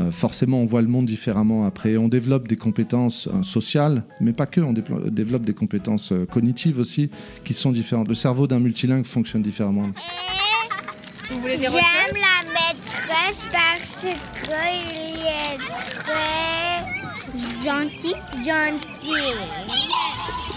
Euh, 0.00 0.10
forcément, 0.12 0.60
on 0.60 0.66
voit 0.66 0.82
le 0.82 0.88
monde 0.88 1.06
différemment 1.06 1.64
après. 1.66 1.96
On 1.96 2.08
développe 2.08 2.48
des 2.48 2.56
compétences 2.56 3.28
euh, 3.28 3.42
sociales, 3.42 4.04
mais 4.20 4.32
pas 4.32 4.46
que. 4.46 4.60
On 4.60 4.72
déplo- 4.72 5.08
développe 5.10 5.42
des 5.44 5.52
compétences 5.54 6.12
euh, 6.12 6.24
cognitives 6.26 6.78
aussi 6.78 7.10
qui 7.44 7.52
sont 7.54 7.70
différentes. 7.72 8.08
Le 8.08 8.14
cerveau 8.14 8.46
d'un 8.46 8.60
multilingue 8.60 9.04
fonctionne 9.04 9.42
différemment. 9.42 9.88
J'aime 11.30 11.60
la 11.62 12.42
maîtresse 12.48 13.46
parce 13.52 14.06
qu'il 14.42 14.52
est 15.26 15.58
très 15.98 16.84
gentil. 17.64 18.14
Gentil. 18.38 19.12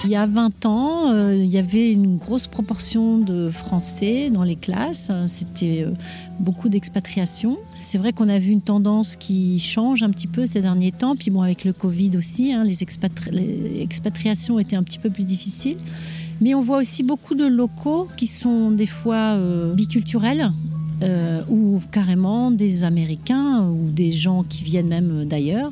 Il 0.06 0.10
y 0.10 0.18
a 0.18 0.26
20 0.26 0.66
ans, 0.66 1.14
euh, 1.14 1.34
il 1.36 1.46
y 1.46 1.58
avait 1.58 1.90
une 1.92 2.18
grosse 2.18 2.48
proportion 2.48 3.20
de 3.20 3.50
Français 3.50 4.30
dans 4.30 4.44
les 4.44 4.58
classes. 4.58 5.10
C'était 5.28 5.86
euh, 5.88 5.94
beaucoup 6.40 6.70
d'expatriation. 6.70 7.58
C'est 7.82 7.98
vrai 7.98 8.14
qu'on 8.14 8.30
a 8.30 8.40
vu 8.40 8.52
une 8.52 8.62
tendance 8.62 9.16
qui 9.16 9.60
change 9.60 10.04
un 10.04 10.10
petit 10.10 10.28
peu 10.28 10.48
ces 10.48 10.62
derniers 10.62 10.92
temps. 10.92 11.16
Puis 11.16 11.32
bon, 11.32 11.42
avec 11.42 11.64
le 11.66 11.74
Covid 11.74 12.18
aussi, 12.18 12.52
hein, 12.54 12.64
les, 12.64 12.78
expatri- 12.84 13.32
les 13.32 13.82
expatriations 13.82 14.60
étaient 14.60 14.76
un 14.76 14.84
petit 14.84 15.00
peu 15.00 15.10
plus 15.10 15.24
difficiles. 15.26 15.78
Mais 16.42 16.54
on 16.56 16.62
voit 16.62 16.78
aussi 16.78 17.04
beaucoup 17.04 17.36
de 17.36 17.46
locaux 17.46 18.08
qui 18.18 18.28
sont 18.28 18.72
des 18.72 18.88
fois 18.88 19.36
euh, 19.38 19.74
biculturels. 19.74 20.52
euh, 21.02 21.44
ou 21.50 21.82
carrément 21.92 22.52
des 22.52 22.84
Américains 22.84 23.68
ou 23.68 23.90
des 23.90 24.12
gens 24.12 24.44
qui 24.44 24.64
viennent 24.64 24.88
même 24.88 25.26
d'ailleurs 25.26 25.72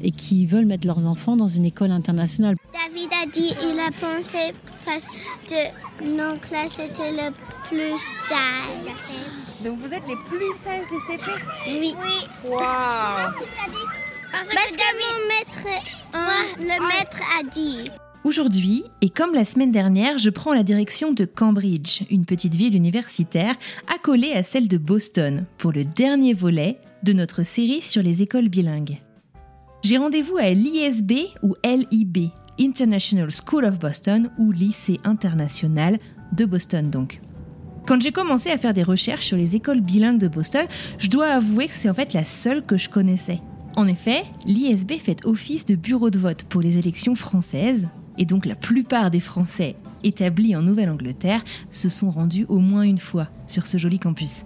et 0.00 0.12
qui 0.12 0.46
veulent 0.46 0.66
mettre 0.66 0.86
leurs 0.86 1.06
enfants 1.06 1.36
dans 1.36 1.48
une 1.48 1.64
école 1.64 1.90
internationale. 1.90 2.54
David 2.72 3.08
a 3.22 3.26
dit 3.26 3.52
il 3.62 3.78
a 3.80 3.90
pensé 3.90 4.52
parce 4.84 5.06
que 5.48 6.04
nos 6.04 6.38
classes 6.38 6.78
étaient 6.78 7.10
le 7.12 7.32
plus 7.68 7.98
sage. 8.28 8.94
Donc 9.64 9.78
vous 9.78 9.92
êtes 9.92 10.06
les 10.06 10.16
plus 10.24 10.52
sages 10.54 10.86
des 10.86 11.00
CP 11.06 11.30
Oui. 11.66 11.94
Waouh 12.44 12.58
Parce, 14.30 14.48
que, 14.48 14.88
mon 15.02 15.28
maître, 15.28 15.82
moi, 16.12 16.44
le 16.58 16.86
maître 16.86 17.18
a 17.38 17.42
dit. 17.42 17.84
Aujourd'hui, 18.24 18.84
et 19.00 19.10
comme 19.10 19.34
la 19.34 19.44
semaine 19.44 19.72
dernière, 19.72 20.18
je 20.18 20.30
prends 20.30 20.52
la 20.52 20.62
direction 20.62 21.12
de 21.12 21.24
Cambridge, 21.24 22.02
une 22.10 22.24
petite 22.24 22.54
ville 22.54 22.76
universitaire 22.76 23.54
accolée 23.92 24.32
à 24.32 24.42
celle 24.42 24.68
de 24.68 24.78
Boston, 24.78 25.44
pour 25.56 25.72
le 25.72 25.84
dernier 25.84 26.34
volet 26.34 26.78
de 27.02 27.12
notre 27.12 27.42
série 27.42 27.82
sur 27.82 28.02
les 28.02 28.22
écoles 28.22 28.48
bilingues. 28.48 28.98
J'ai 29.82 29.98
rendez-vous 29.98 30.36
à 30.36 30.50
l'ISB 30.50 31.12
ou 31.42 31.54
LIB, 31.64 32.30
International 32.60 33.30
School 33.30 33.64
of 33.64 33.78
Boston 33.78 34.30
ou 34.38 34.52
lycée 34.52 35.00
international 35.04 35.98
de 36.32 36.44
Boston 36.44 36.90
donc. 36.90 37.20
Quand 37.88 38.02
j'ai 38.02 38.12
commencé 38.12 38.50
à 38.50 38.58
faire 38.58 38.74
des 38.74 38.82
recherches 38.82 39.24
sur 39.24 39.38
les 39.38 39.56
écoles 39.56 39.80
bilingues 39.80 40.18
de 40.18 40.28
Boston, 40.28 40.66
je 40.98 41.08
dois 41.08 41.28
avouer 41.28 41.68
que 41.68 41.72
c'est 41.72 41.88
en 41.88 41.94
fait 41.94 42.12
la 42.12 42.22
seule 42.22 42.62
que 42.62 42.76
je 42.76 42.90
connaissais. 42.90 43.40
En 43.76 43.88
effet, 43.88 44.24
l'ISB 44.44 44.98
fait 44.98 45.24
office 45.24 45.64
de 45.64 45.74
bureau 45.74 46.10
de 46.10 46.18
vote 46.18 46.44
pour 46.44 46.60
les 46.60 46.76
élections 46.76 47.14
françaises, 47.14 47.88
et 48.18 48.26
donc 48.26 48.44
la 48.44 48.56
plupart 48.56 49.10
des 49.10 49.20
Français 49.20 49.74
établis 50.04 50.54
en 50.54 50.60
Nouvelle-Angleterre 50.60 51.42
se 51.70 51.88
sont 51.88 52.10
rendus 52.10 52.44
au 52.50 52.58
moins 52.58 52.82
une 52.82 52.98
fois 52.98 53.28
sur 53.46 53.66
ce 53.66 53.78
joli 53.78 53.98
campus. 53.98 54.44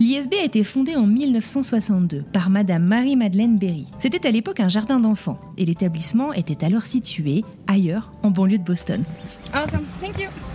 L'ISB 0.00 0.34
a 0.40 0.44
été 0.44 0.64
fondée 0.64 0.96
en 0.96 1.06
1962 1.06 2.24
par 2.32 2.50
Madame 2.50 2.88
Marie-Madeleine 2.88 3.56
Berry. 3.56 3.86
C'était 4.00 4.26
à 4.26 4.32
l'époque 4.32 4.58
un 4.58 4.68
jardin 4.68 4.98
d'enfants 4.98 5.38
et 5.58 5.64
l'établissement 5.64 6.32
était 6.32 6.64
alors 6.64 6.86
situé 6.86 7.44
ailleurs, 7.68 8.10
en 8.24 8.32
banlieue 8.32 8.58
de 8.58 8.64
Boston. 8.64 9.04
Awesome, 9.54 9.84
thank 10.02 10.18
you. 10.18 10.45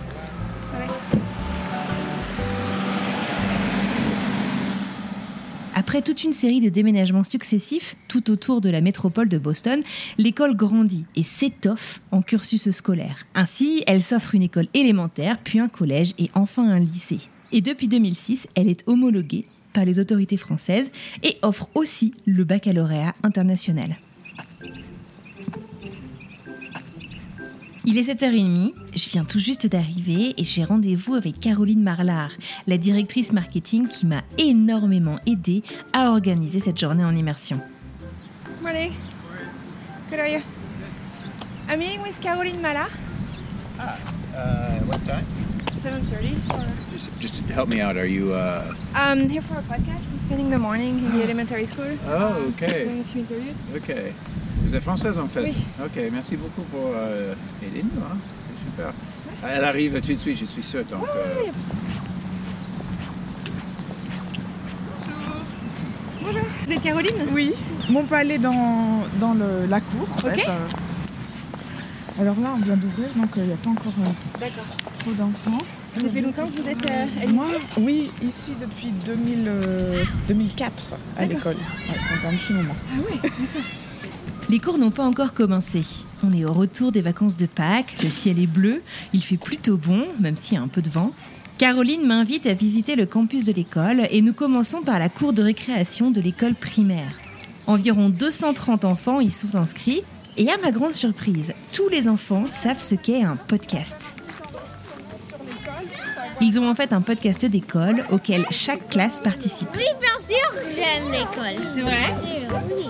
Après 5.74 6.02
toute 6.02 6.22
une 6.22 6.34
série 6.34 6.60
de 6.60 6.68
déménagements 6.68 7.24
successifs 7.24 7.96
tout 8.06 8.30
autour 8.30 8.60
de 8.60 8.68
la 8.68 8.82
métropole 8.82 9.28
de 9.28 9.38
Boston, 9.38 9.82
l'école 10.18 10.54
grandit 10.54 11.06
et 11.16 11.22
s'étoffe 11.22 12.02
en 12.10 12.20
cursus 12.20 12.70
scolaire. 12.70 13.26
Ainsi, 13.34 13.82
elle 13.86 14.02
s'offre 14.02 14.34
une 14.34 14.42
école 14.42 14.68
élémentaire, 14.74 15.38
puis 15.42 15.60
un 15.60 15.68
collège 15.68 16.12
et 16.18 16.30
enfin 16.34 16.68
un 16.68 16.78
lycée. 16.78 17.20
Et 17.52 17.62
depuis 17.62 17.88
2006, 17.88 18.48
elle 18.54 18.68
est 18.68 18.86
homologuée 18.86 19.46
par 19.72 19.86
les 19.86 19.98
autorités 19.98 20.36
françaises 20.36 20.92
et 21.22 21.38
offre 21.40 21.70
aussi 21.74 22.12
le 22.26 22.44
baccalauréat 22.44 23.14
international. 23.22 23.96
Il 27.84 27.98
est 27.98 28.02
7h30, 28.12 28.74
je 28.94 29.08
viens 29.08 29.24
tout 29.24 29.40
juste 29.40 29.66
d'arriver 29.66 30.34
et 30.36 30.44
j'ai 30.44 30.62
rendez-vous 30.62 31.14
avec 31.14 31.40
Caroline 31.40 31.82
Marlard, 31.82 32.30
la 32.68 32.78
directrice 32.78 33.32
marketing 33.32 33.88
qui 33.88 34.06
m'a 34.06 34.22
énormément 34.38 35.18
aidée 35.26 35.64
à 35.92 36.10
organiser 36.10 36.60
cette 36.60 36.78
journée 36.78 37.04
en 37.04 37.14
immersion. 37.16 37.58
Morning. 38.62 38.92
Good 40.10 40.20
are 40.20 40.28
you? 40.28 40.40
I'm 41.68 41.80
meeting 41.80 42.00
with 42.02 42.20
Caroline 42.20 42.60
Mala, 42.60 42.86
Uh, 43.78 44.78
what 44.86 45.04
time? 45.04 45.24
7.30. 45.74 46.36
Just, 46.92 47.10
just 47.18 47.42
help 47.50 47.68
me 47.68 47.80
out. 47.80 47.96
Are 47.96 48.06
you? 48.06 48.32
Uh... 48.32 48.72
Um, 48.94 49.28
here 49.28 49.42
for 49.42 49.58
a 49.58 49.62
podcast. 49.62 50.12
I'm 50.12 50.20
spending 50.20 50.50
the 50.50 50.58
morning 50.58 50.98
in 50.98 51.10
the 51.18 51.24
elementary 51.24 51.66
school. 51.66 51.98
Oh, 52.06 52.52
okay. 52.54 52.84
Doing 52.84 53.00
a 53.00 53.04
few 53.04 53.20
interviews. 53.22 53.56
Ok. 53.74 54.14
Vous 54.64 54.74
êtes 54.74 54.82
française 54.82 55.18
en 55.18 55.28
fait. 55.28 55.42
Oui. 55.42 55.54
Ok. 55.84 56.00
Merci 56.12 56.36
beaucoup 56.36 56.62
pour 56.62 56.90
euh, 56.94 57.34
aider 57.62 57.82
nous. 57.82 58.00
Hein. 58.02 58.16
C'est 58.48 58.64
super. 58.64 58.92
Elle 59.46 59.64
arrive 59.64 60.00
tout 60.00 60.12
de 60.12 60.16
suite. 60.16 60.38
Je 60.38 60.44
suis 60.44 60.62
sûr. 60.62 60.84
Donc. 60.84 61.02
euh, 61.04 61.50
Bonjour. 66.22 66.42
Vous 66.66 66.72
êtes 66.72 66.82
Caroline? 66.82 67.26
Oui, 67.32 67.52
mon 67.90 68.04
palais 68.04 68.38
dans, 68.38 69.02
dans 69.18 69.34
le- 69.34 69.66
la 69.68 69.80
cour. 69.80 70.08
En 70.12 70.28
Ok. 70.28 70.34
fait, 70.34 70.48
euh. 70.48 70.68
Alors 72.20 72.36
là, 72.40 72.50
on 72.56 72.64
vient 72.64 72.76
d'ouvrir, 72.76 73.08
donc 73.16 73.30
il 73.36 73.44
n'y 73.44 73.52
a 73.52 73.56
pas 73.56 73.70
encore 73.70 73.92
euh, 74.00 74.46
trop 75.00 75.12
d'enfants. 75.12 75.64
Ça 76.00 76.08
fait 76.08 76.20
longtemps 76.20 76.46
que 76.46 76.60
vous 76.62 76.68
êtes 76.68 76.90
euh, 76.90 77.06
à 77.22 77.26
Moi, 77.30 77.46
oui, 77.80 78.10
ici 78.22 78.52
depuis 78.60 78.88
2000, 79.04 79.44
euh, 79.46 80.04
2004 80.28 80.72
à 81.18 81.24
l'école. 81.26 81.54
Ouais, 81.56 81.94
donc 81.94 82.32
un 82.32 82.36
petit 82.36 82.52
moment. 82.52 82.74
Les 84.52 84.58
cours 84.58 84.76
n'ont 84.76 84.90
pas 84.90 85.04
encore 85.04 85.32
commencé. 85.32 85.80
On 86.22 86.30
est 86.30 86.44
au 86.44 86.52
retour 86.52 86.92
des 86.92 87.00
vacances 87.00 87.38
de 87.38 87.46
Pâques, 87.46 87.96
le 88.02 88.10
ciel 88.10 88.38
est 88.38 88.46
bleu, 88.46 88.82
il 89.14 89.22
fait 89.22 89.38
plutôt 89.38 89.78
bon, 89.78 90.08
même 90.20 90.36
s'il 90.36 90.58
y 90.58 90.60
a 90.60 90.62
un 90.62 90.68
peu 90.68 90.82
de 90.82 90.90
vent. 90.90 91.12
Caroline 91.56 92.06
m'invite 92.06 92.44
à 92.44 92.52
visiter 92.52 92.94
le 92.94 93.06
campus 93.06 93.44
de 93.44 93.52
l'école 93.54 94.06
et 94.10 94.20
nous 94.20 94.34
commençons 94.34 94.82
par 94.82 94.98
la 94.98 95.08
cour 95.08 95.32
de 95.32 95.42
récréation 95.42 96.10
de 96.10 96.20
l'école 96.20 96.54
primaire. 96.54 97.18
Environ 97.66 98.10
230 98.10 98.84
enfants 98.84 99.20
y 99.20 99.30
sont 99.30 99.56
inscrits 99.56 100.02
Et 100.36 100.50
à 100.50 100.58
ma 100.58 100.70
grande 100.70 100.92
surprise, 100.92 101.54
tous 101.72 101.88
les 101.88 102.06
enfants 102.06 102.44
savent 102.44 102.82
ce 102.82 102.94
qu'est 102.94 103.22
un 103.22 103.36
podcast. 103.36 104.12
Ils 106.42 106.60
ont 106.60 106.68
en 106.68 106.74
fait 106.74 106.92
un 106.92 107.00
podcast 107.00 107.46
d'école 107.46 108.04
auquel 108.12 108.44
chaque 108.50 108.90
classe 108.90 109.18
participe. 109.18 109.68
Oui, 109.74 109.86
bien 109.98 110.18
sûr, 110.22 110.74
j'aime 110.74 111.10
l'école. 111.10 111.70
C'est 111.74 111.80
vrai 111.80 112.02
Bien 112.02 112.18
sûr, 112.18 112.58
oui. 112.68 112.84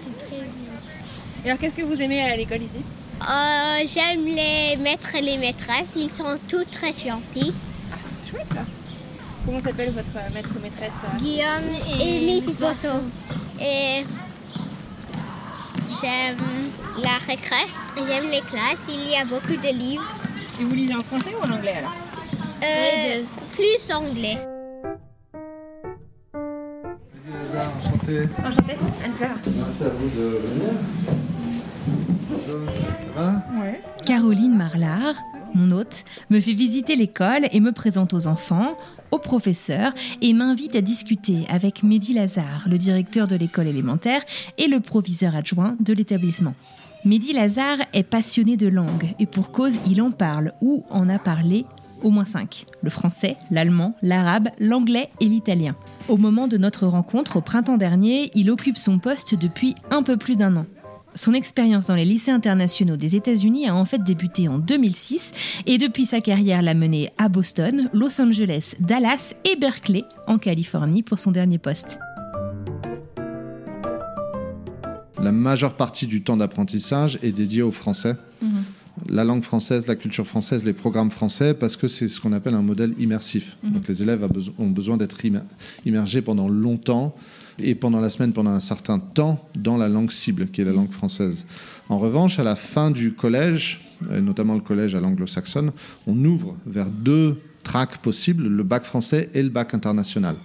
C'est 0.00 0.26
très 0.26 0.40
bien. 0.40 0.74
Et 1.44 1.48
alors, 1.48 1.60
qu'est-ce 1.60 1.74
que 1.74 1.82
vous 1.82 2.00
aimez 2.00 2.22
à 2.22 2.36
l'école 2.36 2.62
ici? 2.62 2.82
Euh, 3.20 3.86
j'aime 3.86 4.24
les 4.24 4.76
maîtres 4.76 5.14
et 5.14 5.20
les 5.20 5.36
maîtresses. 5.36 5.92
Ils 5.96 6.10
sont 6.10 6.38
tous 6.48 6.64
très 6.64 6.92
gentils. 6.92 7.52
Ah, 7.92 7.96
c'est 8.02 8.30
chouette 8.30 8.46
ça. 8.54 8.64
Comment 9.44 9.60
s'appelle 9.60 9.90
votre 9.90 10.32
maître 10.32 10.48
ou 10.56 10.62
maîtresse 10.62 10.90
euh? 11.04 11.18
Guillaume 11.18 12.00
et, 12.00 12.20
Miss 12.24 12.58
Bosso. 12.58 12.88
Et 13.60 14.04
j'aime 16.00 16.38
la 17.02 17.18
récré. 17.26 17.66
J'aime 17.96 18.30
les 18.30 18.40
classes. 18.40 18.88
Il 18.88 19.06
y 19.10 19.16
a 19.16 19.24
beaucoup 19.26 19.56
de 19.56 19.78
livres. 19.78 20.14
Et 20.60 20.64
vous 20.64 20.74
lisez 20.74 20.94
en 20.94 21.00
français 21.00 21.34
ou 21.38 21.44
en 21.44 21.50
anglais 21.50 21.74
alors? 21.76 21.94
Euh, 22.62 23.22
plus 23.54 23.92
anglais. 23.92 24.38
enchanté. 27.54 28.28
Enchantée, 28.38 28.76
Anne-Fleur. 29.04 29.36
Merci 29.46 29.84
à 29.84 29.88
vous 29.90 30.08
de 30.08 30.38
venir. 30.38 31.23
Caroline 34.06 34.56
Marlard, 34.56 35.14
mon 35.54 35.72
hôte, 35.72 36.04
me 36.30 36.40
fait 36.40 36.52
visiter 36.52 36.96
l'école 36.96 37.46
et 37.52 37.60
me 37.60 37.72
présente 37.72 38.12
aux 38.12 38.26
enfants, 38.26 38.76
aux 39.10 39.18
professeurs 39.18 39.92
et 40.20 40.32
m'invite 40.32 40.76
à 40.76 40.80
discuter 40.80 41.46
avec 41.48 41.82
Mehdi 41.82 42.12
Lazare, 42.12 42.64
le 42.68 42.76
directeur 42.76 43.28
de 43.28 43.36
l'école 43.36 43.68
élémentaire 43.68 44.22
et 44.58 44.66
le 44.66 44.80
proviseur 44.80 45.34
adjoint 45.34 45.76
de 45.80 45.92
l'établissement. 45.92 46.54
Mehdi 47.04 47.32
Lazare 47.32 47.78
est 47.92 48.02
passionné 48.02 48.56
de 48.56 48.66
langue 48.66 49.14
et 49.18 49.26
pour 49.26 49.52
cause, 49.52 49.78
il 49.86 50.02
en 50.02 50.10
parle 50.10 50.52
ou 50.60 50.84
en 50.90 51.08
a 51.08 51.18
parlé 51.18 51.64
au 52.02 52.10
moins 52.10 52.24
cinq 52.24 52.66
le 52.82 52.90
français, 52.90 53.36
l'allemand, 53.50 53.94
l'arabe, 54.02 54.48
l'anglais 54.58 55.10
et 55.20 55.26
l'italien. 55.26 55.74
Au 56.08 56.16
moment 56.16 56.48
de 56.48 56.58
notre 56.58 56.86
rencontre 56.86 57.36
au 57.36 57.40
printemps 57.40 57.78
dernier, 57.78 58.30
il 58.34 58.50
occupe 58.50 58.76
son 58.76 58.98
poste 58.98 59.34
depuis 59.34 59.74
un 59.90 60.02
peu 60.02 60.16
plus 60.16 60.36
d'un 60.36 60.56
an. 60.56 60.66
Son 61.16 61.32
expérience 61.32 61.86
dans 61.86 61.94
les 61.94 62.04
lycées 62.04 62.32
internationaux 62.32 62.96
des 62.96 63.14
États-Unis 63.14 63.68
a 63.68 63.74
en 63.74 63.84
fait 63.84 64.02
débuté 64.02 64.48
en 64.48 64.58
2006 64.58 65.32
et 65.66 65.78
depuis 65.78 66.06
sa 66.06 66.20
carrière 66.20 66.60
l'a 66.60 66.74
mené 66.74 67.12
à 67.18 67.28
Boston, 67.28 67.88
Los 67.92 68.20
Angeles, 68.20 68.74
Dallas 68.80 69.34
et 69.44 69.54
Berkeley 69.56 70.02
en 70.26 70.38
Californie 70.38 71.04
pour 71.04 71.20
son 71.20 71.30
dernier 71.30 71.58
poste. 71.58 71.98
La 75.22 75.30
majeure 75.32 75.74
partie 75.76 76.06
du 76.08 76.22
temps 76.22 76.36
d'apprentissage 76.36 77.18
est 77.22 77.32
dédiée 77.32 77.62
au 77.62 77.70
français. 77.70 78.16
La 79.08 79.24
langue 79.24 79.42
française, 79.42 79.86
la 79.86 79.96
culture 79.96 80.26
française, 80.26 80.64
les 80.64 80.72
programmes 80.72 81.10
français, 81.10 81.54
parce 81.54 81.76
que 81.76 81.88
c'est 81.88 82.08
ce 82.08 82.20
qu'on 82.20 82.32
appelle 82.32 82.54
un 82.54 82.62
modèle 82.62 82.92
immersif. 82.98 83.56
Donc 83.62 83.86
les 83.88 84.02
élèves 84.02 84.26
ont 84.58 84.68
besoin 84.68 84.96
d'être 84.96 85.24
immer- 85.24 85.40
immergés 85.86 86.22
pendant 86.22 86.48
longtemps 86.48 87.14
et 87.58 87.74
pendant 87.74 88.00
la 88.00 88.08
semaine, 88.08 88.32
pendant 88.32 88.50
un 88.50 88.60
certain 88.60 88.98
temps, 88.98 89.48
dans 89.54 89.76
la 89.76 89.88
langue 89.88 90.10
cible, 90.10 90.48
qui 90.48 90.60
est 90.60 90.64
la 90.64 90.72
langue 90.72 90.90
française. 90.90 91.46
En 91.88 91.98
revanche, 91.98 92.38
à 92.38 92.44
la 92.44 92.56
fin 92.56 92.90
du 92.90 93.12
collège, 93.12 93.80
notamment 94.10 94.54
le 94.54 94.60
collège 94.60 94.94
à 94.94 95.00
l'anglo-saxonne, 95.00 95.72
on 96.06 96.24
ouvre 96.24 96.56
vers 96.66 96.86
deux 96.86 97.38
tracks 97.62 97.98
possibles, 97.98 98.48
le 98.48 98.62
bac 98.62 98.84
français 98.84 99.30
et 99.34 99.42
le 99.42 99.48
bac 99.48 99.74
international. 99.74 100.36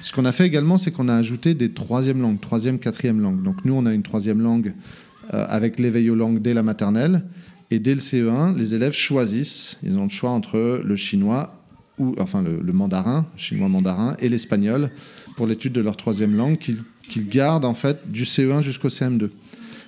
Ce 0.00 0.12
qu'on 0.12 0.24
a 0.24 0.32
fait 0.32 0.46
également, 0.46 0.78
c'est 0.78 0.92
qu'on 0.92 1.08
a 1.08 1.14
ajouté 1.14 1.54
des 1.54 1.72
troisièmes 1.72 2.20
langues, 2.20 2.40
troisième, 2.40 2.78
quatrième 2.78 3.20
langue. 3.20 3.42
Donc 3.42 3.64
nous, 3.64 3.74
on 3.74 3.86
a 3.86 3.92
une 3.92 4.02
troisième 4.02 4.40
langue 4.40 4.74
euh, 5.34 5.44
avec 5.48 5.78
l'éveil 5.78 6.10
aux 6.10 6.14
langues 6.14 6.40
dès 6.40 6.54
la 6.54 6.62
maternelle. 6.62 7.24
Et 7.70 7.80
dès 7.80 7.94
le 7.94 8.00
CE1, 8.00 8.56
les 8.56 8.74
élèves 8.74 8.94
choisissent, 8.94 9.76
ils 9.82 9.98
ont 9.98 10.04
le 10.04 10.08
choix 10.08 10.30
entre 10.30 10.80
le 10.82 10.96
chinois, 10.96 11.54
ou 11.98 12.14
enfin 12.18 12.42
le, 12.42 12.60
le 12.62 12.72
mandarin, 12.72 13.26
chinois 13.36 13.68
mandarin, 13.68 14.16
et 14.20 14.28
l'espagnol 14.28 14.90
pour 15.38 15.46
l'étude 15.46 15.72
de 15.72 15.80
leur 15.80 15.96
troisième 15.96 16.34
langue 16.34 16.58
qu'ils 16.58 17.28
gardent 17.28 17.64
en 17.64 17.72
fait 17.72 18.10
du 18.10 18.24
CE1 18.24 18.60
jusqu'au 18.60 18.88
CM2. 18.88 19.30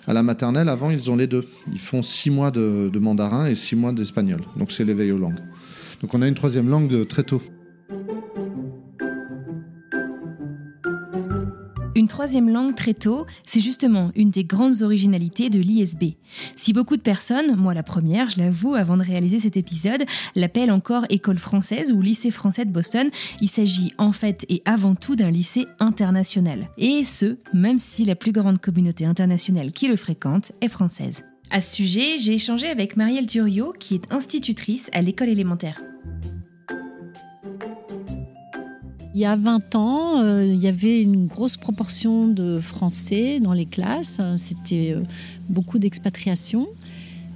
À 0.07 0.13
la 0.13 0.23
maternelle, 0.23 0.69
avant, 0.69 0.93
ils 0.93 1.11
ont 1.11 1.17
les 1.17 1.27
deux. 1.27 1.45
Ils 1.73 1.81
font 1.81 2.03
six 2.05 2.31
mois 2.31 2.53
de, 2.53 2.89
de 2.89 2.99
mandarin 3.01 3.49
et 3.49 3.57
six 3.57 3.75
mois 3.75 3.91
d'espagnol. 3.91 4.43
Donc 4.57 4.71
c'est 4.71 4.85
l'éveil 4.85 5.11
aux 5.11 5.19
langues. 5.19 5.41
Donc 6.03 6.15
on 6.15 6.23
a 6.23 6.29
une 6.29 6.37
troisième 6.37 6.69
langue 6.69 6.93
euh, 6.93 7.05
très 7.05 7.25
tôt. 7.25 7.43
Troisième 12.11 12.51
langue 12.51 12.75
très 12.75 12.93
tôt, 12.93 13.25
c'est 13.45 13.61
justement 13.61 14.11
une 14.17 14.31
des 14.31 14.45
grandes 14.45 14.83
originalités 14.83 15.49
de 15.49 15.61
l'ISB. 15.61 16.17
Si 16.57 16.73
beaucoup 16.73 16.97
de 16.97 17.03
personnes, 17.03 17.57
moi 17.57 17.73
la 17.73 17.85
première, 17.85 18.29
je 18.29 18.41
l'avoue, 18.41 18.75
avant 18.75 18.97
de 18.97 19.05
réaliser 19.05 19.39
cet 19.39 19.57
épisode, 19.57 20.03
l'appellent 20.35 20.73
encore 20.73 21.07
école 21.09 21.39
française 21.39 21.93
ou 21.93 22.03
lycée 22.03 22.33
français 22.33 22.65
de 22.65 22.73
Boston, 22.73 23.11
il 23.41 23.49
s'agit 23.49 23.95
en 23.97 24.11
fait 24.11 24.45
et 24.49 24.61
avant 24.65 24.97
tout 24.97 25.15
d'un 25.15 25.31
lycée 25.31 25.67
international. 25.79 26.69
Et 26.79 27.05
ce, 27.05 27.39
même 27.55 27.79
si 27.79 28.05
la 28.05 28.17
plus 28.17 28.33
grande 28.33 28.59
communauté 28.59 29.07
internationale 29.07 29.71
qui 29.71 29.87
le 29.87 29.97
fréquente 29.97 30.51
est 30.61 30.69
française. 30.69 31.23
À 31.51 31.61
ce 31.61 31.77
sujet, 31.77 32.17
j'ai 32.19 32.35
échangé 32.35 32.69
avec 32.69 32.97
Marielle 32.97 33.27
Turiot, 33.27 33.73
qui 33.79 33.95
est 33.95 34.13
institutrice 34.13 34.91
à 34.93 35.01
l'école 35.01 35.29
élémentaire. 35.29 35.81
Il 39.13 39.21
y 39.21 39.25
a 39.25 39.35
20 39.35 39.75
ans, 39.75 40.23
euh, 40.23 40.47
il 40.47 40.61
y 40.61 40.69
avait 40.69 41.03
une 41.03 41.27
grosse 41.27 41.57
proportion 41.57 42.29
de 42.29 42.61
Français 42.61 43.41
dans 43.41 43.53
les 43.53 43.67
classes. 43.67 44.21
C'était 44.37 44.93
euh, 44.95 45.03
beaucoup 45.49 45.81
d'expatriation. 45.81 46.69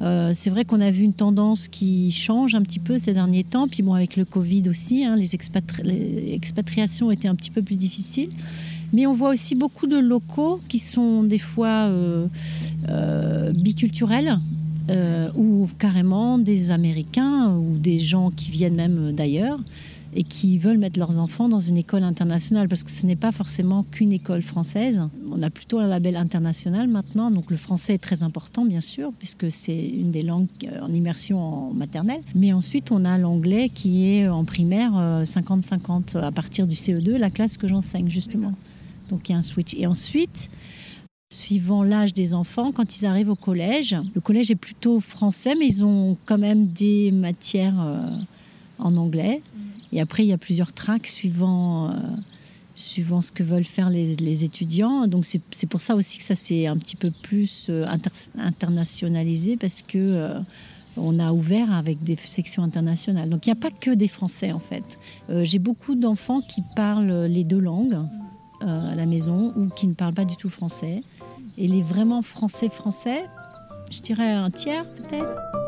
Euh, 0.00 0.31
c'est 0.35 0.50
vrai 0.50 0.65
qu'on 0.65 0.81
a 0.81 0.93
vu 0.93 1.03
une 1.03 1.15
tendance 1.15 1.67
qui 1.67 2.12
change 2.12 2.55
un 2.55 2.62
petit 2.62 2.79
peu 2.79 3.00
ces 3.00 3.12
derniers 3.12 3.43
temps. 3.43 3.67
Puis 3.67 3.82
bon, 3.82 3.94
avec 3.94 4.17
le 4.17 4.25
Covid 4.25 4.69
aussi, 4.69 5.05
hein, 5.05 5.17
les, 5.17 5.31
expatri- 5.35 5.82
les 5.82 6.32
expatriations 6.35 7.11
étaient 7.11 7.29
un 7.29 7.35
petit 7.35 7.50
peu 7.50 7.62
plus 7.62 7.77
difficiles. 7.77 8.31
Mais 8.93 9.06
on 9.06 9.12
voit 9.12 9.31
aussi 9.31 9.56
beaucoup 9.56 9.88
de 9.88 9.97
locaux 9.97 10.61
qui 10.69 10.79
sont 10.79 11.25
des 11.25 11.41
fois 11.41 11.91
biculturels 13.53 14.38
ou 15.35 15.69
carrément 15.81 16.38
des 16.38 16.70
Américains 16.70 17.56
ou 17.56 17.77
des 17.77 17.99
gens 17.99 18.31
qui 18.31 18.53
viennent 18.53 18.77
même 18.77 19.12
d'ailleurs 19.12 19.59
et 20.14 20.22
qui 20.22 20.58
veulent 20.58 20.78
mettre 20.78 20.99
leurs 20.99 21.19
enfants 21.19 21.49
dans 21.49 21.58
une 21.58 21.76
école 21.76 22.05
internationale 22.05 22.69
parce 22.69 22.82
que 22.82 22.90
ce 22.90 23.05
n'est 23.05 23.16
pas 23.16 23.32
forcément 23.32 23.82
qu'une 23.82 24.12
école 24.12 24.43
française. 24.43 25.00
On 25.31 25.43
a 25.43 25.50
plutôt 25.50 25.78
un 25.78 25.87
label 25.87 26.16
international 26.16 26.88
maintenant, 26.88 27.31
donc 27.31 27.50
le 27.50 27.56
français 27.56 27.94
est 27.94 27.99
très 27.99 28.22
important 28.22 28.64
bien 28.64 28.81
sûr 28.81 29.11
puisque 29.19 29.50
c'est 29.50 29.87
une 29.87 30.11
des 30.11 30.22
langues 30.22 30.49
euh, 30.64 30.81
en 30.81 30.93
immersion 30.93 31.38
en 31.40 31.75
maternelle. 31.75 32.22
Mais 32.34 32.52
ensuite 32.52 32.90
on 32.93 33.05
a 33.05 33.19
l'anglais 33.19 33.69
qui 33.69 34.08
est 34.08 34.29
en 34.29 34.44
primaire 34.44 34.93
euh, 34.96 35.24
50-50 35.24 36.17
à 36.19 36.31
partir 36.31 36.67
du 36.67 36.74
CE2, 36.74 37.17
la 37.17 37.31
classe 37.31 37.56
que 37.56 37.67
j'enseigne 37.67 38.08
justement. 38.08 38.55
Donc 39.08 39.29
il 39.29 39.32
y 39.32 39.34
a 39.34 39.39
un 39.39 39.43
switch. 39.43 39.74
Et 39.77 39.86
ensuite, 39.86 40.48
suivant 41.32 41.82
l'âge 41.82 42.12
des 42.12 42.34
enfants, 42.34 42.72
quand 42.72 42.96
ils 42.98 43.06
arrivent 43.06 43.31
au 43.31 43.36
collège, 43.36 43.96
le 44.15 44.20
collège 44.20 44.50
est 44.50 44.56
plutôt 44.56 45.00
français, 45.00 45.55
mais 45.58 45.67
ils 45.67 45.84
ont 45.84 46.17
quand 46.27 46.39
même 46.39 46.67
des 46.67 47.10
matières 47.10 47.81
euh, 47.81 48.00
en 48.79 48.96
anglais. 48.96 49.43
Et 49.94 50.01
après, 50.01 50.24
il 50.24 50.29
y 50.29 50.32
a 50.32 50.39
plusieurs 50.39 50.72
tracks 50.72 51.06
suivant, 51.06 51.89
euh, 51.89 51.93
suivant 52.74 53.20
ce 53.20 53.32
que 53.32 53.43
veulent 53.44 53.65
faire 53.65 53.89
les, 53.89 54.17
les 54.17 54.44
étudiants. 54.44 55.06
Donc 55.06 55.24
c'est 55.24 55.67
pour 55.67 55.81
ça 55.81 55.94
aussi 55.94 56.19
que 56.19 56.24
ça 56.24 56.34
s'est 56.34 56.67
un 56.67 56.77
petit 56.77 56.96
peu 56.96 57.13
plus 57.22 57.69
euh, 57.70 57.86
inter- 57.86 58.10
internationalisé, 58.36 59.56
parce 59.56 59.82
que 59.82 59.98
euh, 59.98 60.41
on 60.96 61.19
a 61.19 61.32
ouvert 61.32 61.72
avec 61.72 62.03
des 62.03 62.17
sections 62.17 62.65
internationales. 62.65 63.31
Donc 63.31 63.46
il 63.46 63.51
n'y 63.51 63.58
a 63.58 63.60
pas 63.60 63.70
que 63.70 63.93
des 63.93 64.08
Français 64.08 64.53
en 64.53 64.60
fait. 64.60 64.98
J'ai 65.29 65.58
beaucoup 65.58 65.94
d'enfants 65.94 66.41
qui 66.41 66.60
parlent 66.77 67.27
les 67.27 67.44
deux 67.44 67.58
langues 67.60 68.01
à 68.60 68.94
la 68.94 69.06
maison 69.06 69.53
ou 69.56 69.69
qui 69.69 69.86
ne 69.89 69.94
parlent 69.94 70.15
pas 70.15 70.24
du 70.24 70.36
tout 70.36 70.48
français. 70.48 71.03
Et 71.58 71.67
les 71.67 71.82
vraiment 71.82 72.22
français-français, 72.22 73.27
je 73.91 74.01
dirais 74.03 74.32
un 74.32 74.51
tiers 74.51 74.89
peut-être. 74.91 75.64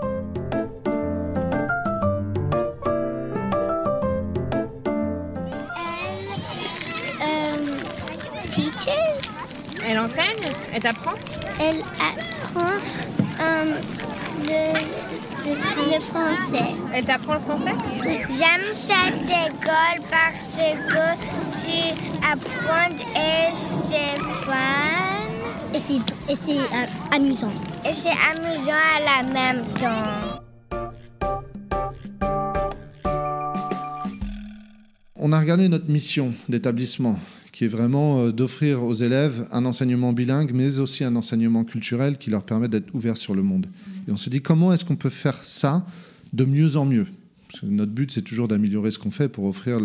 Elle 9.88 9.98
enseigne? 9.98 10.24
Elle 10.72 10.82
t'apprend? 10.82 11.12
Elle 11.60 11.80
apprend 11.80 12.74
euh, 13.40 13.76
le, 14.42 14.78
le- 15.44 15.94
le 15.94 16.00
français. 16.00 16.74
Elle 16.92 17.04
t'apprend 17.04 17.34
le 17.34 17.40
français? 17.40 17.72
J'aime 18.04 18.72
cette 18.72 19.28
école 19.28 20.02
parce 20.10 20.56
que 20.56 21.06
tu 21.64 21.78
apprends 22.20 22.96
et 23.14 23.52
c'est 23.52 24.18
fun. 24.44 24.54
Et 25.74 25.80
c'est, 25.86 26.32
et 26.32 26.36
c'est 26.36 26.58
euh, 26.58 27.14
amusant. 27.14 27.52
Et 27.88 27.92
c'est 27.92 28.08
amusant 28.10 28.72
à 28.96 29.22
la 29.22 29.32
même 29.32 29.64
temps. 29.74 30.42
On 35.18 35.32
a 35.32 35.38
regardé 35.40 35.68
notre 35.68 35.88
mission 35.88 36.32
d'établissement 36.48 37.16
qui 37.56 37.64
est 37.64 37.68
vraiment 37.68 38.18
euh, 38.18 38.32
d'offrir 38.32 38.84
aux 38.84 38.92
élèves 38.92 39.48
un 39.50 39.64
enseignement 39.64 40.12
bilingue, 40.12 40.50
mais 40.52 40.78
aussi 40.78 41.04
un 41.04 41.16
enseignement 41.16 41.64
culturel 41.64 42.18
qui 42.18 42.28
leur 42.28 42.42
permet 42.42 42.68
d'être 42.68 42.94
ouverts 42.94 43.16
sur 43.16 43.34
le 43.34 43.42
monde. 43.42 43.66
Et 44.06 44.12
on 44.12 44.18
s'est 44.18 44.28
dit 44.28 44.42
comment 44.42 44.74
est-ce 44.74 44.84
qu'on 44.84 44.96
peut 44.96 45.08
faire 45.08 45.42
ça 45.42 45.86
de 46.34 46.44
mieux 46.44 46.76
en 46.76 46.84
mieux? 46.84 47.06
Notre 47.62 47.92
but, 47.92 48.12
c'est 48.12 48.20
toujours 48.20 48.46
d'améliorer 48.46 48.90
ce 48.90 48.98
qu'on 48.98 49.10
fait 49.10 49.30
pour 49.30 49.46
offrir 49.46 49.78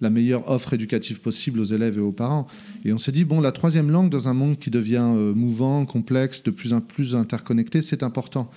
la 0.00 0.10
meilleure 0.10 0.50
offre 0.50 0.72
éducative 0.72 1.20
possible 1.20 1.60
aux 1.60 1.64
élèves 1.64 1.98
et 1.98 2.00
aux 2.00 2.10
parents. 2.10 2.48
Et 2.84 2.92
on 2.92 2.98
s'est 2.98 3.12
dit, 3.12 3.24
bon, 3.24 3.40
la 3.40 3.52
troisième 3.52 3.92
langue 3.92 4.10
dans 4.10 4.28
un 4.28 4.34
monde 4.34 4.58
qui 4.58 4.70
devient 4.70 5.12
euh, 5.14 5.34
mouvant, 5.34 5.86
complexe, 5.86 6.42
de 6.42 6.50
plus 6.50 6.72
en 6.72 6.80
plus 6.80 7.14
interconnecté, 7.14 7.80
c'est 7.80 8.02
important. 8.02 8.50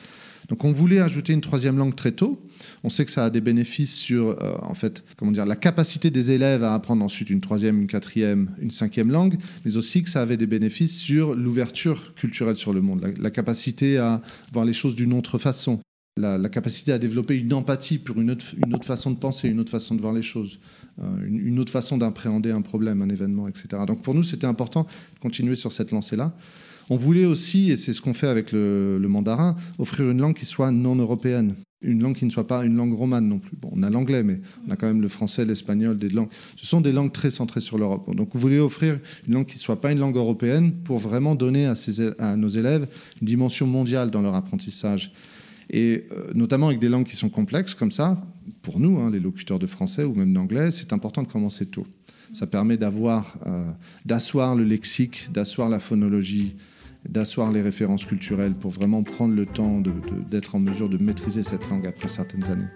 Donc 0.50 0.64
on 0.64 0.72
voulait 0.72 1.00
ajouter 1.00 1.34
une 1.34 1.42
troisième 1.42 1.78
langue 1.78 1.96
très 1.96 2.12
tôt. 2.12 2.42
On 2.84 2.90
sait 2.90 3.06
que 3.06 3.12
ça 3.12 3.26
a 3.26 3.30
des 3.30 3.42
bénéfices 3.42 3.96
sur, 3.96 4.30
euh, 4.30 4.58
en 4.62 4.74
fait, 4.74 5.04
comment 5.18 5.32
dire, 5.32 5.46
la 5.46 5.56
capacité 5.56 6.10
des 6.10 6.32
élèves 6.32 6.64
à 6.64 6.74
apprendre 6.74 7.04
ensuite 7.04 7.30
une 7.30 7.42
troisième, 7.42 7.82
une 7.82 7.88
quatrième, 7.88 8.52
une 8.60 8.72
cinquième 8.72 9.12
langue, 9.12 9.38
mais 9.66 9.78
aussi 9.78 10.04
que 10.04 10.10
ça 10.10 10.22
avait 10.22 10.38
des 10.38 10.48
bénéfices 10.48 10.98
sur 10.98 11.36
l'ouverture 11.36 12.14
culturelle 12.16 12.56
sur 12.56 12.74
le 12.74 12.82
monde, 12.82 13.14
la 13.20 13.32
capacité 13.32 13.98
à 13.98 14.22
voir 14.54 14.66
les 14.66 14.74
choses 14.74 14.96
d'une 14.96 15.14
autre 15.14 15.38
façon 15.38 15.80
la, 16.18 16.50
capacité 16.50 16.92
à 16.92 17.00
développer 17.00 17.38
une 17.38 17.54
empathie 17.54 17.98
pour 17.98 18.20
une 18.20 18.32
autre, 18.32 18.46
une 18.56 18.84
façon 18.84 19.12
de 19.12 19.18
penser, 19.18 19.48
une 19.48 19.60
autre 19.60 19.72
façon 19.72 19.96
de 19.96 20.02
voir 20.02 20.14
les 20.14 20.22
choses, 20.22 20.60
euh, 21.00 21.04
une, 21.26 21.60
autre 21.60 21.72
façon 21.72 21.98
d'appréhender 21.98 22.52
un 22.52 22.62
problème, 22.62 23.02
un 23.02 23.10
événement, 23.10 23.48
etc. 23.48 23.68
Donc 23.88 24.02
pour 24.02 24.14
nous, 24.14 24.24
c'était 24.24 24.48
important 24.48 24.84
de 24.84 25.20
continuer 25.20 25.56
sur 25.56 25.72
cette 25.72 25.92
lancée-là. 25.92 26.36
On 26.90 26.96
voulait 26.96 27.26
aussi, 27.26 27.72
et 27.72 27.78
c'est 27.78 27.94
ce 27.94 28.02
qu'on 28.02 28.14
fait 28.14 28.28
avec 28.28 28.52
le, 28.52 29.06
mandarin, 29.08 29.56
offrir 29.78 30.10
une 30.10 30.22
langue 30.22 30.36
qui 30.36 30.46
soit 30.46 30.72
non 30.72 30.96
européenne. 30.96 31.56
Une 31.82 32.02
langue 32.02 32.16
qui 32.16 32.26
ne 32.26 32.32
soit 32.32 32.48
pas 32.48 32.66
une 32.66 32.76
langue 32.76 32.94
romane 32.94 33.28
non 33.28 33.38
plus. 33.38 33.56
Bon, 33.56 33.70
on 33.72 33.84
a 33.84 33.90
l'anglais, 33.90 34.24
mais 34.24 34.42
on 34.68 34.72
a 34.72 34.76
quand 34.76 34.88
même 34.88 35.02
le 35.02 35.10
français, 35.10 35.46
l'espagnol, 35.46 36.00
des 36.00 36.10
langues. 36.10 36.30
Ce 36.56 36.66
sont 36.66 36.82
des 36.82 36.92
langues 36.92 37.12
très 37.12 37.30
centrées 37.30 37.62
sur 37.62 37.78
l'Europe. 37.78 38.16
Donc, 38.16 38.34
on 38.34 38.38
voulait 38.40 38.58
offrir 38.58 39.00
une 39.28 39.36
langue 39.36 39.46
qui 39.46 39.58
ne 39.58 39.62
soit 39.62 39.80
pas 39.80 39.92
une 39.92 40.00
langue 40.00 40.16
européenne 40.16 40.72
pour 40.72 40.98
vraiment 40.98 41.36
donner 41.36 41.68
à, 41.68 41.76
à 42.18 42.36
nos 42.36 42.48
élèves 42.48 42.88
une 43.22 43.28
dimension 43.28 43.68
mondiale 43.68 44.10
dans 44.10 44.24
leur 44.24 44.34
apprentissage 44.34 45.12
et 45.70 46.06
euh, 46.12 46.32
notamment 46.34 46.68
avec 46.68 46.80
des 46.80 46.90
langues 46.90 47.06
qui 47.06 47.16
sont 47.16 47.30
complexes 47.30 47.74
comme 47.74 47.92
ça, 47.92 48.22
pour 48.62 48.80
nous, 48.80 49.00
hein, 49.00 49.12
les 49.12 49.20
locuteurs 49.20 49.60
de 49.60 49.68
français 49.68 50.04
ou 50.04 50.14
même 50.14 50.34
d'anglais, 50.34 50.72
c'est 50.72 50.94
important 50.94 51.24
de 51.24 51.28
commencer 51.28 51.66
tôt. 51.66 51.86
Ça 52.34 52.48
permet 52.48 52.78
d'avoir, 52.78 53.38
euh, 53.46 53.70
d'asseoir 54.06 54.56
le 54.56 54.64
lexique, 54.64 55.30
d'asseoir 55.32 55.70
la 55.70 55.80
phonologie, 55.80 56.56
d'asseoir 57.06 57.52
les 57.52 57.62
références 57.62 58.06
culturelles 58.06 58.56
pour 58.56 58.72
vraiment 58.72 59.04
prendre 59.04 59.34
le 59.34 59.46
temps 59.46 59.82
d'être 60.30 60.56
en 60.56 60.60
mesure 60.60 60.90
de 60.90 60.98
maîtriser 60.98 61.44
cette 61.44 61.68
langue 61.70 61.88
après 61.88 62.08
certaines 62.08 62.46
années. 62.46 62.70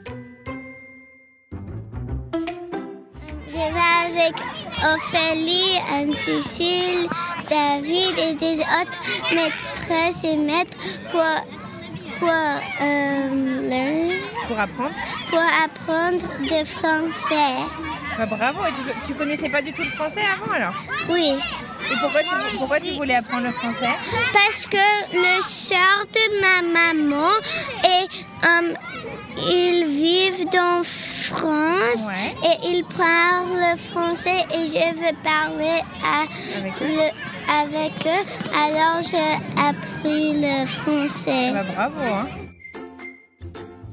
Je 3.48 3.54
vais 3.54 4.22
avec 4.22 4.36
Ophélie, 4.80 5.78
Anne-Cécile, 5.92 7.08
David 7.50 8.18
et 8.18 8.36
des 8.36 8.60
autres 8.60 9.02
maîtresses 9.36 10.24
et 10.24 10.38
maîtres 10.38 10.78
pour 11.12 11.22
pour, 12.22 12.30
euh, 12.30 14.18
pour 14.48 14.60
apprendre 14.60 14.92
Pour 15.30 15.40
apprendre 15.40 16.24
le 16.40 16.64
français. 16.66 17.56
Bah, 18.16 18.28
bravo, 18.28 18.60
et 18.66 19.08
tu, 19.08 19.16
connaissais 19.16 19.50
pas 19.50 19.64
du 19.64 19.74
tout 19.74 19.82
le 19.82 19.90
français 19.90 20.22
avant 20.22 20.52
alors? 20.52 20.76
Oui. 21.10 21.40
Et 21.92 21.96
pourquoi 22.00 22.22
tu, 22.24 22.58
pourquoi 22.58 22.80
tu 22.80 22.92
voulais 22.92 23.16
apprendre 23.16 23.48
le 23.48 23.52
français? 23.52 23.90
Parce 24.34 24.66
que 24.66 24.78
le 25.14 25.42
soeur 25.44 26.06
de 26.14 26.42
ma 26.42 26.62
maman 26.80 27.30
et 27.84 28.08
euh, 28.46 28.74
ils 29.38 29.86
vivent 29.88 30.48
dans 30.52 30.84
France 30.84 32.10
et 32.44 32.68
ils 32.68 32.86
parlent 32.98 33.78
français 33.78 34.46
et 34.54 34.68
je 34.68 34.96
veux 34.96 35.16
parler 35.24 35.82
avec 36.04 36.74
eux. 36.82 37.12
avec 37.50 37.94
eux. 38.06 38.24
Alors 38.56 39.02
j'ai 39.04 39.62
appris 39.62 40.42
le 40.42 40.66
français. 40.66 41.52
Ah 41.54 41.64
bah, 41.64 41.72
bravo. 41.74 42.04
Hein. 42.04 42.41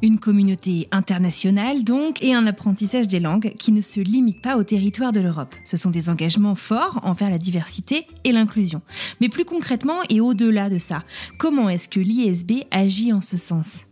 Une 0.00 0.20
communauté 0.20 0.86
internationale 0.92 1.82
donc 1.82 2.22
et 2.22 2.32
un 2.32 2.46
apprentissage 2.46 3.08
des 3.08 3.18
langues 3.18 3.52
qui 3.58 3.72
ne 3.72 3.80
se 3.80 3.98
limite 3.98 4.40
pas 4.40 4.56
au 4.56 4.62
territoire 4.62 5.10
de 5.10 5.20
l'Europe. 5.20 5.56
Ce 5.64 5.76
sont 5.76 5.90
des 5.90 6.08
engagements 6.08 6.54
forts 6.54 7.00
envers 7.02 7.30
la 7.30 7.38
diversité 7.38 8.06
et 8.22 8.30
l'inclusion. 8.30 8.80
Mais 9.20 9.28
plus 9.28 9.44
concrètement 9.44 9.98
et 10.08 10.20
au-delà 10.20 10.70
de 10.70 10.78
ça, 10.78 11.02
comment 11.36 11.68
est-ce 11.68 11.88
que 11.88 11.98
l'ISB 11.98 12.62
agit 12.70 13.12
en 13.12 13.20
ce 13.20 13.36
sens? 13.36 13.86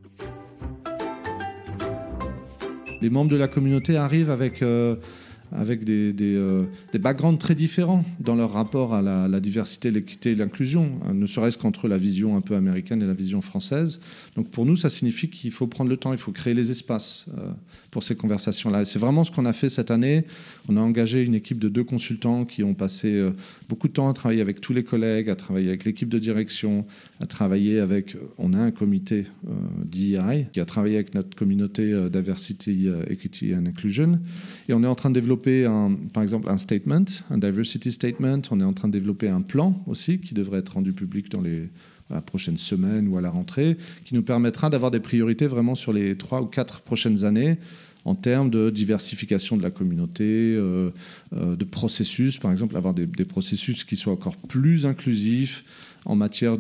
Les 3.03 3.11
membres 3.11 3.31
de 3.31 3.37
la 3.37 3.49
communauté 3.49 3.97
arrivent 3.97 4.31
avec... 4.31 4.63
Euh, 4.63 4.95
avec 5.53 5.85
des, 5.85 6.15
euh, 6.21 6.65
des, 6.93 6.99
backgrounds 6.99 7.39
très 7.39 7.55
différents 7.55 8.05
dans 8.21 8.35
leur 8.35 8.53
rapport 8.53 8.95
à 8.95 9.03
la, 9.03 9.41
diversité, 9.41 9.91
l'équité 9.91 10.33
et 10.33 10.35
l'inclusion, 10.35 10.91
hein, 11.05 11.15
ne 11.15 11.27
serait-ce 11.27 11.59
qu'entre 11.59 11.89
la 11.89 11.99
vision 11.99 12.37
un 12.37 12.41
peu 12.41 12.57
américaine 12.57 13.03
et 13.03 13.07
la 13.07 13.15
vision 13.15 13.41
française. 13.41 14.01
Donc 14.37 14.51
pour 14.51 14.67
nous, 14.67 14.77
ça 14.77 14.91
signifie 14.91 15.31
qu'il 15.31 15.51
faut 15.51 15.67
prendre 15.67 15.89
le 15.89 15.97
temps, 15.97 16.13
il 16.13 16.19
faut 16.19 16.33
créer 16.33 16.53
les 16.53 16.71
espaces 16.71 17.25
euh, 17.37 17.51
pour 17.91 18.03
ces 18.03 18.15
conversations-là. 18.15 18.83
Et 18.83 18.85
c'est 18.85 18.99
vraiment 18.99 19.25
ce 19.25 19.31
qu'on 19.31 19.47
a 19.47 19.55
fait 19.55 19.71
cette 19.71 19.91
année. 19.91 20.25
On 20.69 20.77
a 20.77 20.81
engagé 20.81 21.23
une 21.23 21.35
équipe 21.35 21.59
de 21.59 21.71
deux 21.71 21.85
consultants 21.85 22.45
qui 22.45 22.63
ont 22.63 22.75
passé 22.75 23.15
euh, 23.15 23.31
beaucoup 23.69 23.89
de 23.89 23.95
temps 23.95 24.09
à 24.09 24.13
travailler 24.13 24.43
avec 24.43 24.61
tous 24.61 24.75
les 24.75 24.85
collègues, 24.85 25.31
à 25.31 25.37
travailler 25.37 25.69
avec 25.69 25.85
l'équipe 25.85 26.11
de 26.11 26.19
direction, 26.19 26.85
à 27.21 27.27
travailler 27.27 27.81
avec... 27.81 28.17
On 28.37 28.53
a 28.53 28.59
un 28.59 28.71
comité 28.71 29.27
d'EI 29.85 30.49
qui 30.53 30.61
a 30.61 30.67
travaillé 30.67 30.97
avec 30.97 31.15
notre 31.15 31.35
communauté 31.35 32.09
Diversity, 32.11 32.89
Equity 33.09 33.55
and 33.55 33.67
Inclusion. 33.67 34.21
Et 34.69 34.75
on 34.75 34.83
est 34.83 34.87
en 34.87 34.95
train 34.95 35.11
de 35.11 35.15
développer 35.15 35.67
par 36.13 36.23
exemple 36.23 36.49
un 36.51 36.59
statement, 36.59 37.05
un 37.31 37.39
diversity 37.39 37.91
statement. 37.91 38.43
On 38.51 38.61
est 38.61 38.65
en 38.65 38.73
train 38.73 38.89
de 38.89 38.93
développer 38.93 39.29
un 39.29 39.41
plan 39.41 39.83
aussi 39.87 40.19
qui 40.19 40.35
devrait 40.35 40.59
être 40.59 40.75
rendu 40.75 40.93
public 40.93 41.31
dans 41.31 41.41
les 41.41 41.69
prochaines 42.27 42.57
semaines 42.57 43.09
ou 43.09 43.17
à 43.19 43.21
la 43.21 43.31
rentrée, 43.31 43.77
qui 44.05 44.15
nous 44.15 44.23
permettra 44.23 44.71
d'avoir 44.71 44.91
des 44.91 45.01
priorités 45.01 45.47
vraiment 45.47 45.75
sur 45.75 45.93
les 45.93 46.17
trois 46.17 46.41
ou 46.43 46.47
quatre 46.47 46.81
prochaines 46.81 47.25
années 47.25 47.59
en 48.07 48.15
termes 48.15 48.51
de 48.51 48.71
diversification 48.71 49.57
de 49.57 49.63
la 49.63 49.73
communauté, 49.73 50.25
euh, 50.25 50.91
euh, 51.35 51.57
de 51.57 51.65
processus, 51.65 52.39
par 52.39 52.53
exemple, 52.53 52.77
avoir 52.77 52.95
des, 52.95 53.07
processus 53.25 53.83
qui 53.83 53.97
soient 53.97 54.13
encore 54.13 54.37
plus 54.37 54.87
inclusifs 54.87 55.65
en 56.05 56.15
matière 56.15 56.57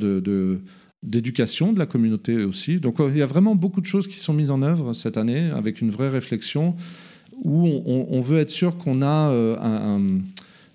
d'éducation 1.04 1.72
de 1.72 1.78
la 1.78 1.86
communauté 1.86 2.42
aussi. 2.42 2.80
Donc 2.80 2.96
il 2.98 3.16
y 3.16 3.22
a 3.22 3.26
vraiment 3.26 3.54
beaucoup 3.54 3.80
de 3.80 3.86
choses 3.86 4.08
qui 4.08 4.18
sont 4.18 4.34
mises 4.34 4.50
en 4.50 4.60
œuvre 4.60 4.92
cette 4.92 5.16
année 5.16 5.50
avec 5.50 5.80
une 5.80 5.90
vraie 5.90 6.08
réflexion 6.08 6.74
où 7.44 7.64
on, 7.86 8.20
veut 8.20 8.38
être 8.38 8.50
sûr 8.50 8.76
qu'on 8.76 9.02
a 9.02 9.30
euh, 9.30 10.18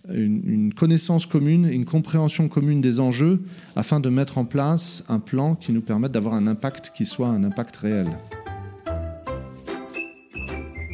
une, 0.10 0.74
connaissance 0.74 1.26
commune, 1.26 1.66
une 1.66 1.86
compréhension 1.86 2.48
commune 2.48 2.82
des 2.82 3.00
enjeux, 3.00 3.42
afin 3.76 4.00
de 4.00 4.10
mettre 4.10 4.38
en 4.38 4.46
place 4.46 5.04
un 5.10 5.20
plan 5.20 5.56
qui 5.56 5.72
nous 5.72 5.82
permette 5.82 6.12
d'avoir 6.12 6.34
un 6.34 6.48
impact 6.48 6.92
qui 6.96 7.06
soit 7.06 7.28
un 7.28 7.44
impact 7.44 7.78
réel. 7.78 8.08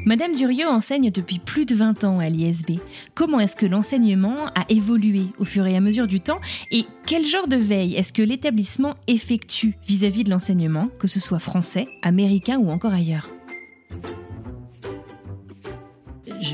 Madame 0.08 0.32
Durieux 0.32 0.68
enseigne 0.68 1.12
depuis 1.12 1.38
plus 1.38 1.66
de 1.66 1.76
20 1.76 2.06
ans 2.06 2.20
à 2.20 2.30
l'ISB. 2.30 2.80
Comment 3.14 3.42
est-ce 3.42 3.58
que 3.58 3.66
l'enseignement 3.66 4.46
a 4.56 4.64
évolué 4.70 5.24
au 5.38 5.44
fur 5.44 5.68
et 5.68 5.76
à 5.76 5.82
mesure 5.82 6.08
du 6.08 6.22
temps 6.22 6.40
et 6.72 6.86
quel 7.06 7.26
genre 7.26 7.50
de 7.50 7.58
veille 7.58 7.96
est-ce 7.96 8.14
que 8.14 8.22
l'établissement 8.22 8.96
effectue 9.08 9.76
vis-à-vis 9.86 10.24
de 10.24 10.30
l'enseignement, 10.30 10.88
que 10.98 11.08
ce 11.08 11.20
soit 11.20 11.40
français, 11.40 11.90
américain 12.04 12.58
ou 12.58 12.70
encore 12.70 12.94
ailleurs? 12.94 13.28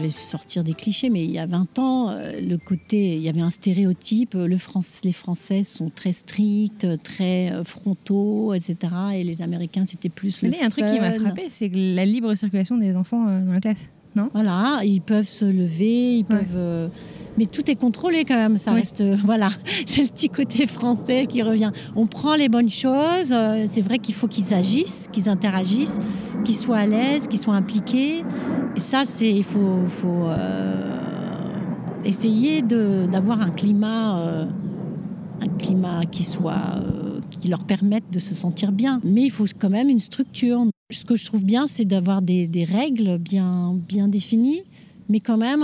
Je 0.09 0.15
vais 0.15 0.21
sortir 0.21 0.63
des 0.63 0.73
clichés, 0.73 1.09
mais 1.09 1.23
il 1.23 1.31
y 1.31 1.39
a 1.39 1.45
20 1.45 1.79
ans, 1.79 2.09
euh, 2.09 2.39
le 2.41 2.57
côté, 2.57 3.15
il 3.15 3.21
y 3.21 3.29
avait 3.29 3.41
un 3.41 3.49
stéréotype. 3.49 4.33
Le 4.33 4.47
les 5.03 5.11
Français 5.11 5.63
sont 5.63 5.89
très 5.89 6.11
stricts, 6.11 6.87
très 7.03 7.51
euh, 7.51 7.63
frontaux, 7.63 8.53
etc. 8.53 8.93
Et 9.15 9.23
les 9.23 9.41
Américains, 9.41 9.85
c'était 9.85 10.09
plus 10.09 10.41
le. 10.41 10.49
Il 10.49 10.57
y 10.57 10.61
a 10.61 10.65
un 10.65 10.69
truc 10.69 10.85
qui 10.85 10.99
m'a 10.99 11.13
frappé, 11.13 11.49
c'est 11.51 11.69
la 11.73 12.05
libre 12.05 12.35
circulation 12.35 12.77
des 12.77 12.95
enfants 12.95 13.27
euh, 13.27 13.41
dans 13.41 13.53
la 13.53 13.61
classe, 13.61 13.89
non? 14.15 14.29
Voilà, 14.33 14.81
ils 14.83 15.01
peuvent 15.01 15.27
se 15.27 15.45
lever, 15.45 16.17
ils 16.17 16.25
peuvent 16.25 16.89
mais 17.37 17.45
tout 17.45 17.69
est 17.69 17.75
contrôlé 17.75 18.25
quand 18.25 18.35
même. 18.35 18.57
Ça 18.57 18.71
reste, 18.71 19.01
euh, 19.01 19.15
voilà, 19.23 19.51
c'est 19.85 20.01
le 20.01 20.07
petit 20.07 20.29
côté 20.29 20.67
français 20.67 21.25
qui 21.27 21.41
revient. 21.41 21.71
On 21.95 22.07
prend 22.07 22.35
les 22.35 22.49
bonnes 22.49 22.69
choses. 22.69 23.31
Euh, 23.31 23.65
c'est 23.67 23.81
vrai 23.81 23.99
qu'il 23.99 24.15
faut 24.15 24.27
qu'ils 24.27 24.53
agissent, 24.53 25.07
qu'ils 25.11 25.29
interagissent, 25.29 25.99
qu'ils 26.43 26.55
soient 26.55 26.77
à 26.77 26.85
l'aise, 26.85 27.27
qu'ils 27.27 27.39
soient 27.39 27.55
impliqués. 27.55 28.23
Et 28.75 28.79
ça, 28.79 29.05
c'est 29.05 29.29
il 29.29 29.43
faut, 29.43 29.85
faut 29.87 30.27
euh, 30.27 30.99
essayer 32.05 32.61
d'avoir 32.61 33.41
un 33.41 33.51
climat, 33.51 34.47
un 35.41 35.47
climat 35.59 36.05
qui 36.05 36.23
soit 36.23 36.81
qui 37.39 37.47
leur 37.47 37.65
permette 37.65 38.05
de 38.11 38.19
se 38.19 38.35
sentir 38.35 38.71
bien. 38.71 39.01
Mais 39.03 39.23
il 39.23 39.31
faut 39.31 39.45
quand 39.59 39.69
même 39.69 39.89
une 39.89 39.99
structure. 39.99 40.65
Ce 40.91 41.03
que 41.03 41.15
je 41.15 41.25
trouve 41.25 41.43
bien, 41.43 41.65
c'est 41.65 41.85
d'avoir 41.85 42.21
des, 42.21 42.47
des, 42.47 42.63
règles 42.63 43.17
bien, 43.17 43.75
bien 43.87 44.07
définies, 44.07 44.61
mais 45.09 45.19
quand 45.19 45.37
même 45.37 45.63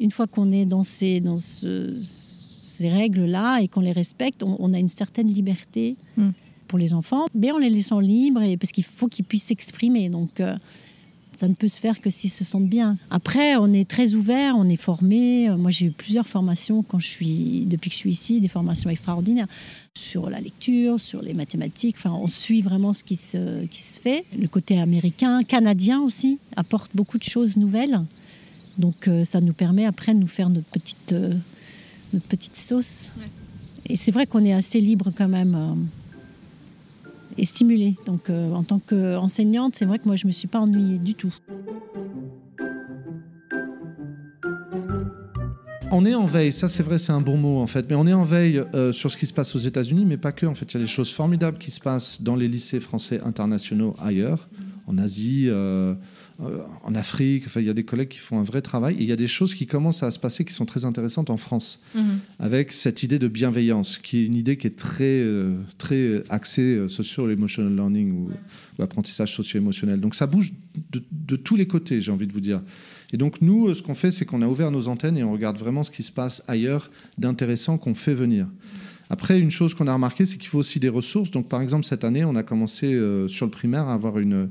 une 0.00 0.10
fois 0.10 0.26
qu'on 0.26 0.50
est 0.50 0.64
dans 0.64 0.82
ces, 0.82 1.20
dans 1.20 1.36
ces 1.36 2.88
règles-là 2.88 3.58
et 3.60 3.68
qu'on 3.68 3.80
les 3.80 3.92
respecte, 3.92 4.42
on, 4.42 4.72
a 4.72 4.78
une 4.78 4.88
certaine 4.88 5.32
liberté 5.32 5.96
hmm. 6.16 6.30
pour 6.66 6.78
les 6.78 6.94
enfants, 6.94 7.26
mais 7.34 7.52
en 7.52 7.58
les 7.58 7.70
laissant 7.70 8.00
libres, 8.00 8.42
et, 8.42 8.56
parce 8.56 8.72
qu'il 8.72 8.84
faut 8.84 9.08
qu'ils 9.08 9.26
puissent 9.26 9.44
s'exprimer. 9.44 10.08
Donc, 10.08 10.40
euh, 10.40 10.56
Ça 11.38 11.48
ne 11.48 11.54
peut 11.54 11.68
se 11.68 11.78
faire 11.80 12.00
que 12.00 12.10
s'ils 12.10 12.30
se 12.30 12.44
sentent 12.44 12.68
bien. 12.68 12.98
Après, 13.10 13.56
on 13.56 13.72
est 13.72 13.88
très 13.88 14.14
ouvert, 14.14 14.56
on 14.56 14.68
est 14.68 14.76
formé. 14.76 15.48
Moi, 15.56 15.70
j'ai 15.70 15.86
eu 15.86 15.90
plusieurs 15.90 16.26
formations 16.26 16.82
quand 16.82 16.98
je 16.98 17.06
suis, 17.06 17.64
depuis 17.66 17.88
que 17.90 17.94
je 17.94 18.00
suis 18.00 18.10
ici, 18.10 18.40
des 18.40 18.48
formations 18.48 18.90
extraordinaires 18.90 19.48
sur 19.94 20.28
la 20.30 20.40
lecture, 20.40 20.98
sur 21.00 21.22
les 21.22 21.34
mathématiques. 21.34 21.96
Enfin, 21.98 22.12
on 22.12 22.26
suit 22.26 22.62
vraiment 22.62 22.92
ce 22.94 23.04
qui 23.04 23.16
se, 23.16 23.64
qui 23.66 23.82
se 23.82 23.98
fait. 23.98 24.24
Le 24.38 24.48
côté 24.48 24.78
américain, 24.78 25.42
canadien 25.42 26.00
aussi, 26.00 26.38
apporte 26.56 26.90
beaucoup 26.94 27.18
de 27.18 27.24
choses 27.24 27.56
nouvelles. 27.56 28.00
Donc, 28.80 29.06
euh, 29.06 29.24
ça 29.24 29.40
nous 29.40 29.52
permet 29.52 29.84
après 29.86 30.14
de 30.14 30.18
nous 30.18 30.26
faire 30.26 30.50
notre 30.50 30.68
petite, 30.68 31.12
euh, 31.12 31.34
notre 32.12 32.26
petite 32.26 32.56
sauce. 32.56 33.10
Et 33.86 33.96
c'est 33.96 34.10
vrai 34.10 34.26
qu'on 34.26 34.44
est 34.44 34.52
assez 34.52 34.80
libre 34.80 35.12
quand 35.16 35.28
même. 35.28 35.54
euh, 35.54 35.74
et 37.38 37.44
stimulé. 37.44 37.96
Donc, 38.06 38.28
euh, 38.28 38.52
en 38.52 38.62
tant 38.62 38.78
qu'enseignante, 38.78 39.74
c'est 39.74 39.84
vrai 39.86 39.98
que 39.98 40.06
moi, 40.06 40.16
je 40.16 40.26
ne 40.26 40.28
me 40.28 40.32
suis 40.32 40.48
pas 40.48 40.60
ennuyée 40.60 40.98
du 40.98 41.14
tout. 41.14 41.34
On 45.92 46.04
est 46.04 46.14
en 46.14 46.26
veille, 46.26 46.52
ça 46.52 46.68
c'est 46.68 46.84
vrai, 46.84 47.00
c'est 47.00 47.10
un 47.10 47.20
bon 47.20 47.36
mot 47.36 47.58
en 47.58 47.66
fait, 47.66 47.86
mais 47.90 47.96
on 47.96 48.06
est 48.06 48.12
en 48.12 48.22
veille 48.22 48.62
euh, 48.74 48.92
sur 48.92 49.10
ce 49.10 49.16
qui 49.16 49.26
se 49.26 49.32
passe 49.32 49.56
aux 49.56 49.58
États-Unis, 49.58 50.04
mais 50.04 50.18
pas 50.18 50.30
que. 50.30 50.46
En 50.46 50.54
fait, 50.54 50.72
il 50.72 50.74
y 50.74 50.76
a 50.76 50.84
des 50.84 50.90
choses 50.90 51.10
formidables 51.10 51.58
qui 51.58 51.72
se 51.72 51.80
passent 51.80 52.22
dans 52.22 52.36
les 52.36 52.46
lycées 52.46 52.78
français 52.78 53.20
internationaux 53.24 53.96
ailleurs, 53.98 54.48
en 54.86 54.98
Asie, 54.98 55.46
euh, 55.48 55.94
en 56.84 56.94
Afrique. 56.94 57.44
Enfin, 57.46 57.60
il 57.60 57.66
y 57.66 57.70
a 57.70 57.74
des 57.74 57.84
collègues 57.84 58.08
qui 58.08 58.18
font 58.18 58.38
un 58.38 58.44
vrai 58.44 58.62
travail 58.62 58.96
et 58.96 59.02
il 59.02 59.08
y 59.08 59.12
a 59.12 59.16
des 59.16 59.26
choses 59.26 59.54
qui 59.54 59.66
commencent 59.66 60.02
à 60.02 60.10
se 60.10 60.18
passer 60.18 60.44
qui 60.44 60.54
sont 60.54 60.66
très 60.66 60.84
intéressantes 60.84 61.30
en 61.30 61.36
France, 61.36 61.80
avec 62.38 62.72
cette 62.72 63.02
idée 63.02 63.18
de 63.18 63.28
bienveillance, 63.28 63.98
qui 63.98 64.18
est 64.18 64.26
une 64.26 64.34
idée 64.34 64.56
qui 64.56 64.66
est 64.66 64.76
très, 64.76 65.20
euh, 65.20 65.56
très 65.78 66.22
axée 66.28 66.76
euh, 66.76 66.88
social-emotional 66.88 67.74
learning 67.74 68.12
ou, 68.12 68.30
ou 68.78 68.82
apprentissage 68.82 69.34
socio-émotionnel. 69.34 70.00
Donc 70.00 70.14
ça 70.14 70.26
bouge 70.26 70.52
de, 70.92 71.02
de 71.10 71.36
tous 71.36 71.56
les 71.56 71.66
côtés, 71.66 72.00
j'ai 72.00 72.12
envie 72.12 72.26
de 72.26 72.32
vous 72.32 72.40
dire. 72.40 72.62
Et 73.12 73.16
donc 73.16 73.40
nous, 73.40 73.68
euh, 73.68 73.74
ce 73.74 73.82
qu'on 73.82 73.94
fait, 73.94 74.10
c'est 74.10 74.24
qu'on 74.24 74.42
a 74.42 74.46
ouvert 74.46 74.70
nos 74.70 74.88
antennes 74.88 75.16
et 75.16 75.24
on 75.24 75.32
regarde 75.32 75.58
vraiment 75.58 75.82
ce 75.82 75.90
qui 75.90 76.02
se 76.02 76.12
passe 76.12 76.42
ailleurs 76.46 76.90
d'intéressant 77.18 77.78
qu'on 77.78 77.94
fait 77.94 78.14
venir. 78.14 78.46
Après, 79.12 79.40
une 79.40 79.50
chose 79.50 79.74
qu'on 79.74 79.88
a 79.88 79.92
remarqué, 79.92 80.24
c'est 80.24 80.38
qu'il 80.38 80.48
faut 80.48 80.60
aussi 80.60 80.78
des 80.78 80.88
ressources. 80.88 81.32
Donc, 81.32 81.48
par 81.48 81.60
exemple, 81.60 81.84
cette 81.84 82.04
année, 82.04 82.24
on 82.24 82.36
a 82.36 82.44
commencé 82.44 82.94
euh, 82.94 83.26
sur 83.26 83.44
le 83.44 83.50
primaire 83.50 83.88
à 83.88 83.94
avoir 83.94 84.20
une, 84.20 84.48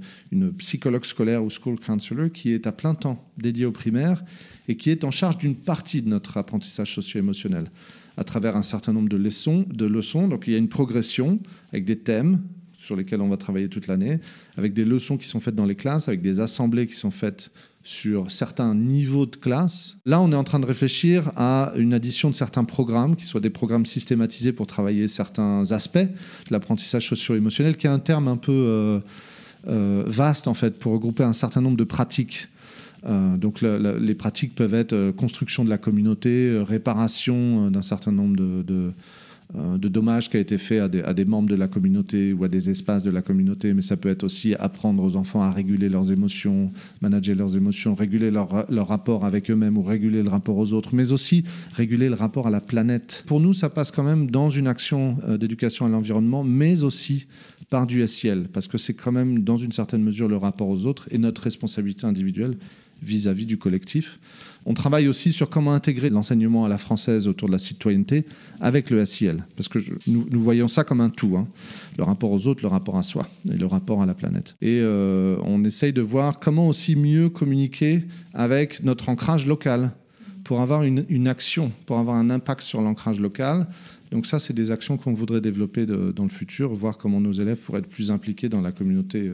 psychologue 0.58 1.06
scolaire 1.06 1.46
ou 1.46 1.50
school 1.50 1.80
counselor 1.80 2.30
qui 2.30 2.52
est 2.52 2.68
à 2.68 2.74
plein 2.74 2.94
temps 2.94 3.26
dédiée 3.38 3.66
au 3.66 3.72
primaire 3.72 4.22
et 4.68 4.76
qui 4.76 4.90
est 4.90 5.06
en 5.06 5.12
charge 5.12 5.38
d'une 5.38 5.56
partie 5.56 6.02
de 6.02 6.10
notre 6.10 6.36
apprentissage 6.36 6.94
socio-émotionnel 6.94 7.72
à 8.18 8.26
travers 8.26 8.58
un 8.58 8.64
certain 8.64 8.92
nombre 8.92 9.08
de 9.08 9.16
leçons, 9.16 9.66
de 9.70 9.86
leçons. 9.86 10.28
Donc, 10.28 10.44
il 10.46 10.52
y 10.52 10.56
a 10.56 10.60
une 10.60 10.68
progression 10.68 11.40
avec 11.72 11.86
des 11.86 11.98
thèmes 11.98 12.42
sur 12.78 12.98
lesquels 12.98 13.22
on 13.22 13.30
va 13.30 13.38
travailler 13.38 13.70
toute 13.70 13.88
l'année, 13.88 14.20
avec 14.58 14.74
des 14.74 14.84
leçons 14.84 15.18
qui 15.18 15.28
sont 15.28 15.40
faites 15.40 15.56
dans 15.56 15.66
les 15.66 15.76
classes, 15.76 16.10
avec 16.10 16.22
des 16.22 16.42
assemblées 16.42 16.86
qui 16.86 16.96
sont 16.96 17.12
faites 17.12 17.50
sur 17.84 18.30
certains 18.30 18.76
niveaux 18.76 19.26
de 19.26 19.36
classe. 19.38 19.96
Là, 20.06 20.20
on 20.22 20.32
est 20.32 20.36
en 20.36 20.44
train 20.44 20.60
de 20.60 20.66
réfléchir 20.66 21.32
à 21.36 21.72
une 21.78 21.94
addition 21.94 22.30
de 22.30 22.36
certains 22.36 22.66
programmes, 22.66 23.16
qui 23.16 23.26
soient 23.26 23.40
des 23.42 23.50
programmes 23.50 23.86
systématisés 23.86 24.52
pour 24.52 24.68
travailler 24.68 25.08
certains 25.08 25.72
aspects 25.72 25.98
de 25.98 26.52
l'apprentissage 26.52 27.08
socio-émotionnel, 27.08 27.78
qui 27.78 27.88
est 27.88 27.90
un 27.90 28.00
terme 28.00 28.28
un 28.28 28.38
peu 28.38 28.52
euh, 28.52 29.00
euh, 29.68 30.04
vaste, 30.08 30.48
en 30.48 30.54
fait, 30.54 30.78
pour 30.78 30.92
regrouper 30.94 31.24
un 31.24 31.34
certain 31.34 31.62
nombre 31.62 31.78
de 31.78 31.84
pratiques. 31.86 32.48
Euh, 33.06 33.38
donc 33.38 33.62
le- 33.62 33.78
le- 33.80 33.98
les 33.98 34.14
pratiques 34.14 34.56
peuvent 34.56 34.74
être 34.74 35.12
construction 35.12 35.64
de 35.64 35.70
la 35.70 35.78
communauté, 35.78 36.62
réparation 36.68 37.72
d'un 37.72 37.82
certain 37.82 38.12
nombre 38.12 38.36
de, 38.36 38.92
de 39.54 39.88
dommages 39.88 40.30
qui 40.30 40.38
a 40.38 40.40
été 40.40 40.60
fait 40.60 40.78
à 40.78 40.88
des, 40.88 41.26
membres 41.26 41.50
de 41.50 41.56
la 41.56 41.68
communauté 41.68 42.34
ou 42.34 42.44
à 42.44 42.48
des 42.48 42.70
espaces 42.70 43.02
de 43.02 43.10
la 43.10 43.24
communauté, 43.24 43.74
mais 43.74 43.82
ça 43.82 43.98
peut 43.98 44.10
être 44.10 44.24
aussi 44.24 44.54
apprendre 44.54 45.04
aux 45.04 45.16
enfants 45.16 45.42
à 45.42 45.52
réguler 45.52 45.90
leurs 45.90 46.12
émotions, 46.12 46.72
manager 47.02 47.36
leurs 47.36 47.58
émotions, 47.58 47.96
réguler 47.96 48.30
leur, 48.30 48.72
leur 48.72 48.88
rapport 48.88 49.26
avec 49.26 49.50
eux-mêmes 49.50 49.76
ou 49.78 49.82
réguler 49.82 50.22
le 50.22 50.30
rapport 50.30 50.58
aux 50.58 50.72
autres, 50.74 50.94
mais 50.94 51.12
aussi 51.12 51.44
réguler 51.74 52.10
le 52.10 52.16
rapport 52.16 52.46
à 52.46 52.52
la 52.52 52.62
planète. 52.62 53.24
Pour 53.26 53.40
nous, 53.40 53.54
ça 53.54 53.72
passe 53.72 53.90
quand 53.90 54.04
même 54.04 54.30
dans 54.30 54.52
une 54.52 54.68
action 54.68 55.18
euh, 55.28 55.38
d'éducation 55.38 55.88
à 55.88 55.90
l'environnement, 55.90 56.44
mais 56.44 56.84
aussi 56.84 57.26
par 57.70 57.88
du 57.88 58.06
SIL, 58.08 58.48
parce 58.54 58.68
que 58.68 58.78
c'est 58.78 58.94
quand 58.94 59.12
même 59.12 59.40
dans 59.44 59.58
une 59.58 59.72
certaine 59.72 60.04
mesure 60.04 60.28
le 60.28 60.38
rapport 60.38 60.70
aux 60.70 60.86
autres 60.86 61.08
et 61.12 61.18
notre 61.18 61.42
responsabilité 61.42 62.06
individuelle 62.06 62.58
vis-à-vis 63.02 63.46
du 63.46 63.58
collectif. 63.58 64.20
On 64.70 64.76
travaille 64.76 65.08
aussi 65.08 65.34
sur 65.34 65.50
comment 65.50 65.74
intégrer 65.74 66.12
l'enseignement 66.12 66.64
à 66.64 66.70
la 66.70 66.78
française 66.78 67.28
autour 67.28 67.48
de 67.48 67.54
la 67.54 67.58
citoyenneté 67.58 68.26
avec 68.60 68.92
le 68.92 69.04
SIL, 69.04 69.44
parce 69.56 69.68
que 69.68 69.80
nous, 70.06 70.28
voyons 70.40 70.68
ça 70.68 70.84
comme 70.84 71.02
un 71.02 71.10
tout, 71.10 71.36
hein. 71.38 71.48
le 71.98 72.04
rapport 72.04 72.30
aux 72.32 72.46
autres, 72.46 72.62
le 72.62 72.68
rapport 72.68 72.96
à 72.96 73.02
soi 73.02 73.28
et 73.52 73.58
le 73.58 73.66
rapport 73.66 74.04
à 74.04 74.06
la 74.06 74.14
planète. 74.14 74.56
Et 74.62 74.80
euh, 74.84 75.38
on 75.44 75.64
essaye 75.64 75.92
de 75.92 76.04
voir 76.04 76.38
comment 76.38 76.68
aussi 76.68 76.96
mieux 76.96 77.30
communiquer 77.30 78.04
avec 78.36 78.84
notre 78.84 79.10
ancrage 79.10 79.48
local 79.48 79.92
pour 80.44 80.62
avoir 80.62 80.84
une, 80.84 81.28
action, 81.28 81.72
pour 81.88 81.98
avoir 81.98 82.18
un 82.18 82.30
impact 82.30 82.62
sur 82.62 82.82
l'ancrage 82.82 83.20
local. 83.20 83.68
Donc 84.12 84.28
ça, 84.28 84.38
c'est 84.38 84.54
des 84.54 84.70
actions 84.70 84.98
qu'on 84.98 85.16
voudrait 85.16 85.42
développer 85.42 85.88
dans 85.88 86.24
le 86.24 86.30
futur, 86.30 86.76
voir 86.76 87.00
comment 87.00 87.20
nos 87.20 87.34
élèves 87.34 87.58
pourraient 87.58 87.80
être 87.80 87.90
plus 87.90 88.12
impliqués 88.12 88.50
dans 88.50 88.62
la 88.62 88.72
communauté. 88.72 89.30
euh, 89.30 89.34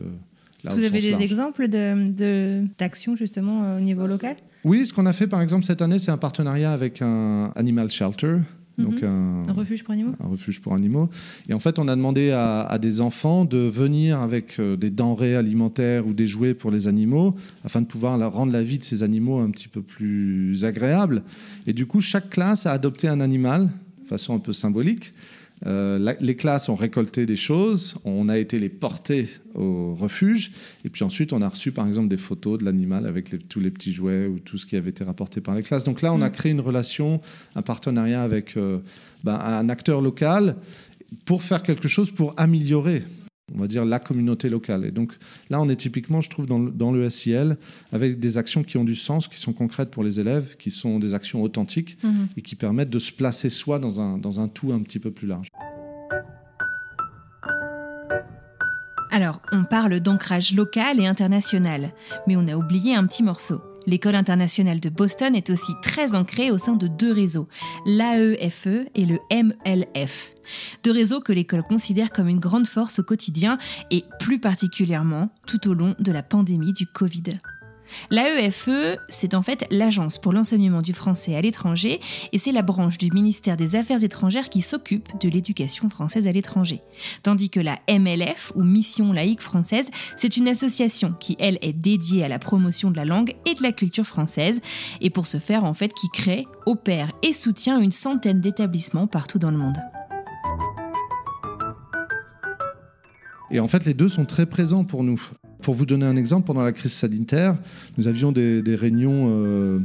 Vous 0.74 0.84
avez 0.84 1.02
des 1.02 1.12
large. 1.12 1.22
exemples 1.24 1.68
d'actions 1.68 2.14
de, 2.18 2.64
d'actions 2.78 3.16
justement 3.16 3.78
au 3.78 3.80
niveau 3.80 4.08
local? 4.08 4.36
Oui, 4.64 4.86
ce 4.86 4.94
qu'on 4.94 5.06
a 5.06 5.14
fait 5.14 5.28
par 5.28 5.42
exemple 5.42 5.66
cette 5.66 5.82
année, 5.82 6.00
c'est 6.00 6.12
un 6.12 6.18
partenariat 6.18 6.72
avec 6.74 7.02
un 7.02 7.52
animal 7.56 7.92
shelter, 7.92 8.38
donc 8.78 9.04
un, 9.04 9.44
Un 9.48 9.54
refuge 9.54 9.84
pour 9.84 9.94
animaux? 9.94 10.14
un 10.20 10.28
refuge 10.28 10.60
pour 10.60 10.74
animaux. 10.74 11.10
Et 11.48 11.54
en 11.54 11.60
fait, 11.60 11.78
on 11.80 11.88
a 11.88 11.96
demandé 11.96 12.32
à, 12.32 12.62
à 12.64 12.78
des 12.80 13.00
enfants 13.00 13.46
de 13.46 13.58
venir 13.60 14.20
avec 14.20 14.60
euh, 14.60 14.76
des 14.76 14.90
denrées 14.90 15.36
alimentaires 15.36 16.06
ou 16.08 16.14
des 16.14 16.28
jouets 16.28 16.54
pour 16.54 16.72
les 16.72 16.88
animaux, 16.88 17.36
afin 17.64 17.82
de 17.82 17.86
pouvoir 17.86 18.18
la- 18.18 18.28
rendre 18.28 18.52
la 18.52 18.64
vie 18.64 18.78
de 18.80 18.84
ces 18.84 19.02
animaux 19.04 19.38
un 19.40 19.50
petit 19.52 19.68
peu 19.70 19.82
plus 19.82 20.66
agréable. 20.66 21.24
Et 21.68 21.74
du 21.74 21.86
coup, 21.86 22.02
chaque 22.02 22.30
classe 22.30 22.66
a 22.66 22.72
adopté 22.72 23.08
un 23.08 23.22
animal, 23.22 23.70
de 24.04 24.08
façon 24.08 24.34
un 24.36 24.40
peu 24.40 24.52
symbolique. 24.52 25.14
Euh, 25.66 25.98
la- 25.98 26.14
les 26.20 26.36
classes 26.36 26.70
ont 26.70 26.76
récolté 26.76 27.26
des 27.26 27.36
choses, 27.36 27.96
on 28.06 28.30
a 28.30 28.38
été 28.38 28.60
les 28.60 28.70
porter 28.70 29.28
au 29.56 29.96
refuge, 29.96 30.52
et 30.84 30.90
puis 30.90 31.04
ensuite 31.04 31.34
on 31.34 31.42
a 31.42 31.50
reçu 31.50 31.72
par 31.72 31.88
exemple 31.88 32.08
des 32.08 32.18
photos 32.18 32.60
de 32.60 32.66
l'animal 32.66 33.08
avec 33.08 33.32
les- 33.32 33.40
tous 33.40 33.60
les 33.60 33.72
petits 33.72 33.92
jouets 33.92 34.28
ou 34.28 34.38
tout 34.40 34.58
ce 34.60 34.66
qui 34.68 34.76
avait 34.76 34.92
été 34.92 35.04
rapporté 35.04 35.42
par 35.42 35.56
les 35.56 35.64
classes. 35.64 35.84
Donc 35.84 36.02
là, 36.04 36.14
on 36.14 36.22
a 36.22 36.30
créé 36.30 36.52
une 36.52 36.62
relation, 36.62 37.20
un 37.56 37.62
partenariat 37.64 38.22
avec 38.22 38.58
euh, 38.58 38.80
ben, 39.24 39.40
un 39.40 39.70
acteur 39.70 40.02
local 40.02 40.56
pour 41.26 41.42
faire 41.42 41.64
quelque 41.64 41.88
chose 41.88 42.12
pour 42.12 42.34
améliorer, 42.38 43.04
on 43.54 43.60
va 43.60 43.68
dire, 43.68 43.86
la 43.86 44.00
communauté 44.00 44.50
locale. 44.50 44.86
Et 44.86 44.92
donc 44.92 45.14
là, 45.50 45.62
on 45.62 45.70
est 45.70 45.76
typiquement, 45.76 46.22
je 46.22 46.30
trouve, 46.30 46.46
dans 46.48 46.58
le, 46.60 46.72
dans 46.72 46.92
le 46.92 47.08
SIL, 47.10 47.58
avec 47.92 48.20
des 48.20 48.38
actions 48.38 48.64
qui 48.64 48.78
ont 48.78 48.84
du 48.84 48.96
sens, 48.96 49.28
qui 49.28 49.40
sont 49.40 49.54
concrètes 49.54 49.92
pour 49.92 50.04
les 50.04 50.20
élèves, 50.20 50.56
qui 50.58 50.72
sont 50.72 50.98
des 51.00 51.14
actions 51.14 51.42
authentiques 51.44 51.98
Mhm. 52.04 52.28
et 52.38 52.42
qui 52.42 52.56
permettent 52.56 52.90
de 52.90 53.00
se 53.00 53.12
placer 53.12 53.50
soi 53.50 53.78
dans 53.80 54.00
un, 54.00 54.18
dans 54.18 54.40
un 54.40 54.48
tout 54.48 54.72
un 54.72 54.80
petit 54.80 55.00
peu 55.00 55.12
plus 55.12 55.28
large. 55.28 55.48
Alors, 59.12 59.42
on 59.52 59.64
parle 59.64 60.00
d'ancrage 60.02 60.54
local 60.54 61.00
et 61.00 61.06
international, 61.06 61.92
mais 62.28 62.36
on 62.36 62.48
a 62.48 62.56
oublié 62.56 62.96
un 62.96 63.06
petit 63.06 63.24
morceau. 63.24 63.62
L'école 63.88 64.16
internationale 64.16 64.80
de 64.80 64.90
Boston 64.90 65.36
est 65.36 65.50
aussi 65.50 65.74
très 65.82 66.16
ancrée 66.16 66.52
au 66.52 66.58
sein 66.58 66.76
de 66.76 66.88
deux 66.88 67.12
réseaux, 67.12 67.48
l'AEFE 67.86 68.68
E 68.68 68.86
et 68.96 69.06
le 69.06 69.20
MLF. 69.32 70.34
Deux 70.84 70.92
réseaux 70.92 71.20
que 71.20 71.34
l'école 71.34 71.64
considère 71.64 72.12
comme 72.12 72.28
une 72.28 72.40
grande 72.40 72.68
force 72.68 73.00
au 73.00 73.04
quotidien 73.04 73.58
et 73.92 74.04
plus 74.20 74.40
particulièrement 74.40 75.30
tout 75.48 75.68
au 75.70 75.74
long 75.74 75.96
de 76.00 76.12
la 76.12 76.24
pandémie 76.24 76.74
du 76.74 76.88
Covid. 76.88 77.40
L'AEFE, 78.10 78.68
E, 78.68 78.98
c'est 79.10 79.34
en 79.34 79.42
fait 79.42 79.66
l'Agence 79.72 80.18
pour 80.18 80.34
l'enseignement 80.34 80.82
du 80.82 80.94
français 80.94 81.36
à 81.36 81.42
l'étranger 81.42 82.00
et 82.32 82.38
c'est 82.38 82.52
la 82.52 82.62
branche 82.62 82.98
du 82.98 83.12
ministère 83.12 83.58
des 83.58 83.76
Affaires 83.76 84.04
étrangères 84.04 84.50
qui 84.50 84.62
s'occupe 84.62 85.10
de 85.20 85.30
l'éducation 85.30 85.90
française 85.90 86.28
à 86.28 86.32
l'étranger. 86.32 86.82
Tandis 87.24 87.50
que 87.50 87.60
la 87.60 87.80
MLF, 87.90 88.52
ou 88.56 88.64
Mission 88.64 89.14
laïque 89.14 89.42
française, 89.42 89.90
c'est 90.18 90.38
une 90.38 90.48
association 90.48 91.14
qui, 91.20 91.36
elle, 91.40 91.60
est 91.62 91.74
dédiée 91.74 92.24
à 92.24 92.28
la 92.28 92.40
promotion 92.40 92.92
de 92.92 92.98
la 92.98 93.06
langue 93.06 93.36
et 93.46 93.54
de 93.54 93.64
la 93.64 93.72
culture 93.72 94.06
française 94.06 94.62
et 95.02 95.10
pour 95.10 95.28
ce 95.28 95.38
faire, 95.38 95.64
en 95.64 95.74
fait, 95.74 95.94
qui 95.94 96.10
crée, 96.10 96.48
opère 96.66 97.12
et 97.24 97.34
soutient 97.34 97.80
une 97.80 97.92
centaine 97.92 98.42
d'établissements 98.42 99.08
partout 99.08 99.40
dans 99.40 99.52
le 99.52 99.58
monde. 99.58 99.78
Et 103.52 103.60
en 103.60 103.68
fait, 103.68 103.86
les 103.86 103.94
deux 103.94 104.10
sont 104.10 104.26
très 104.26 104.46
présents 104.46 104.84
pour 104.84 105.04
nous. 105.04 105.22
Pour 105.66 105.74
vous 105.74 105.88
donner 105.88 106.06
un 106.06 106.16
exemple, 106.16 106.46
pendant 106.46 106.62
la 106.62 106.72
crise 106.72 106.94
sanitaire, 106.94 107.58
nous 107.98 108.08
avions 108.08 108.32
des, 108.32 108.62
réunions 108.76 109.32
euh, 109.32 109.80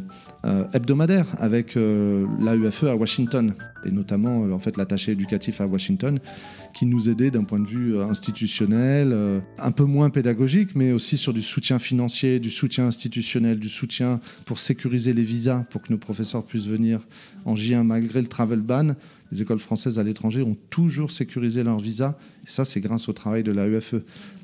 euh, 0.45 0.65
hebdomadaires 0.75 1.29
avec 1.39 1.75
euh, 1.75 2.27
l'AEFE 2.39 2.85
à 2.85 2.95
Washington, 2.95 3.55
et 3.87 3.91
notamment 3.91 4.43
en 4.43 4.59
fait 4.59 4.77
l'attaché 4.77 5.13
éducatif 5.13 5.63
à 5.63 5.67
Washington, 5.67 6.19
qui 6.75 6.85
nous 6.85 7.09
aidait 7.09 7.31
d'un 7.31 7.45
point 7.45 7.61
de 7.61 7.67
vue 7.67 7.99
institutionnel, 7.99 9.17
un 9.57 9.73
peu 9.73 9.85
moins 9.85 10.11
pédagogique, 10.11 10.73
mais 10.75 10.93
aussi 10.93 11.17
sur 11.17 11.33
du 11.33 11.41
soutien 11.41 11.79
financier, 11.79 12.41
du 12.41 12.51
soutien 12.51 12.85
institutionnel, 12.87 13.59
du 13.59 13.71
soutien 13.71 14.21
pour 14.45 14.59
sécuriser 14.59 15.15
les 15.15 15.25
visas, 15.25 15.65
pour 15.71 15.81
que 15.81 15.91
nos 15.91 15.99
professeurs 15.99 16.45
puissent 16.45 16.69
venir 16.69 17.01
en 17.47 17.55
J1 17.55 17.85
malgré 17.85 18.21
le 18.21 18.29
travel 18.29 18.61
ban 18.61 18.97
les 19.33 19.43
écoles 19.43 19.59
françaises 19.59 19.99
à 19.99 20.03
l'étranger 20.03 20.43
ont 20.43 20.57
toujours 20.71 21.11
sécurisé 21.11 21.63
leur 21.63 21.79
visa. 21.79 22.19
Et 22.45 22.51
ça, 22.51 22.65
c'est 22.65 22.81
grâce 22.81 23.09
au 23.09 23.13
travail 23.13 23.43
de 23.43 23.53
l'AEFE. 23.53 23.95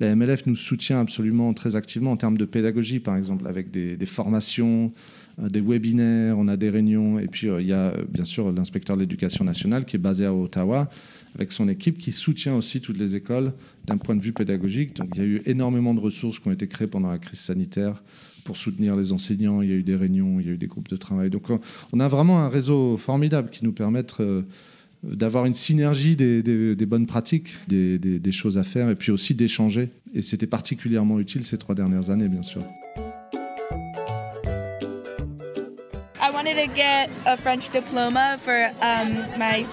La 0.00 0.14
MLF 0.14 0.46
nous 0.46 0.56
soutient 0.56 1.00
absolument 1.00 1.52
très 1.54 1.76
activement 1.76 2.12
en 2.12 2.16
termes 2.16 2.38
de 2.38 2.44
pédagogie, 2.44 3.00
par 3.00 3.16
exemple, 3.16 3.46
avec 3.46 3.70
des, 3.70 3.96
formations, 4.06 4.92
euh, 5.40 5.48
des 5.48 5.60
webinaires, 5.60 6.38
on 6.38 6.46
a 6.48 6.56
des 6.56 6.70
réunions. 6.70 7.18
Et 7.18 7.26
puis, 7.26 7.48
euh, 7.48 7.60
il 7.60 7.66
y 7.66 7.72
a 7.72 7.92
bien 8.08 8.24
sûr 8.24 8.52
l'inspecteur 8.52 8.96
de 8.96 9.02
l'éducation 9.02 9.44
nationale 9.44 9.84
qui 9.84 9.96
est 9.96 10.00
basé 10.00 10.24
à 10.24 10.32
Ottawa, 10.34 10.88
avec 11.34 11.52
son 11.52 11.68
équipe 11.68 11.98
qui 11.98 12.12
soutient 12.12 12.54
aussi 12.54 12.80
toutes 12.80 12.98
les 12.98 13.16
écoles 13.16 13.52
d'un 13.86 13.98
point 13.98 14.14
de 14.14 14.22
vue 14.22 14.32
pédagogique. 14.32 14.96
Donc, 14.96 15.10
il 15.14 15.20
y 15.20 15.24
a 15.24 15.26
eu 15.26 15.42
énormément 15.46 15.94
de 15.94 16.00
ressources 16.00 16.38
qui 16.38 16.48
ont 16.48 16.52
été 16.52 16.68
créées 16.68 16.88
pendant 16.88 17.10
la 17.10 17.18
crise 17.18 17.40
sanitaire 17.40 18.02
pour 18.46 18.56
soutenir 18.56 18.96
les 18.96 19.12
enseignants. 19.12 19.60
Il 19.60 19.68
y 19.68 19.72
a 19.72 19.76
eu 19.76 19.82
des 19.82 19.96
réunions, 19.96 20.40
il 20.40 20.46
y 20.46 20.48
a 20.48 20.52
eu 20.52 20.56
des 20.56 20.68
groupes 20.68 20.88
de 20.88 20.96
travail. 20.96 21.28
Donc, 21.28 21.48
on 21.92 22.00
a 22.00 22.08
vraiment 22.08 22.38
un 22.38 22.48
réseau 22.48 22.96
formidable 22.96 23.50
qui 23.50 23.64
nous 23.64 23.72
permet 23.72 24.04
euh, 24.20 24.42
d'avoir 25.06 25.46
une 25.46 25.54
synergie 25.54 26.16
des, 26.16 26.86
bonnes 26.86 27.06
pratiques, 27.06 27.56
des, 27.68 28.32
choses 28.32 28.58
à 28.58 28.64
faire, 28.64 28.90
et 28.90 28.96
puis 28.96 29.12
aussi 29.12 29.34
d'échanger. 29.34 29.90
Et 30.14 30.22
c'était 30.22 30.46
particulièrement 30.46 31.18
utile 31.20 31.44
ces 31.44 31.58
trois 31.58 31.74
dernières 31.74 32.10
années, 32.10 32.28
bien 32.28 32.42
sûr. 32.42 32.62
I 36.20 36.30
wanted 36.30 36.56
to 36.56 36.66
get 36.74 37.08
a 37.24 37.36
French 37.36 37.70
diploma 37.70 38.36
for 38.38 38.70
um, 38.82 39.24
my 39.38 39.64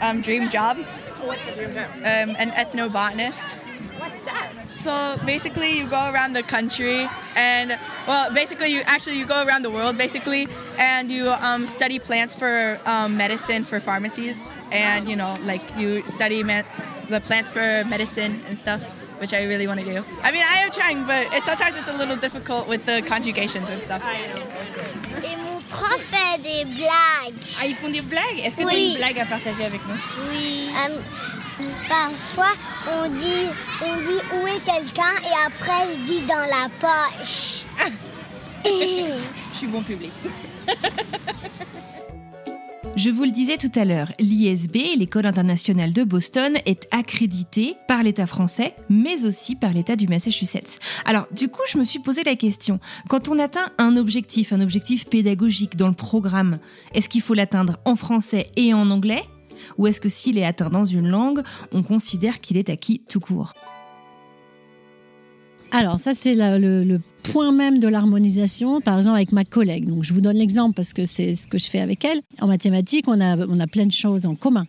um, 0.00 0.20
dream 0.20 0.50
job. 0.50 0.76
What's 1.24 1.46
your 1.46 1.54
dream 1.54 1.72
job? 1.74 1.88
Um, 1.98 2.34
an 2.36 2.50
ethnobotanist. 2.50 3.54
What's 3.98 4.22
that? 4.22 4.50
So 4.72 5.16
basically, 5.24 5.78
you 5.78 5.86
go 5.86 6.10
around 6.10 6.32
the 6.32 6.42
country, 6.42 7.08
and 7.36 7.78
well, 8.08 8.32
basically, 8.34 8.72
you 8.72 8.82
actually 8.84 9.16
you 9.16 9.26
go 9.26 9.44
around 9.46 9.62
the 9.62 9.70
world, 9.70 9.96
basically, 9.96 10.48
and 10.76 11.08
you 11.08 11.30
um, 11.30 11.66
study 11.66 12.00
plants 12.00 12.34
for 12.34 12.80
um, 12.84 13.16
medicine 13.16 13.64
for 13.64 13.78
pharmacies, 13.78 14.48
and 14.72 15.08
you 15.08 15.16
know, 15.16 15.36
like 15.42 15.62
you 15.76 16.02
study 16.08 16.42
the 16.42 17.20
plants 17.20 17.52
for 17.52 17.84
medicine 17.84 18.40
and 18.48 18.58
stuff. 18.58 18.82
Which 19.20 19.32
I 19.32 19.44
really 19.44 19.68
want 19.68 19.78
to 19.78 19.86
do. 19.86 20.04
I 20.24 20.32
mean, 20.32 20.42
I 20.42 20.64
am 20.64 20.72
trying, 20.72 21.06
but 21.06 21.32
it, 21.32 21.44
sometimes 21.44 21.76
it's 21.76 21.88
a 21.88 21.92
little 21.92 22.16
difficult 22.16 22.66
with 22.66 22.86
the 22.86 23.02
conjugations 23.06 23.70
and 23.70 23.80
stuff. 23.80 24.02
I 24.04 24.26
know. 24.26 24.42
Et 25.22 25.36
mon 25.36 25.60
prof 25.68 26.02
fait 26.02 26.42
des 26.42 26.64
blagues. 26.64 27.40
Ah, 27.60 27.66
ils 27.66 27.76
font 27.76 27.88
des 27.88 28.00
blagues? 28.00 28.40
Est-ce 28.42 28.56
que 28.56 28.64
oui. 28.64 28.72
tu 28.72 28.76
as 28.76 28.88
une 28.88 28.96
blague 28.96 29.18
à 29.20 29.26
partager 29.26 29.64
avec 29.64 29.80
nous? 29.86 29.94
Oui. 30.28 30.70
Um, 30.74 30.98
Parfois, 31.88 32.52
on 32.90 33.08
dit, 33.08 33.46
on 33.84 33.96
dit 33.98 34.20
où 34.34 34.46
est 34.46 34.64
quelqu'un 34.64 35.14
et 35.22 35.46
après, 35.46 35.94
il 35.94 36.04
dit 36.04 36.22
dans 36.22 36.34
la 36.34 36.68
poche. 36.80 37.64
Je 38.64 39.56
suis 39.56 39.66
bon 39.66 39.82
public. 39.82 40.12
Je 42.94 43.08
vous 43.08 43.24
le 43.24 43.30
disais 43.30 43.56
tout 43.56 43.72
à 43.74 43.86
l'heure, 43.86 44.12
l'ISB, 44.20 44.76
l'École 44.98 45.24
internationale 45.24 45.94
de 45.94 46.04
Boston, 46.04 46.58
est 46.66 46.88
accréditée 46.90 47.74
par 47.88 48.02
l'État 48.02 48.26
français, 48.26 48.74
mais 48.90 49.24
aussi 49.24 49.56
par 49.56 49.72
l'État 49.72 49.96
du 49.96 50.06
Massachusetts. 50.08 50.78
Alors, 51.06 51.26
du 51.32 51.48
coup, 51.48 51.62
je 51.66 51.78
me 51.78 51.84
suis 51.84 52.00
posé 52.00 52.22
la 52.22 52.36
question, 52.36 52.80
quand 53.08 53.28
on 53.28 53.38
atteint 53.38 53.70
un 53.78 53.96
objectif, 53.96 54.52
un 54.52 54.60
objectif 54.60 55.06
pédagogique 55.06 55.76
dans 55.76 55.88
le 55.88 55.94
programme, 55.94 56.58
est-ce 56.92 57.08
qu'il 57.08 57.22
faut 57.22 57.32
l'atteindre 57.32 57.78
en 57.86 57.94
français 57.94 58.50
et 58.56 58.74
en 58.74 58.90
anglais? 58.90 59.22
Ou 59.78 59.86
est-ce 59.86 60.00
que 60.00 60.10
s'il 60.10 60.36
est 60.36 60.44
atteint 60.44 60.68
dans 60.68 60.84
une 60.84 61.08
langue, 61.08 61.40
on 61.72 61.82
considère 61.82 62.40
qu'il 62.40 62.58
est 62.58 62.68
acquis 62.68 63.00
tout 63.08 63.20
court? 63.20 63.54
Alors 65.72 65.98
ça 65.98 66.14
c'est 66.14 66.34
le, 66.36 67.00
point 67.22 67.52
même 67.52 67.78
de 67.78 67.86
l'harmonisation, 67.86 68.80
par 68.80 68.96
exemple 68.96 69.16
avec 69.16 69.30
ma 69.30 69.44
collègue. 69.44 69.86
Donc 69.86 70.02
je 70.02 70.12
vous 70.12 70.20
donne 70.20 70.36
l'exemple 70.36 70.74
parce 70.74 70.92
que 70.92 71.06
c'est 71.06 71.34
ce 71.34 71.46
que 71.46 71.56
je 71.56 71.70
fais 71.70 71.78
avec 71.78 72.04
elle. 72.04 72.20
En 72.40 72.48
mathématiques, 72.48 73.06
on 73.06 73.20
a, 73.20 73.36
on 73.46 73.60
a 73.60 73.66
plein 73.68 73.86
de 73.86 73.92
choses 73.92 74.26
en 74.26 74.34
commun. 74.34 74.66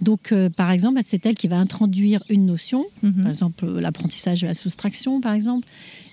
Donc 0.00 0.30
euh, 0.32 0.48
par 0.48 0.70
exemple, 0.70 1.00
c'est 1.04 1.26
elle 1.26 1.34
qui 1.34 1.48
va 1.48 1.56
introduire 1.56 2.22
une 2.28 2.46
notion, 2.46 2.86
mhm. 3.02 3.22
par 3.22 3.28
exemple 3.28 3.66
l'apprentissage 3.66 4.42
de 4.42 4.46
la 4.46 4.54
soustraction 4.54 5.20
par 5.20 5.34
exemple, 5.34 5.66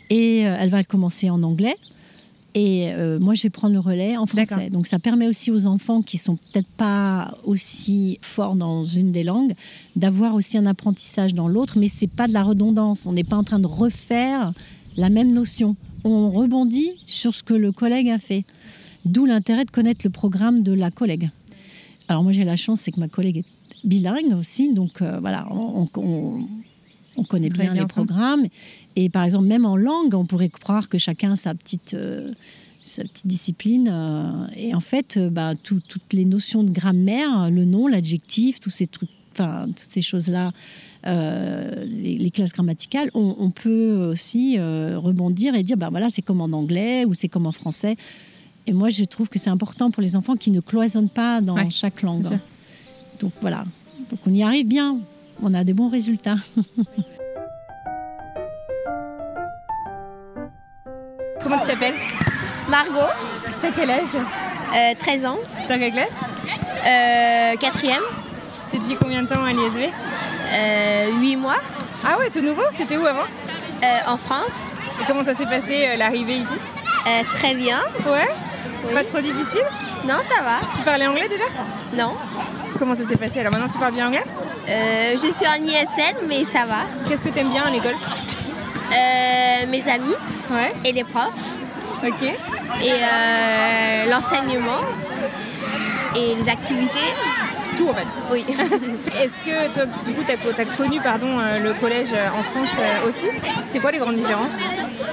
et 0.09 0.47
euh, 0.47 0.57
elle 0.59 0.69
va 0.69 0.83
commencer 0.83 1.29
en 1.29 1.43
anglais. 1.43 1.75
Et 2.57 2.91
euh, 2.91 3.19
moi, 3.19 3.35
je 3.35 3.43
vais 3.43 3.51
prendre 3.51 3.75
le 3.75 3.79
relais 3.79 4.17
en 4.17 4.25
français. 4.25 4.71
Donc, 4.71 4.87
ça 4.87 4.97
permet 4.97 5.27
aussi 5.27 5.51
aux 5.51 5.67
enfants 5.67 6.01
qui 6.01 6.17
sont 6.17 6.37
peut-être 6.37 6.67
pas 6.69 7.37
aussi 7.43 8.17
forts 8.23 8.55
dans 8.55 8.83
une 8.83 9.11
des 9.11 9.21
langues 9.21 9.53
d'avoir 9.95 10.33
aussi 10.33 10.57
un 10.57 10.65
apprentissage 10.65 11.35
dans 11.35 11.47
l'autre. 11.47 11.77
Mais 11.77 11.87
c'est 11.87 12.07
pas 12.07 12.27
de 12.27 12.33
la 12.33 12.41
redondance. 12.41 13.05
On 13.05 13.13
n'est 13.13 13.23
pas 13.23 13.35
en 13.35 13.43
train 13.43 13.59
de 13.59 13.67
refaire 13.67 14.53
la 14.95 15.11
même 15.11 15.33
notion. 15.33 15.75
On 16.03 16.31
rebondit 16.31 16.93
sur 17.05 17.35
ce 17.35 17.43
que 17.43 17.53
le 17.53 17.71
collègue 17.71 18.09
a 18.09 18.17
fait. 18.17 18.43
D'où 19.05 19.25
l'intérêt 19.25 19.63
de 19.63 19.69
connaître 19.69 20.01
le 20.03 20.09
programme 20.09 20.63
de 20.63 20.73
la 20.73 20.89
collègue. 20.89 21.29
Alors 22.07 22.23
moi, 22.23 22.31
j'ai 22.31 22.43
la 22.43 22.55
chance, 22.55 22.79
c'est 22.79 22.91
que 22.91 22.99
ma 22.99 23.07
collègue 23.07 23.37
est 23.37 23.87
bilingue 23.87 24.35
aussi. 24.35 24.73
Donc 24.73 25.03
euh, 25.03 25.19
voilà, 25.19 25.47
on, 25.51 25.85
on 25.95 26.47
connaît 27.23 27.49
bien, 27.49 27.73
les 27.73 27.85
programmes. 27.85 28.45
Et 28.95 29.09
par 29.09 29.23
exemple, 29.23 29.47
même 29.47 29.65
en 29.65 29.75
langue, 29.75 30.13
on 30.13 30.25
pourrait 30.25 30.49
croire 30.49 30.89
que 30.89 30.97
chacun 30.97 31.33
a 31.33 31.35
sa 31.35 31.53
petite, 31.53 31.93
euh, 31.93 32.33
sa 32.81 33.03
petite 33.03 33.27
discipline. 33.27 33.89
Euh, 33.91 34.47
et 34.55 34.73
en 34.73 34.79
fait, 34.79 35.17
euh, 35.17 35.29
bah, 35.29 35.53
toutes 35.55 36.13
les 36.13 36.25
notions 36.25 36.63
de 36.63 36.71
grammaire, 36.71 37.49
le 37.49 37.65
nom, 37.65 37.87
l'adjectif, 37.87 38.59
tous 38.59 38.69
ces 38.69 38.87
trucs, 38.87 39.09
enfin, 39.33 39.67
toutes 39.67 39.89
ces 39.89 40.01
choses-là, 40.01 40.51
les, 41.05 42.31
classes 42.33 42.53
grammaticales, 42.53 43.09
on, 43.13 43.49
peut 43.49 44.07
aussi 44.09 44.59
rebondir 44.59 45.55
et 45.55 45.63
dire, 45.63 45.77
bah, 45.77 45.87
voilà, 45.89 46.09
c'est 46.09 46.21
comme 46.21 46.41
en 46.41 46.51
anglais 46.51 47.05
ou 47.05 47.13
c'est 47.13 47.29
comme 47.29 47.45
en 47.45 47.51
français. 47.51 47.95
Et 48.65 48.73
moi, 48.73 48.89
je 48.89 49.05
trouve 49.05 49.29
que 49.29 49.39
c'est 49.39 49.49
important 49.49 49.89
pour 49.89 50.03
les 50.03 50.17
enfants 50.17 50.35
qui 50.35 50.51
ne 50.51 50.59
cloisonnent 50.59 51.07
pas 51.07 51.39
dans 51.39 51.69
chaque 51.69 52.01
langue. 52.01 52.39
Donc 53.21 53.31
voilà, 53.39 53.63
donc 54.09 54.19
on 54.27 54.33
y 54.33 54.43
arrive 54.43 54.67
bien 54.67 54.99
on 55.43 55.53
a 55.53 55.63
des 55.63 55.73
bons 55.73 55.89
résultats. 55.89 56.35
Comment 61.43 61.57
tu 61.59 61.65
t'appelles? 61.65 61.93
Margot. 62.69 62.99
T'as 63.61 63.71
quel 63.71 63.89
âge? 63.89 64.17
13 64.99 65.25
euh, 65.25 65.27
ans. 65.29 65.37
T'as 65.67 65.77
quelle 65.77 65.93
classe? 65.93 66.17
Euh, 66.85 67.55
Quatrième. 67.57 68.03
T'es 68.71 68.79
depuis 68.79 68.95
combien 68.95 69.23
de 69.23 69.27
temps 69.27 69.43
à 69.43 69.53
l'ISV? 69.53 69.89
Euh, 70.53 71.19
8 71.19 71.35
mois. 71.37 71.59
Ah 72.03 72.17
ouais, 72.17 72.29
tout 72.29 72.41
nouveau? 72.41 72.63
T'étais 72.77 72.97
où 72.97 73.05
avant? 73.05 73.23
Euh, 73.83 73.97
En 74.07 74.17
France. 74.17 74.73
Et 75.01 75.05
comment 75.05 75.23
ça 75.23 75.33
s'est 75.35 75.45
passé 75.45 75.95
l'arrivée 75.97 76.37
ici? 76.37 76.55
Très 77.35 77.55
bien. 77.55 77.79
Ouais? 78.05 78.27
Pas 78.93 79.03
trop 79.03 79.21
difficile? 79.21 79.63
Non, 80.05 80.17
ça 80.27 80.41
va. 80.43 80.59
Tu 80.75 80.81
parlais 80.81 81.07
anglais 81.07 81.29
déjà? 81.29 81.45
Non. 81.93 82.13
Comment 82.79 82.95
ça 82.95 83.03
s'est 83.03 83.15
passé 83.15 83.39
Alors 83.39 83.51
maintenant 83.51 83.67
tu 83.67 83.77
parles 83.77 83.93
bien 83.93 84.07
anglais 84.07 84.23
euh, 84.69 85.15
Je 85.15 85.31
suis 85.31 85.47
en 85.47 85.63
ISL 85.63 86.15
mais 86.27 86.45
ça 86.45 86.65
va. 86.65 86.79
Qu'est-ce 87.07 87.23
que 87.23 87.29
tu 87.29 87.39
aimes 87.39 87.49
bien 87.49 87.63
à 87.63 87.71
l'école 87.71 87.95
euh, 87.95 89.67
Mes 89.67 89.83
amis 89.89 90.15
ouais. 90.51 90.73
et 90.85 90.91
les 90.91 91.03
profs. 91.03 91.33
Ok. 92.05 92.23
Et 92.23 92.91
euh, 92.91 94.09
l'enseignement 94.09 94.81
et 96.15 96.35
les 96.35 96.49
activités. 96.49 97.13
Tout 97.77 97.89
en 97.89 97.93
fait 97.93 98.07
Oui. 98.31 98.45
Est-ce 99.21 99.37
que 99.37 99.73
toi, 99.73 99.85
du 100.05 100.13
coup, 100.13 100.23
tu 100.25 100.61
as, 100.61 100.65
connu 100.65 100.99
pardon, 100.99 101.39
euh, 101.39 101.59
le 101.59 101.73
collège 101.75 102.09
euh, 102.11 102.29
en 102.29 102.41
France 102.43 102.75
euh, 102.79 103.07
aussi? 103.07 103.27
C'est 103.69 103.79
quoi 103.79 103.91
les 103.91 103.99
grandes 103.99 104.15
différences? 104.15 104.59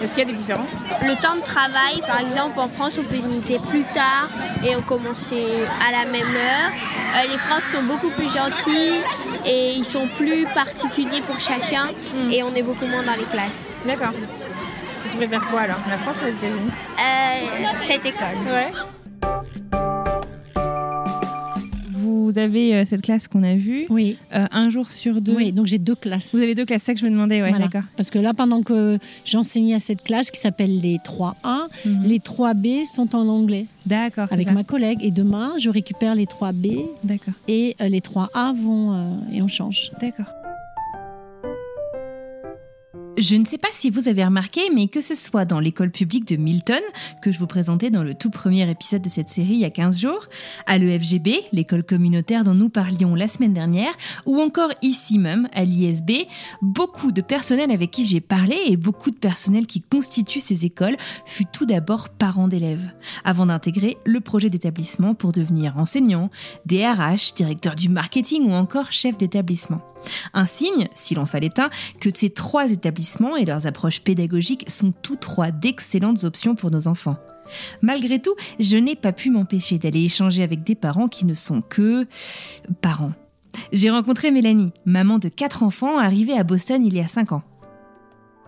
Est-ce 0.02 0.14
qu'il 0.14 0.26
y 0.26 0.30
a 0.30 0.32
des 0.32 0.38
différences? 0.38 0.72
Le 1.02 1.14
temps 1.20 1.36
de 1.36 1.42
travail, 1.42 2.00
par 2.06 2.20
exemple, 2.20 2.58
en 2.58 2.68
France, 2.68 2.98
on 2.98 3.02
finissait 3.02 3.58
plus 3.58 3.84
tard 3.84 4.30
et 4.64 4.74
on 4.76 4.82
commençait 4.82 5.66
à 5.86 5.92
la 5.92 6.10
même 6.10 6.34
heure. 6.34 7.28
les 7.28 7.38
profs 7.38 7.70
sont 7.70 7.82
beaucoup 7.82 8.10
plus 8.10 8.32
gentils 8.32 9.02
et 9.44 9.72
ils 9.72 9.84
sont 9.84 10.08
plus 10.16 10.46
particuliers 10.54 11.20
pour 11.26 11.38
chacun 11.38 11.90
hmm. 12.14 12.30
et 12.30 12.42
on 12.42 12.54
est 12.54 12.62
beaucoup 12.62 12.86
moins 12.86 13.02
dans 13.02 13.14
les 13.14 13.24
classes. 13.24 13.76
D'accord. 13.84 14.12
Tu 15.10 15.16
préfères 15.18 15.46
quoi 15.48 15.62
alors? 15.62 15.80
La 15.88 15.98
France 15.98 16.20
ou 16.22 16.24
les 16.24 16.32
États-Unis? 16.32 16.70
Cette 17.86 18.06
école. 18.06 18.36
Ouais. 18.50 18.72
Vous 22.34 22.40
avez 22.40 22.74
euh, 22.74 22.84
cette 22.84 23.02
classe 23.02 23.28
qu'on 23.28 23.42
a 23.42 23.54
vue. 23.54 23.86
Oui. 23.90 24.18
Euh, 24.34 24.46
un 24.50 24.68
jour 24.68 24.90
sur 24.90 25.20
deux. 25.20 25.34
Oui, 25.36 25.52
donc 25.52 25.66
j'ai 25.66 25.78
deux 25.78 25.94
classes. 25.94 26.34
Vous 26.34 26.42
avez 26.42 26.54
deux 26.54 26.64
classes, 26.64 26.82
c'est 26.82 26.86
ça 26.86 26.94
que 26.94 27.00
je 27.00 27.04
me 27.06 27.10
demandais, 27.10 27.40
ouais, 27.42 27.52
d'accord. 27.52 27.82
Parce 27.96 28.10
que 28.10 28.18
là, 28.18 28.34
pendant 28.34 28.62
que 28.62 28.98
j'enseignais 29.24 29.74
à 29.74 29.78
cette 29.78 30.02
classe 30.02 30.30
qui 30.30 30.40
s'appelle 30.40 30.80
les 30.80 30.98
3A, 30.98 31.68
mhm. 31.84 32.02
les 32.04 32.18
3B 32.18 32.84
sont 32.84 33.14
en 33.14 33.28
anglais. 33.28 33.66
D'accord. 33.86 34.26
Avec 34.30 34.50
ma 34.50 34.64
collègue. 34.64 34.98
Et 35.02 35.10
demain, 35.10 35.52
je 35.58 35.70
récupère 35.70 36.14
les 36.14 36.26
3B. 36.26 36.86
D'accord. 37.04 37.34
Et 37.46 37.76
euh, 37.80 37.88
les 37.88 38.00
3A 38.00 38.54
vont. 38.54 39.20
et 39.30 39.40
on 39.40 39.48
change. 39.48 39.92
D'accord. 40.00 40.26
Je 43.16 43.36
ne 43.36 43.44
sais 43.44 43.58
pas 43.58 43.68
si 43.72 43.90
vous 43.90 44.08
avez 44.08 44.24
remarqué, 44.24 44.60
mais 44.74 44.88
que 44.88 45.00
ce 45.00 45.14
soit 45.14 45.44
dans 45.44 45.60
l'école 45.60 45.92
publique 45.92 46.26
de 46.26 46.34
Milton, 46.34 46.80
que 47.22 47.30
je 47.30 47.38
vous 47.38 47.46
présentais 47.46 47.90
dans 47.90 48.02
le 48.02 48.14
tout 48.14 48.30
premier 48.30 48.68
épisode 48.68 49.02
de 49.02 49.08
cette 49.08 49.28
série 49.28 49.54
il 49.54 49.60
y 49.60 49.64
a 49.64 49.70
15 49.70 50.00
jours, 50.00 50.26
à 50.66 50.78
l'EFGB, 50.78 51.44
l'école 51.52 51.84
communautaire 51.84 52.42
dont 52.42 52.54
nous 52.54 52.70
parlions 52.70 53.14
la 53.14 53.28
semaine 53.28 53.52
dernière, 53.52 53.92
ou 54.26 54.40
encore 54.40 54.72
ici 54.82 55.20
même, 55.20 55.48
à 55.52 55.62
l'ISB, 55.62 56.26
beaucoup 56.60 57.12
de 57.12 57.22
personnel 57.22 57.70
avec 57.70 57.92
qui 57.92 58.04
j'ai 58.04 58.20
parlé 58.20 58.56
et 58.66 58.76
beaucoup 58.76 59.12
de 59.12 59.16
personnel 59.18 59.66
qui 59.66 59.80
constitue 59.80 60.40
ces 60.40 60.64
écoles 60.64 60.96
fut 61.24 61.46
tout 61.46 61.66
d'abord 61.66 62.08
parents 62.08 62.48
d'élèves, 62.48 62.90
avant 63.24 63.46
d'intégrer 63.46 63.96
le 64.04 64.20
projet 64.20 64.50
d'établissement 64.50 65.14
pour 65.14 65.30
devenir 65.30 65.78
enseignant, 65.78 66.30
DRH, 66.66 67.34
directeur 67.34 67.76
du 67.76 67.88
marketing 67.88 68.48
ou 68.48 68.54
encore 68.54 68.90
chef 68.90 69.16
d'établissement. 69.16 69.80
Un 70.34 70.44
signe, 70.44 70.88
s'il 70.94 71.18
en 71.18 71.24
fallait 71.24 71.58
un, 71.60 71.70
que 72.00 72.10
ces 72.12 72.28
trois 72.28 72.70
établissements 72.70 73.03
et 73.36 73.44
leurs 73.44 73.66
approches 73.66 74.00
pédagogiques 74.00 74.68
sont 74.68 74.92
tous 75.02 75.16
trois 75.16 75.50
d'excellentes 75.50 76.24
options 76.24 76.54
pour 76.54 76.70
nos 76.70 76.88
enfants. 76.88 77.16
Malgré 77.82 78.20
tout, 78.20 78.34
je 78.58 78.76
n'ai 78.76 78.96
pas 78.96 79.12
pu 79.12 79.30
m'empêcher 79.30 79.78
d'aller 79.78 80.04
échanger 80.04 80.42
avec 80.42 80.64
des 80.64 80.74
parents 80.74 81.08
qui 81.08 81.26
ne 81.26 81.34
sont 81.34 81.60
que 81.60 82.06
parents. 82.80 83.12
J'ai 83.72 83.90
rencontré 83.90 84.30
Mélanie, 84.30 84.72
maman 84.84 85.18
de 85.18 85.28
quatre 85.28 85.62
enfants 85.62 85.98
arrivée 85.98 86.36
à 86.36 86.44
Boston 86.44 86.84
il 86.84 86.94
y 86.94 87.00
a 87.00 87.08
cinq 87.08 87.32
ans. 87.32 87.42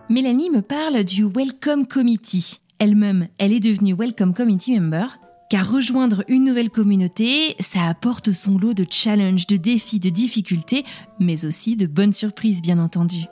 Mélanie 0.09 0.49
me 0.49 0.61
parle 0.61 1.03
du 1.03 1.25
Welcome 1.25 1.85
Committee. 1.85 2.61
Elle-même, 2.79 3.27
elle 3.37 3.53
est 3.53 3.59
devenue 3.59 3.93
Welcome 3.93 4.33
Committee 4.33 4.79
member 4.79 5.17
car 5.49 5.71
rejoindre 5.71 6.23
une 6.27 6.43
nouvelle 6.43 6.69
communauté, 6.69 7.55
ça 7.59 7.85
apporte 7.87 8.33
son 8.33 8.57
lot 8.57 8.73
de 8.73 8.85
challenges, 8.89 9.47
de 9.47 9.55
défis, 9.55 9.99
de 9.99 10.09
difficultés, 10.09 10.83
mais 11.19 11.45
aussi 11.45 11.75
de 11.75 11.85
bonnes 11.85 12.13
surprises 12.13 12.61
bien 12.61 12.79
entendu. 12.79 13.27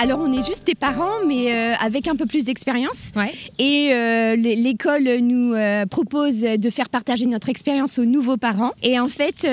Alors 0.00 0.20
on 0.20 0.30
est 0.32 0.46
juste 0.46 0.64
des 0.66 0.76
parents, 0.76 1.24
mais 1.26 1.52
euh, 1.52 1.74
avec 1.80 2.06
un 2.06 2.14
peu 2.14 2.26
plus 2.26 2.44
d'expérience. 2.44 3.10
Ouais. 3.16 3.32
Et 3.58 3.90
euh, 3.92 4.36
l'école 4.36 5.08
nous 5.20 5.54
euh, 5.54 5.86
propose 5.86 6.40
de 6.42 6.70
faire 6.70 6.88
partager 6.88 7.26
notre 7.26 7.48
expérience 7.48 7.98
aux 7.98 8.04
nouveaux 8.04 8.36
parents. 8.36 8.72
Et 8.82 9.00
en 9.00 9.08
fait, 9.08 9.46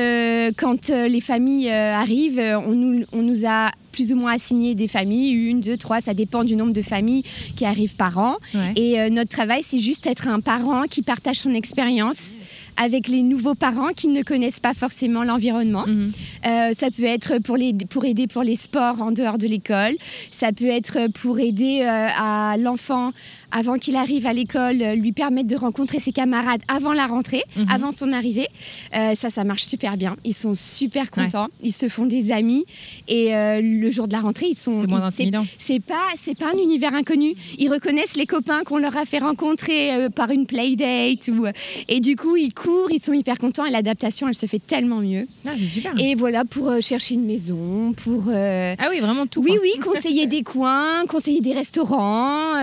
quand 0.58 0.89
les 0.89 1.21
familles 1.21 1.71
arrivent, 1.71 2.41
on 2.67 2.71
nous, 2.71 3.05
on 3.12 3.21
nous 3.21 3.45
a 3.47 3.69
plus 3.95 4.12
ou 4.12 4.17
moins 4.17 4.34
assigné 4.34 4.75
des 4.75 4.89
familles, 4.89 5.31
une, 5.31 5.62
deux, 5.62 5.77
trois, 5.77 6.01
ça 6.01 6.13
dépend 6.13 6.43
du 6.43 6.55
nombre 6.58 6.73
de 6.73 6.81
familles 6.81 7.23
qui 7.55 7.63
arrivent 7.65 7.95
par 7.95 8.17
an. 8.17 8.36
Ouais. 8.53 8.73
Et 8.75 8.99
euh, 8.99 9.10
notre 9.10 9.29
travail, 9.29 9.62
c'est 9.63 9.79
juste 9.79 10.05
être 10.05 10.27
un 10.27 10.41
parent 10.41 10.84
qui 10.89 11.01
partage 11.01 11.38
son 11.38 11.53
expérience 11.53 12.36
avec 12.77 13.08
les 13.08 13.21
nouveaux 13.21 13.55
parents 13.55 13.93
qui 13.95 14.08
ne 14.10 14.21
connaissent 14.21 14.60
pas 14.60 14.73
forcément 14.73 15.23
l'environnement. 15.23 15.86
Mhm. 15.88 16.12
Euh, 16.45 16.73
ça 16.77 16.91
peut 16.91 17.05
être 17.05 17.38
pour, 17.39 17.55
les, 17.55 17.71
pour 17.89 18.03
aider 18.03 18.27
pour 18.27 18.43
les 18.43 18.58
sports 18.58 19.01
en 19.01 19.12
dehors 19.12 19.38
de 19.38 19.47
l'école. 19.47 19.93
Ça 20.29 20.51
peut 20.51 20.65
être 20.79 21.08
pour 21.13 21.39
aider 21.39 21.79
euh, 21.84 22.08
à 22.19 22.58
l'enfant 22.58 23.12
avant 23.51 23.75
qu'il 23.77 23.95
arrive 23.95 24.25
à 24.27 24.34
l'école, 24.34 24.77
lui 24.97 25.13
permettre 25.13 25.47
de 25.47 25.55
rencontrer 25.55 25.99
ses 26.01 26.12
camarades 26.12 26.62
avant 26.67 26.91
la 26.91 27.05
rentrée, 27.05 27.43
Mhm. 27.55 27.67
avant 27.73 27.91
son 27.91 28.12
arrivée. 28.12 28.47
Euh, 28.93 29.15
ça, 29.15 29.29
ça 29.29 29.45
marche 29.45 29.63
super 29.63 29.95
bien. 29.95 30.17
Ils 30.25 30.34
sont 30.34 30.53
super 30.53 31.10
contents. 31.12 31.47
Ils 31.63 31.71
se 31.71 31.88
font 31.88 32.05
des 32.05 32.31
amis. 32.34 32.65
Et 33.08 33.34
euh, 33.34 33.62
le 33.86 33.91
jour 33.91 34.08
de 34.08 34.13
la 34.13 34.19
rentrée, 34.21 34.48
ils 34.50 34.56
sont. 34.58 34.74
C'est 34.82 34.88
moins 34.88 35.04
intimidant. 35.04 35.45
c'est 35.60 35.80
pas 35.80 36.08
c'est 36.24 36.36
pas 36.38 36.48
un 36.54 36.58
univers 36.58 36.93
inconnu. 36.95 37.36
Ils 37.60 37.69
reconnaissent 37.69 38.15
les 38.15 38.26
copains 38.26 38.63
qu'on 38.63 38.80
leur 38.80 38.98
a 38.98 39.06
fait 39.06 39.19
rencontrer 39.19 39.93
euh, 39.93 40.10
par 40.10 40.32
une 40.32 40.48
playdate 40.48 41.28
ou 41.28 41.45
euh, 41.45 41.52
et 41.88 42.00
du 42.00 42.15
coup 42.15 42.36
ils 42.36 42.54
courent, 42.54 42.89
ils 42.91 43.00
sont 43.00 43.13
hyper 43.13 43.38
contents 43.38 43.63
et 43.65 43.69
l'adaptation 43.69 44.28
elle 44.28 44.34
se 44.36 44.48
fait 44.48 44.60
tellement 44.60 45.02
mieux. 45.02 45.28
Ah, 45.48 45.52
c'est 45.56 45.65
super. 45.65 45.93
Et 46.00 46.15
voilà 46.15 46.45
pour 46.45 46.69
euh, 46.69 46.82
chercher 46.82 47.13
une 47.13 47.26
maison, 47.26 47.93
pour 47.93 48.24
euh, 48.30 48.76
Ah 48.80 48.88
oui, 48.89 49.00
vraiment 49.00 49.28
tout. 49.28 49.41
oui 49.43 49.52
quoi. 49.52 49.60
oui 49.62 49.71
conseiller 49.84 50.26
des 50.26 50.41
coins, 50.41 51.06
conseiller 51.08 51.41
des 51.41 51.54
restaurants, 51.54 52.56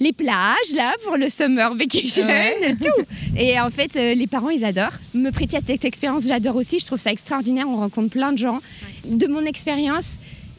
les 0.00 0.12
plages 0.12 0.72
là 0.74 0.92
pour 1.04 1.16
le 1.16 1.28
summer 1.30 1.74
vacation, 1.74 2.26
Ouais. 2.26 2.76
tout. 2.80 3.02
Et 3.36 3.58
en 3.58 3.70
fait 3.70 3.94
les 3.94 4.26
parents 4.26 4.50
ils 4.50 4.64
adorent. 4.64 4.98
Me 5.14 5.30
prêter 5.30 5.56
à 5.56 5.60
cette 5.60 5.84
expérience 5.86 6.24
j'adore 6.26 6.56
aussi. 6.56 6.78
Je 6.80 6.86
trouve 6.86 6.98
ça 6.98 7.10
extraordinaire. 7.12 7.66
On 7.68 7.76
rencontre 7.76 8.10
plein 8.10 8.32
de 8.32 8.38
gens. 8.38 8.60
De 9.06 9.26
mon 9.26 9.44
expérience 9.46 10.06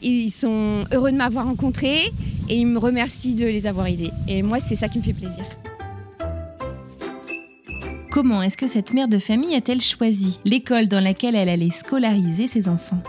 ils 0.02 0.30
sont 0.30 0.84
heureux 0.92 1.12
de 1.12 1.16
m'avoir 1.16 1.46
rencontré 1.46 2.12
et 2.48 2.56
ils 2.56 2.66
me 2.66 2.78
remercient 2.78 3.34
de 3.34 3.46
les 3.46 3.66
avoir 3.66 3.86
aidés. 3.86 4.10
Et 4.28 4.42
moi, 4.42 4.60
c'est 4.60 4.76
ça 4.76 4.88
qui 4.88 4.98
me 4.98 5.02
fait 5.02 5.12
plaisir. 5.12 5.44
Comment 8.10 8.42
est-ce 8.42 8.58
que 8.58 8.66
cette 8.66 8.92
mère 8.92 9.08
de 9.08 9.18
famille 9.18 9.54
a-t-elle 9.54 9.80
choisi 9.80 10.38
l'école 10.44 10.86
dans 10.86 11.00
laquelle 11.00 11.34
elle 11.34 11.48
allait 11.48 11.70
scolariser 11.70 12.46
ses 12.46 12.68
enfants? 12.68 13.02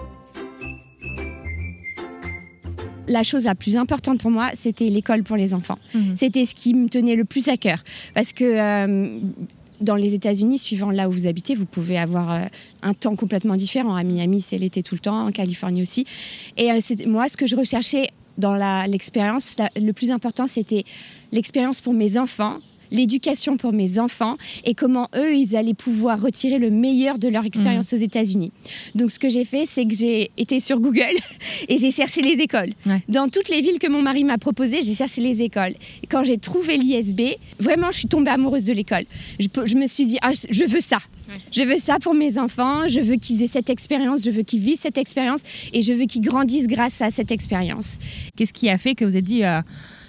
La 3.09 3.23
chose 3.23 3.43
la 3.43 3.53
plus 3.53 3.75
importante 3.75 4.21
pour 4.21 4.31
moi, 4.31 4.51
c'était 4.55 4.89
l'école 4.89 5.23
pour 5.23 5.35
les 5.35 5.53
enfants. 5.53 5.77
Mhm. 5.93 6.15
C'était 6.15 6.45
ce 6.45 6.55
qui 6.55 6.73
me 6.73 6.87
tenait 6.87 7.17
le 7.17 7.25
plus 7.25 7.49
à 7.49 7.57
cœur. 7.57 7.83
Parce 8.13 8.31
que 8.31 8.45
euh, 8.45 9.19
dans 9.81 9.95
les 9.95 10.13
États-Unis, 10.13 10.59
suivant 10.59 10.91
là 10.91 11.09
où 11.09 11.11
vous 11.11 11.27
habitez, 11.27 11.55
vous 11.55 11.65
pouvez 11.65 11.97
avoir 11.97 12.31
euh, 12.31 12.45
un 12.81 12.93
temps 12.93 13.15
complètement 13.15 13.55
différent. 13.55 13.95
À 13.95 14.03
Miami, 14.03 14.41
c'est 14.41 14.57
l'été 14.57 14.83
tout 14.83 14.95
le 14.95 14.99
temps, 14.99 15.27
en 15.27 15.31
Californie 15.31 15.81
aussi. 15.81 16.05
Et 16.57 16.71
euh, 16.71 16.79
moi, 17.07 17.27
ce 17.29 17.37
que 17.37 17.47
je 17.47 17.55
recherchais 17.55 18.07
dans 18.37 18.55
l'expérience, 18.87 19.57
le 19.75 19.91
plus 19.91 20.11
important, 20.11 20.47
c'était 20.47 20.85
l'expérience 21.31 21.81
pour 21.81 21.93
mes 21.93 22.17
enfants 22.17 22.57
l'éducation 22.93 23.57
pour 23.57 23.73
mes 23.73 23.99
enfants 23.99 24.37
et 24.63 24.73
comment 24.73 25.09
eux, 25.17 25.35
ils 25.35 25.57
allaient 25.57 25.73
pouvoir 25.73 26.21
retirer 26.21 26.59
le 26.59 26.69
meilleur 26.69 27.19
de 27.19 27.27
leur 27.27 27.43
expérience 27.43 27.91
aux 27.91 27.97
États-Unis. 27.97 28.53
Donc, 28.95 29.11
ce 29.11 29.19
que 29.19 29.27
j'ai 29.27 29.43
fait, 29.43 29.65
c'est 29.65 29.85
que 29.85 29.93
j'ai 29.93 30.31
été 30.37 30.61
sur 30.61 30.79
Google 30.79 31.17
et 31.67 31.77
j'ai 31.77 31.91
cherché 31.91 32.21
les 32.21 32.39
écoles. 32.39 32.71
Ouais. 32.85 33.01
Dans 33.09 33.27
toutes 33.27 33.49
les 33.49 33.61
villes 33.61 33.79
que 33.79 33.89
mon 33.89 34.01
mari 34.01 34.23
m'a 34.23 34.37
proposées, 34.37 34.83
j'ai 34.83 34.95
cherché 34.95 35.19
les 35.19 35.41
écoles. 35.41 35.73
Et 36.03 36.07
quand 36.07 36.23
j'ai 36.23 36.37
trouvé 36.37 36.77
l'ISB, 36.77 37.37
vraiment, 37.59 37.91
je 37.91 37.97
suis 37.97 38.07
tombée 38.07 38.31
amoureuse 38.31 38.63
de 38.63 38.73
l'école. 38.73 39.03
Je, 39.39 39.75
me 39.75 39.87
suis 39.87 40.05
dit, 40.05 40.17
ah, 40.21 40.31
je 40.49 40.65
veux 40.65 40.79
ça. 40.79 40.99
Je 41.51 41.63
veux 41.63 41.79
ça 41.79 41.97
pour 41.99 42.13
mes 42.13 42.37
enfants, 42.37 42.87
je 42.87 42.99
veux 42.99 43.15
qu'ils 43.15 43.41
aient 43.41 43.47
cette 43.47 43.69
expérience, 43.69 44.23
je 44.23 44.29
veux 44.29 44.43
qu'ils 44.43 44.59
vivent 44.59 44.79
cette 44.79 44.97
expérience 44.97 45.41
et 45.71 45.81
je 45.81 45.93
veux 45.93 46.05
qu'ils 46.05 46.21
grandissent 46.21 46.67
grâce 46.67 47.01
à 47.01 47.09
cette 47.09 47.31
expérience. 47.31 47.97
Qu'est-ce 48.35 48.53
qui 48.53 48.69
a 48.69 48.77
fait 48.77 48.93
que 48.93 49.05
vous 49.05 49.17
êtes 49.17 49.23
dit, 49.23 49.43
ah, 49.43 49.63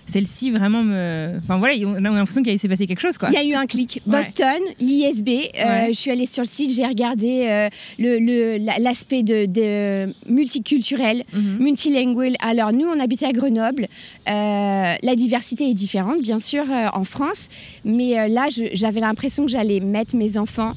celle-ci 0.06 0.50
vraiment 0.50 0.82
me. 0.82 1.34
Enfin 1.42 1.58
voilà, 1.58 1.74
on 1.86 1.94
a 1.96 2.00
l'impression 2.00 2.42
qu'il 2.42 2.58
s'est 2.58 2.68
passé 2.68 2.86
quelque 2.86 3.00
chose 3.00 3.16
quoi. 3.18 3.28
Il 3.30 3.34
y 3.34 3.38
a 3.38 3.44
eu 3.44 3.54
un 3.54 3.66
clic. 3.66 4.00
Ouais. 4.06 4.18
Boston, 4.18 4.60
l'ISB. 4.80 5.28
euh, 5.28 5.64
Ouais. 5.64 5.86
Je 5.88 5.92
suis 5.94 6.10
allée 6.10 6.26
sur 6.26 6.42
le 6.42 6.48
site, 6.48 6.72
j'ai 6.74 6.86
regardé 6.86 7.46
euh, 7.48 7.68
le- 7.98 8.18
le- 8.18 8.58
la- 8.64 8.78
l'aspect 8.78 9.22
de, 9.22 9.46
de 9.46 10.12
multiculturel, 10.28 11.24
Mhm. 11.32 11.56
multilingual. 11.58 12.34
Alors 12.40 12.72
nous, 12.72 12.86
on 12.86 13.00
habitait 13.00 13.26
à 13.26 13.32
Grenoble. 13.32 13.86
Euh, 14.28 14.94
la 15.02 15.14
diversité 15.16 15.68
est 15.70 15.74
différente, 15.74 16.20
bien 16.22 16.38
sûr, 16.38 16.64
en 16.92 17.04
France. 17.04 17.48
Mais 17.84 18.28
là, 18.28 18.48
j'avais 18.72 19.00
l'impression 19.00 19.44
que 19.46 19.50
j'allais 19.50 19.80
mettre 19.80 20.16
mes 20.16 20.36
enfants 20.38 20.72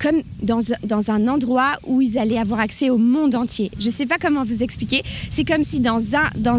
comme 0.00 0.22
dans, 0.42 0.60
dans 0.84 1.10
un 1.10 1.26
endroit 1.26 1.72
où 1.84 2.00
ils 2.00 2.18
allaient 2.18 2.38
avoir 2.38 2.60
accès 2.60 2.88
au 2.88 2.98
monde 2.98 3.34
entier. 3.34 3.70
Je 3.80 3.86
ne 3.86 3.90
sais 3.92 4.06
pas 4.06 4.16
comment 4.20 4.44
vous 4.44 4.62
expliquer. 4.62 5.02
C'est 5.30 5.44
comme 5.44 5.64
si 5.64 5.80
dans 5.80 6.14
un... 6.14 6.30
Dans, 6.36 6.58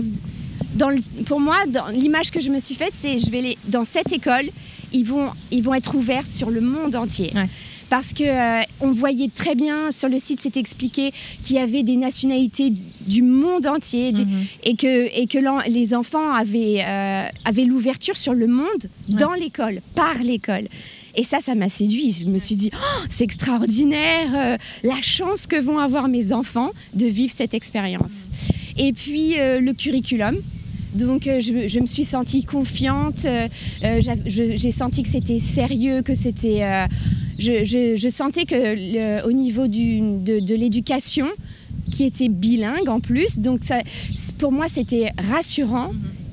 dans 0.79 0.89
le- 0.89 1.01
pour 1.25 1.39
moi, 1.39 1.57
dans 1.67 1.87
l'image 1.89 2.31
que 2.31 2.41
je 2.41 2.49
me 2.55 2.59
suis 2.59 2.75
faite, 2.75 2.93
c'est 3.01 3.19
je 3.19 3.29
vais 3.29 3.41
les, 3.41 3.57
dans 3.67 3.85
cette 3.85 4.11
école, 4.19 4.47
ils 4.93 5.03
vont, 5.05 5.27
ils 5.51 5.61
vont 5.63 5.73
être 5.75 5.93
ouverts 5.95 6.25
sur 6.27 6.49
le 6.49 6.61
monde 6.61 6.95
entier. 6.95 7.29
Ouais. 7.35 7.49
Parce 7.89 8.13
que 8.13 8.23
euh, 8.23 8.61
on 8.81 8.91
voyait 8.91 9.31
très 9.33 9.55
bien 9.55 9.91
sur 9.91 10.09
le 10.09 10.19
site, 10.19 10.39
c'était 10.39 10.59
expliqué 10.59 11.11
qu'il 11.43 11.55
y 11.55 11.59
avait 11.59 11.81
des 11.91 11.95
nationalités 11.97 12.71
du 13.01 13.23
monde 13.23 13.65
entier 13.65 14.11
des- 14.11 14.25
Mhm. 14.25 14.45
et 14.63 14.75
que, 14.75 15.19
et 15.19 15.25
que 15.25 15.39
les 15.69 15.93
enfants 15.95 16.31
avaient, 16.43 16.83
euh, 16.85 17.25
avaient 17.45 17.65
l'ouverture 17.65 18.15
sur 18.15 18.33
le 18.35 18.45
monde 18.47 18.83
dans 19.09 19.33
l'école, 19.33 19.81
par 19.95 20.15
l'école. 20.29 20.67
Et 21.15 21.23
ça, 21.23 21.39
ça 21.41 21.55
m'a 21.55 21.67
séduit. 21.67 22.11
Je 22.21 22.25
me 22.25 22.37
suis 22.37 22.55
dit, 22.55 22.69
Oh, 22.73 23.01
c'est 23.09 23.23
extraordinaire, 23.23 24.29
euh, 24.35 24.57
la 24.83 25.01
chance 25.01 25.47
que 25.47 25.59
vont 25.59 25.79
avoir 25.79 26.07
mes 26.07 26.31
enfants 26.31 26.71
de 26.93 27.07
vivre 27.07 27.33
cette 27.35 27.55
expérience. 27.55 28.27
Et 28.77 28.93
puis 28.93 29.33
le 29.35 29.71
curriculum. 29.73 30.35
Donc 30.93 31.27
euh, 31.27 31.39
je, 31.39 31.67
je 31.67 31.79
me 31.79 31.85
suis 31.85 32.03
sentie 32.03 32.43
confiante, 32.43 33.25
euh, 33.25 33.47
euh, 33.83 34.01
j'ai 34.25 34.71
senti 34.71 35.03
que 35.03 35.09
c'était 35.09 35.39
sérieux, 35.39 36.01
que 36.01 36.15
c'était... 36.15 36.61
je, 37.37 37.63
je- 37.63 37.95
je 37.95 38.09
sentais 38.09 38.45
que 38.45 38.55
le- 38.55 39.25
au 39.27 39.31
niveau 39.31 39.67
du- 39.67 39.99
de, 40.01 40.39
de 40.39 40.55
l'éducation, 40.55 41.27
qui 41.91 42.03
était 42.03 42.29
bilingue 42.29 42.89
en 42.89 42.99
plus, 42.99 43.39
donc 43.39 43.63
ça, 43.63 43.79
pour 44.37 44.51
moi 44.51 44.67
c'était 44.67 45.09
rassurant. 45.31 45.91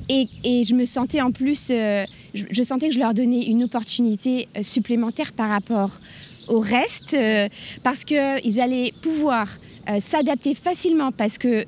Et, 0.09 0.27
et 0.45 0.63
je 0.63 0.73
me 0.73 0.85
sentais 0.85 1.19
en 1.19 1.31
plus, 1.31 1.67
euh, 1.69 2.05
je, 2.33 2.45
je 2.49 2.63
sentais 2.63 2.87
que 2.87 2.93
je 2.93 2.99
leur 2.99 3.13
donnais 3.13 3.43
une 3.45 3.63
opportunité 3.63 4.47
supplémentaire 4.61 5.33
par 5.33 5.49
rapport 5.49 5.99
au 6.47 6.59
reste, 6.61 7.13
euh, 7.13 7.49
parce 7.83 8.05
qu'ils 8.05 8.61
allaient 8.61 8.93
pouvoir 9.01 9.49
euh, 9.89 9.97
s'adapter 9.99 10.53
facilement, 10.55 11.11
parce 11.11 11.37
que 11.37 11.65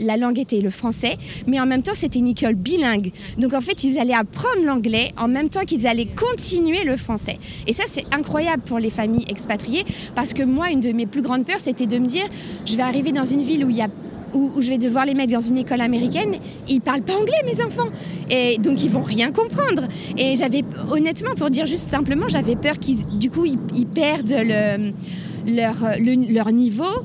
la 0.00 0.16
langue 0.16 0.38
était 0.38 0.60
le 0.60 0.70
français, 0.70 1.16
mais 1.46 1.60
en 1.60 1.66
même 1.66 1.82
temps 1.82 1.92
c'était 1.94 2.18
une 2.18 2.28
école 2.28 2.54
bilingue. 2.54 3.12
Donc 3.38 3.54
en 3.54 3.60
fait 3.60 3.84
ils 3.84 3.98
allaient 3.98 4.14
apprendre 4.14 4.64
l'anglais 4.64 5.12
en 5.16 5.28
même 5.28 5.48
temps 5.48 5.64
qu'ils 5.64 5.86
allaient 5.86 6.08
continuer 6.08 6.84
le 6.84 6.96
français. 6.96 7.38
Et 7.66 7.72
ça 7.72 7.84
c'est 7.86 8.04
incroyable 8.12 8.62
pour 8.62 8.78
les 8.78 8.90
familles 8.90 9.26
expatriées 9.28 9.84
parce 10.14 10.32
que 10.32 10.42
moi 10.42 10.70
une 10.70 10.80
de 10.80 10.92
mes 10.92 11.06
plus 11.06 11.22
grandes 11.22 11.44
peurs 11.44 11.60
c'était 11.60 11.86
de 11.86 11.98
me 11.98 12.06
dire 12.06 12.26
je 12.66 12.76
vais 12.76 12.82
arriver 12.82 13.12
dans 13.12 13.24
une 13.24 13.42
ville 13.42 13.64
où 14.32 14.62
je 14.62 14.68
vais 14.68 14.78
devoir 14.78 15.06
les 15.06 15.14
mettre 15.14 15.32
dans 15.32 15.40
une 15.40 15.58
école 15.58 15.80
américaine, 15.80 16.36
ils 16.68 16.80
parlent 16.80 17.02
pas 17.02 17.14
anglais 17.14 17.42
mes 17.44 17.62
enfants 17.64 17.88
et 18.30 18.58
donc 18.58 18.82
ils 18.82 18.90
vont 18.90 19.02
rien 19.02 19.32
comprendre. 19.32 19.84
Et 20.16 20.36
j'avais 20.36 20.62
honnêtement 20.90 21.34
pour 21.36 21.50
dire 21.50 21.66
juste 21.66 21.84
simplement, 21.84 22.28
j'avais 22.28 22.56
peur 22.56 22.78
qu'ils 22.78 23.04
du 23.18 23.30
coup 23.30 23.44
ils, 23.44 23.86
perdent 23.86 24.30
le, 24.30 24.92
leur, 25.46 25.74
leur 25.98 26.52
niveau 26.52 27.04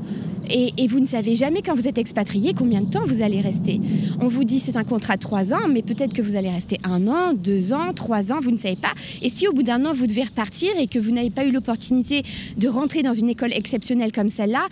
et, 0.50 0.88
vous 0.88 1.00
ne 1.00 1.06
savez 1.06 1.36
jamais 1.36 1.62
quand 1.62 1.76
vous 1.76 1.88
êtes 1.88 1.98
expatrié 1.98 2.54
combien 2.54 2.82
de 2.82 2.90
temps 2.90 3.06
vous 3.06 3.22
allez 3.22 3.42
rester. 3.42 3.82
On 4.20 4.28
vous 4.28 4.44
dit 4.44 4.60
c'est 4.60 4.78
un 4.78 4.84
contrat 4.84 5.16
de 5.16 5.22
trois 5.22 5.54
ans, 5.54 5.68
mais 5.68 5.82
peut-être 5.82 6.14
que 6.14 6.22
vous 6.22 6.36
allez 6.36 6.50
rester 6.50 6.78
un 6.84 7.08
an, 7.08 7.34
deux 7.34 7.74
ans, 7.74 7.94
trois 7.94 8.32
ans, 8.32 8.40
vous 8.42 8.52
ne 8.52 8.58
savez 8.58 8.76
pas. 8.76 8.94
Et 9.22 9.30
si 9.30 9.48
au 9.48 9.54
bout 9.54 9.64
d'un 9.64 9.84
an 9.86 9.94
vous 9.94 10.08
devez 10.08 10.24
repartir 10.24 10.72
et 10.78 10.88
que 10.88 11.00
vous 11.00 11.12
n'avez 11.12 11.30
pas 11.30 11.46
eu 11.46 11.52
l'opportunité 11.52 12.24
de 12.58 12.68
rentrer 12.68 13.04
dans 13.04 13.14
une 13.14 13.30
école 13.30 13.54
exceptionnelle 13.54 14.12
comme 14.12 14.30
celle-là, 14.30 14.68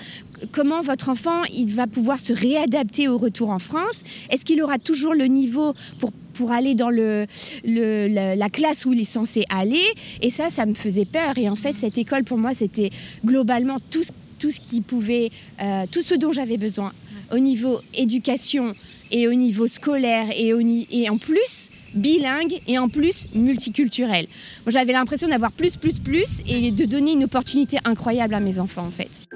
comment 0.51 0.81
votre 0.81 1.09
enfant 1.09 1.43
il 1.53 1.73
va 1.73 1.87
pouvoir 1.87 2.19
se 2.19 2.33
réadapter 2.33 3.07
au 3.07 3.17
retour 3.17 3.49
en 3.49 3.59
France? 3.59 4.03
Est-ce 4.29 4.45
qu'il 4.45 4.61
aura 4.61 4.79
toujours 4.79 5.13
le 5.13 5.25
niveau 5.25 5.73
pour 5.99 6.11
pour 6.33 6.51
aller 6.51 6.73
dans 6.73 6.89
le, 6.89 7.27
la, 7.63 8.35
la, 8.35 8.49
classe 8.49 8.87
où 8.87 8.93
il 8.93 9.01
est 9.01 9.03
censé 9.03 9.43
aller? 9.49 9.85
Et 10.23 10.31
ça, 10.31 10.49
ça 10.49 10.65
me 10.65 10.73
faisait 10.73 11.05
peur. 11.05 11.37
Et 11.37 11.47
en 11.47 11.55
fait, 11.55 11.73
cette 11.73 11.99
école, 11.99 12.23
pour 12.23 12.39
moi, 12.39 12.55
c'était 12.55 12.89
globalement 13.23 13.77
tout 13.91 14.01
ce 14.01 14.09
euh, 14.47 15.85
tout 15.91 16.01
ce 16.01 16.15
dont 16.15 16.31
j'avais 16.31 16.57
besoin 16.57 16.91
au 17.31 17.39
niveau 17.39 17.79
éducation 17.93 18.73
et 19.11 19.27
au 19.27 19.33
niveau 19.33 19.67
scolaire 19.67 20.27
et, 20.35 20.53
et 20.91 21.09
en 21.09 21.17
plus 21.17 21.69
bilingue 21.93 22.59
et 22.67 22.77
en 22.77 22.89
plus 22.89 23.27
multiculturel. 23.35 24.27
J'avais 24.67 24.93
l'impression 24.93 25.27
d'avoir 25.27 25.51
plus, 25.51 25.77
plus, 25.77 25.99
plus 25.99 26.41
et 26.47 26.71
de 26.71 26.85
donner 26.85 27.13
une 27.13 27.23
opportunité 27.25 27.77
incroyable 27.85 28.33
à 28.33 28.39
mes 28.39 28.59
enfants 28.59 28.85
en 28.85 28.91
fait. 28.91 29.27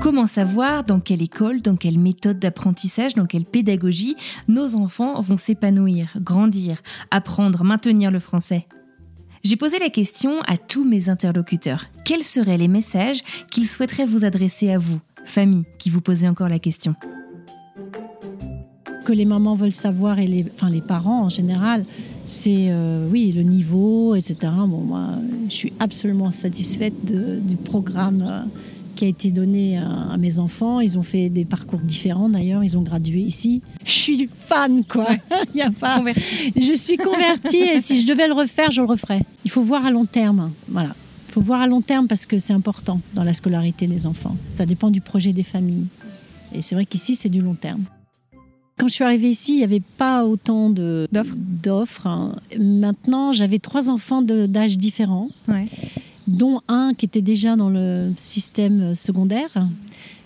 Comment 0.00 0.26
savoir 0.26 0.84
dans 0.84 1.00
quelle 1.00 1.22
école, 1.22 1.60
dans 1.60 1.76
quelle 1.76 1.98
méthode 1.98 2.38
d'apprentissage, 2.38 3.14
dans 3.14 3.26
quelle 3.26 3.44
pédagogie 3.44 4.16
nos 4.46 4.76
enfants 4.76 5.20
vont 5.20 5.36
s'épanouir, 5.36 6.12
grandir, 6.16 6.80
apprendre, 7.10 7.64
maintenir 7.64 8.10
le 8.10 8.20
français? 8.20 8.66
J'ai 9.44 9.56
posé 9.56 9.78
la 9.78 9.90
question 9.90 10.40
à 10.42 10.56
tous 10.56 10.84
mes 10.84 11.08
interlocuteurs. 11.08 11.86
Quels 12.04 12.24
seraient 12.24 12.58
les 12.58 12.68
messages 12.68 13.20
qu'ils 13.50 13.66
souhaiteraient 13.66 14.06
vous 14.06 14.24
adresser 14.24 14.70
à 14.70 14.78
vous, 14.78 15.00
famille, 15.24 15.64
qui 15.78 15.90
vous 15.90 16.00
posez 16.00 16.28
encore 16.28 16.48
la 16.48 16.58
question? 16.58 16.94
Que 19.04 19.12
les 19.12 19.24
mamans 19.24 19.54
veulent 19.54 19.72
savoir, 19.72 20.18
et 20.18 20.26
les, 20.26 20.44
parents 20.80 21.24
en 21.24 21.28
général, 21.28 21.84
c'est 22.26 22.66
euh, 22.68 23.08
oui 23.10 23.32
le 23.32 23.42
niveau, 23.42 24.14
etc. 24.14 24.36
Bon, 24.66 24.82
moi, 24.82 25.06
je 25.48 25.54
suis 25.54 25.72
absolument 25.80 26.30
satisfaite 26.30 27.04
du 27.04 27.56
programme. 27.56 28.48
Euh, 28.98 29.04
qui 29.04 29.04
a 29.04 29.08
été 29.08 29.30
donné 29.30 29.78
à, 29.78 30.16
mes 30.18 30.38
enfants. 30.38 30.80
Ils 30.80 30.98
ont 30.98 31.02
fait 31.02 31.28
des 31.28 31.44
parcours 31.44 31.78
différents 31.80 32.28
d'ailleurs. 32.28 32.64
Ils 32.64 32.76
ont 32.76 32.82
gradué 32.82 33.20
ici. 33.20 33.62
Je 33.84 33.90
suis 33.90 34.28
fan, 34.34 34.84
quoi. 34.84 35.06
Il 35.54 35.58
y 35.58 35.62
a 35.62 35.70
pas. 35.70 36.02
Je 36.56 36.74
suis 36.74 36.96
convertie 36.96 37.58
et 37.62 37.80
si 37.80 38.00
je 38.00 38.06
devais 38.06 38.26
le 38.26 38.34
refaire, 38.34 38.70
je 38.70 38.80
le 38.80 38.88
referais. 38.88 39.22
Il 39.44 39.50
faut 39.50 39.62
voir 39.62 39.86
à 39.86 39.90
long 39.90 40.04
terme. 40.04 40.50
Voilà. 40.68 40.94
Il 41.28 41.32
faut 41.32 41.40
voir 41.40 41.60
à 41.60 41.66
long 41.66 41.80
terme 41.80 42.08
parce 42.08 42.26
que 42.26 42.38
c'est 42.38 42.52
important 42.52 43.00
dans 43.14 43.22
la 43.22 43.32
scolarité 43.32 43.86
des 43.86 44.06
enfants. 44.06 44.36
Ça 44.50 44.66
dépend 44.66 44.90
du 44.90 45.00
projet 45.00 45.32
des 45.32 45.44
familles. 45.44 45.86
Et 46.52 46.62
c'est 46.62 46.74
vrai 46.74 46.86
qu'ici, 46.86 47.14
c'est 47.14 47.28
du 47.28 47.40
long 47.40 47.54
terme. 47.54 47.84
Quand 48.78 48.88
je 48.88 48.94
suis 48.94 49.04
arrivée 49.04 49.30
ici, 49.30 49.52
il 49.52 49.58
n'y 49.58 49.64
avait 49.64 49.82
pas 49.98 50.24
autant 50.24 50.70
d'offres. 50.70 52.06
Hein. 52.06 52.36
Maintenant, 52.58 53.32
j'avais 53.32 53.58
trois 53.58 53.90
enfants 53.90 54.22
d'âge 54.22 54.78
différents. 54.78 55.28
Ouais 55.46 55.66
dont 56.28 56.60
un 56.68 56.92
qui 56.96 57.06
était 57.06 57.22
déjà 57.22 57.56
dans 57.56 57.70
le 57.70 58.12
système 58.16 58.94
secondaire. 58.94 59.50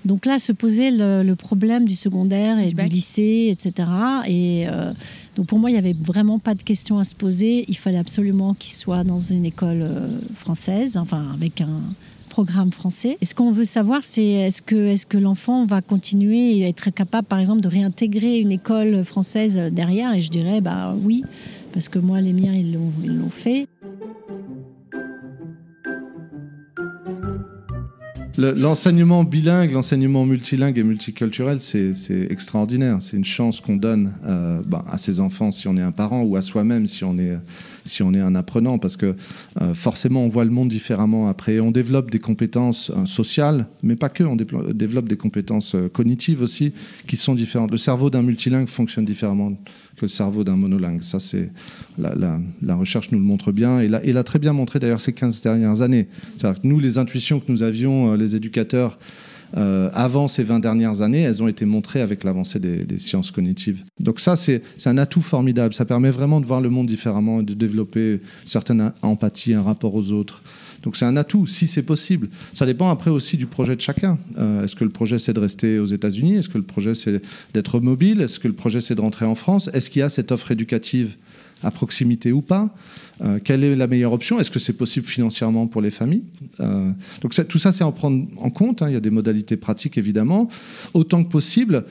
Donc 0.04 0.26
là 0.26 0.38
se 0.38 0.52
posait 0.52 0.90
le, 0.90 1.34
problème 1.34 1.86
du 1.86 1.94
secondaire 1.94 2.58
et 2.58 2.72
du, 2.72 2.84
lycée, 2.84 3.48
etc. 3.52 3.88
Et 4.26 4.64
euh, 4.66 4.92
donc 5.36 5.46
pour 5.46 5.58
moi, 5.58 5.70
il 5.70 5.74
n'y 5.74 5.78
avait 5.78 5.92
vraiment 5.92 6.40
pas 6.40 6.54
de 6.54 6.62
question 6.62 6.98
à 6.98 7.04
se 7.04 7.14
poser. 7.14 7.64
Il 7.68 7.76
fallait 7.76 7.98
absolument 7.98 8.54
qu'il 8.54 8.72
soit 8.72 9.04
dans 9.04 9.20
une 9.20 9.46
école 9.46 9.82
euh, 9.82 10.20
française, 10.34 10.96
enfin 10.96 11.24
avec 11.34 11.60
un 11.60 11.80
programme 12.28 12.72
français. 12.72 13.16
Et 13.20 13.24
ce 13.24 13.34
qu'on 13.34 13.52
veut 13.52 13.64
savoir, 13.64 14.00
c'est 14.02 14.24
est-ce 14.24 14.62
que, 14.62 14.88
est 14.88 15.04
que 15.04 15.18
l'enfant 15.18 15.66
va 15.66 15.82
continuer 15.82 16.58
et 16.58 16.68
être 16.68 16.90
capable, 16.90 17.28
par 17.28 17.38
exemple, 17.38 17.60
de 17.60 17.68
réintégrer 17.68 18.40
une 18.40 18.50
école 18.50 19.04
française 19.04 19.56
derrière? 19.70 20.14
Et 20.14 20.22
je 20.22 20.30
dirais, 20.30 20.60
bah 20.60 20.96
oui, 21.04 21.22
parce 21.72 21.88
que 21.88 21.98
moi, 21.98 22.20
les 22.20 22.32
miens, 22.32 22.54
ils 22.54 22.72
l'ont 22.72 23.30
fait. 23.30 23.68
L'enseignement 28.42 29.22
bilingue, 29.22 29.72
l'enseignement 29.72 30.26
multilingue 30.26 30.76
et 30.78 30.82
multiculturel, 30.82 31.60
c'est 31.60 31.92
extraordinaire. 32.28 32.96
C'est 33.00 33.16
une 33.16 33.24
chance 33.24 33.60
qu'on 33.60 33.76
donne 33.76 34.14
euh, 34.24 34.60
bah, 34.66 34.84
à 34.90 34.98
ses 34.98 35.20
enfants 35.20 35.52
si 35.52 35.68
on 35.68 35.76
est 35.76 35.82
un 35.82 35.92
parent 35.92 36.22
ou 36.22 36.36
à 36.36 36.42
soi-même 36.42 36.86
si 36.86 37.04
on 37.04 37.18
est 37.18 37.36
si 37.84 38.02
on 38.02 38.14
est 38.14 38.20
un 38.20 38.34
apprenant, 38.34 38.78
parce 38.78 38.96
que 38.96 39.14
euh, 39.60 39.74
forcément 39.74 40.24
on 40.24 40.28
voit 40.28 40.44
le 40.44 40.50
monde 40.50 40.68
différemment 40.68 41.28
après. 41.28 41.60
On 41.60 41.70
développe 41.70 42.10
des 42.10 42.18
compétences 42.18 42.90
euh, 42.90 43.06
sociales, 43.06 43.66
mais 43.82 43.96
pas 43.96 44.08
que. 44.08 44.24
On 44.24 44.36
développe 44.36 45.08
des 45.08 45.16
compétences 45.16 45.76
cognitives 45.92 46.42
aussi 46.42 46.72
qui 47.06 47.16
sont 47.16 47.34
différentes. 47.34 47.70
Le 47.70 47.76
cerveau 47.76 48.10
d'un 48.10 48.22
multilingue 48.22 48.68
fonctionne 48.68 49.04
différemment 49.04 49.52
que 49.96 50.02
le 50.02 50.08
cerveau 50.08 50.44
d'un 50.44 50.56
monolingue. 50.56 51.02
Ça, 51.02 51.20
c'est 51.20 51.50
la, 51.98 52.74
recherche 52.74 53.10
nous 53.12 53.18
le 53.18 53.24
montre 53.24 53.52
bien 53.52 53.80
et 53.80 53.88
l'a, 53.88 54.24
très 54.24 54.38
bien 54.38 54.52
montré 54.52 54.78
d'ailleurs 54.78 55.00
ces 55.00 55.12
15 55.12 55.42
dernières 55.42 55.82
années. 55.82 56.08
C'est-à-dire 56.36 56.62
que 56.62 56.66
nous, 56.66 56.78
les 56.78 56.98
intuitions 56.98 57.40
que 57.40 57.50
nous 57.50 57.62
avions, 57.62 58.12
euh, 58.12 58.16
les 58.16 58.36
éducateurs, 58.36 58.98
euh, 59.56 59.90
avant 59.92 60.28
ces 60.28 60.42
20 60.42 60.60
dernières 60.60 61.02
années, 61.02 61.22
elles 61.22 61.42
ont 61.42 61.48
été 61.48 61.64
montrées 61.64 62.00
avec 62.00 62.24
l'avancée 62.24 62.58
des, 62.58 62.98
sciences 62.98 63.30
cognitives. 63.30 63.84
Donc 64.00 64.20
ça, 64.20 64.36
c'est, 64.36 64.62
un 64.84 64.98
atout 64.98 65.22
formidable. 65.22 65.74
Ça 65.74 65.84
permet 65.84 66.10
vraiment 66.10 66.40
de 66.40 66.46
voir 66.46 66.60
le 66.60 66.70
monde 66.70 66.86
différemment 66.86 67.40
et 67.40 67.44
de 67.44 67.54
développer 67.54 68.20
certaine 68.44 68.92
empathie, 69.02 69.54
un 69.54 69.62
rapport 69.62 69.94
aux 69.94 70.10
autres. 70.12 70.42
Donc 70.82 70.96
c'est 70.96 71.04
un 71.04 71.16
atout, 71.16 71.46
si 71.46 71.66
c'est 71.66 71.82
possible. 71.82 72.28
Ça 72.52 72.66
dépend 72.66 72.90
après 72.90 73.10
aussi 73.10 73.36
du 73.36 73.46
projet 73.46 73.76
de 73.76 73.80
chacun. 73.80 74.18
Euh, 74.36 74.64
est-ce 74.64 74.74
que 74.74 74.84
le 74.84 74.90
projet 74.90 75.18
c'est 75.18 75.32
de 75.32 75.38
rester 75.38 75.78
aux 75.78 75.86
États-Unis? 75.86 76.36
Est-ce 76.36 76.48
que 76.48 76.58
le 76.58 76.64
projet 76.64 76.94
c'est 76.94 77.22
d'être 77.54 77.80
mobile? 77.80 78.20
Est-ce 78.20 78.40
que 78.40 78.48
le 78.48 78.54
projet 78.54 78.80
c'est 78.80 78.96
de 78.96 79.00
rentrer 79.00 79.24
en 79.24 79.36
France? 79.36 79.70
Est-ce 79.72 79.90
qu'il 79.90 80.00
y 80.00 80.02
a 80.02 80.08
cette 80.08 80.32
offre 80.32 80.50
éducative 80.50 81.16
à 81.62 81.70
proximité 81.70 82.32
ou 82.32 82.40
pas 82.40 82.74
euh, 83.22 83.38
Quelle 83.42 83.64
est 83.64 83.76
la 83.76 83.86
meilleure 83.86 84.12
option? 84.12 84.40
Est-ce 84.40 84.50
que 84.50 84.58
c'est 84.58 84.72
possible 84.72 85.06
financièrement 85.06 85.66
pour 85.66 85.82
les 85.82 85.90
familles? 85.90 86.24
Euh, 86.60 86.90
Donc 87.20 87.34
tout 87.48 87.58
ça, 87.58 87.72
c'est 87.72 87.84
en 87.84 87.92
prendre 87.92 88.26
en 88.38 88.50
compte. 88.50 88.82
Hein. 88.82 88.88
Il 88.90 88.94
y 88.94 88.96
a 88.96 89.00
des 89.00 89.10
modalités 89.10 89.56
pratiques, 89.56 89.98
évidemment. 89.98 90.48
Autant 90.94 91.24
que 91.24 91.30
possible, 91.30 91.84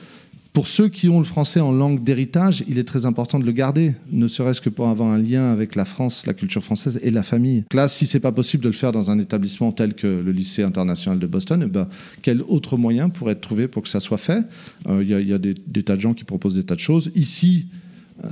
pour 0.52 0.68
ceux 0.68 0.88
qui 0.88 1.08
ont 1.08 1.18
le 1.18 1.24
français 1.24 1.60
en 1.60 1.72
langue 1.72 2.02
d'héritage, 2.04 2.62
il 2.68 2.78
est 2.78 2.84
très 2.84 3.06
important 3.06 3.38
de 3.38 3.46
le 3.46 3.52
garder, 3.52 3.94
ne 4.10 4.28
serait-ce 4.28 4.60
que 4.60 4.68
pour 4.68 4.88
avoir 4.88 5.08
un 5.08 5.18
lien 5.18 5.50
avec 5.50 5.74
la 5.74 5.86
France, 5.86 6.26
la 6.26 6.34
culture 6.34 6.62
française 6.62 7.00
et 7.02 7.10
la 7.10 7.22
famille. 7.22 7.64
Là, 7.72 7.88
si 7.88 8.06
c'est 8.06 8.20
pas 8.20 8.32
possible 8.32 8.62
de 8.62 8.68
le 8.68 8.74
faire 8.74 8.92
dans 8.92 9.10
un 9.10 9.18
établissement 9.18 9.72
tel 9.72 9.94
que 9.94 10.06
le 10.06 10.30
lycée 10.30 10.62
international 10.62 11.18
de 11.18 11.26
Boston, 11.26 11.62
eh 11.64 11.70
ben, 11.70 11.88
quel 12.20 12.42
autre 12.42 12.76
moyen 12.76 13.08
pourrait 13.08 13.32
être 13.32 13.40
trouvé 13.40 13.66
pour 13.66 13.82
que 13.82 13.88
ça 13.88 14.00
soit 14.00 14.18
fait? 14.18 14.44
Euh, 14.88 15.02
Il 15.02 15.08
y 15.08 15.32
a, 15.32 15.38
des, 15.38 15.54
tas 15.82 15.96
de 15.96 16.00
gens 16.00 16.12
qui 16.12 16.24
proposent 16.24 16.54
des 16.54 16.64
tas 16.64 16.74
de 16.74 16.80
choses. 16.80 17.10
Ici, 17.14 17.66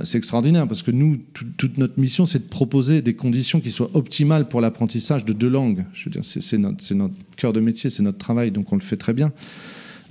c'est 0.03 0.17
extraordinaire 0.17 0.67
parce 0.67 0.83
que 0.83 0.91
nous, 0.91 1.17
toute 1.57 1.77
notre 1.77 1.99
mission, 1.99 2.25
c'est 2.25 2.39
de 2.39 2.49
proposer 2.49 3.01
des 3.01 3.13
conditions 3.13 3.59
qui 3.59 3.71
soient 3.71 3.89
optimales 3.93 4.47
pour 4.47 4.61
l'apprentissage 4.61 5.25
de 5.25 5.33
deux 5.33 5.49
langues. 5.49 5.85
Je 5.93 6.05
veux 6.05 6.11
dire, 6.11 6.23
c'est 6.23 6.57
notre, 6.57 6.93
notre 6.93 7.15
cœur 7.35 7.51
de 7.51 7.59
métier, 7.59 7.89
c'est 7.89 8.03
notre 8.03 8.17
travail, 8.17 8.51
donc 8.51 8.71
on 8.71 8.75
le 8.75 8.81
fait 8.81 8.97
très 8.97 9.13
bien. 9.13 9.31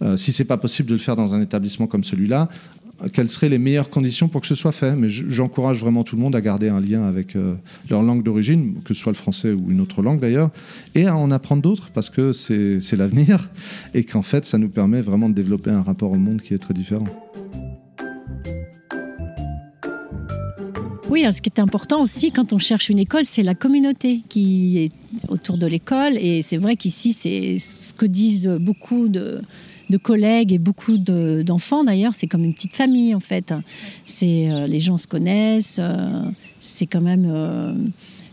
Euh, 0.03 0.17
si 0.17 0.33
c'est 0.33 0.45
pas 0.45 0.57
possible 0.57 0.89
de 0.89 0.95
le 0.95 1.01
faire 1.01 1.17
dans 1.17 1.35
un 1.35 1.41
établissement 1.41 1.87
comme 1.87 2.05
celui-là, 2.05 2.49
euh, 3.03 3.09
quelles 3.13 3.29
seraient 3.29 3.49
les 3.49 3.59
meilleures 3.59 3.91
conditions 3.91 4.29
pour 4.29 4.41
que 4.41 4.47
ce 4.47 4.55
soit 4.55 4.73
fait? 4.73 4.97
Mais 4.97 5.09
j'encourage 5.09 5.79
vraiment 5.79 6.05
tout 6.05 6.17
le 6.17 6.23
monde 6.23 6.35
à 6.35 6.41
garder 6.41 6.69
un 6.69 6.81
lien 6.81 7.05
avec 7.05 7.37
euh, 7.37 7.55
leur 7.91 8.03
langue 8.03 8.23
d'origine, 8.23 8.77
que 8.85 8.95
ce 8.95 9.01
soit 9.01 9.13
le 9.13 9.19
français 9.19 9.53
ou 9.53 9.71
une 9.71 9.81
autre 9.81 10.03
langue 10.03 10.21
d'ailleurs, 10.21 10.51
et 10.95 11.07
à 11.07 11.17
en 11.17 11.31
apprendre 11.31 11.63
d'autres 11.63 11.91
parce 11.93 12.09
que 12.09 12.33
c'est 12.33 12.97
l'avenir 12.97 13.51
et 13.95 14.05
qu'en 14.05 14.23
fait 14.23 14.45
ça 14.45 14.59
nous 14.59 14.69
permet 14.69 15.03
vraiment 15.03 15.29
de 15.29 15.35
développer 15.35 15.71
un 15.71 15.83
rapport 15.83 16.13
au 16.13 16.17
monde 16.17 16.41
qui 16.41 16.55
est 16.55 16.59
très 16.59 16.75
différent. 16.75 17.05
Oui, 21.11 21.27
ce 21.33 21.43
qui 21.43 21.51
est 21.51 21.59
important 21.59 22.03
aussi 22.03 22.31
quand 22.31 22.53
on 22.53 22.59
cherche 22.59 22.89
une 22.89 23.01
école, 23.01 23.25
c'est 23.25 23.43
la 23.43 23.57
communauté 23.57 24.21
qui 24.29 24.79
est 24.79 24.93
autour 25.29 25.59
de 25.59 25.67
l'école. 25.67 26.17
Et 26.17 26.41
c'est 26.41 26.57
vrai 26.57 26.77
qu'ici, 26.77 27.13
c'est 27.13 27.59
ce 27.59 27.93
que 27.93 28.07
disent 28.07 28.47
beaucoup 28.47 29.09
de, 29.09 29.41
collègues 30.05 30.53
et 30.53 30.59
beaucoup 30.59 30.99
d'enfants 30.99 31.83
d'ailleurs. 31.83 32.15
C'est 32.15 32.29
comme 32.29 32.45
une 32.45 32.55
petite 32.55 32.75
famille 32.75 33.13
en 33.17 33.21
fait. 33.21 33.53
C'est 34.05 34.53
euh, 34.53 34.69
les 34.69 34.79
gens 34.79 34.97
se 34.97 35.09
connaissent. 35.09 35.81
Euh, 35.81 36.23
c'est 36.61 36.87
quand 36.87 37.01
même 37.01 37.27
euh, 37.29 37.75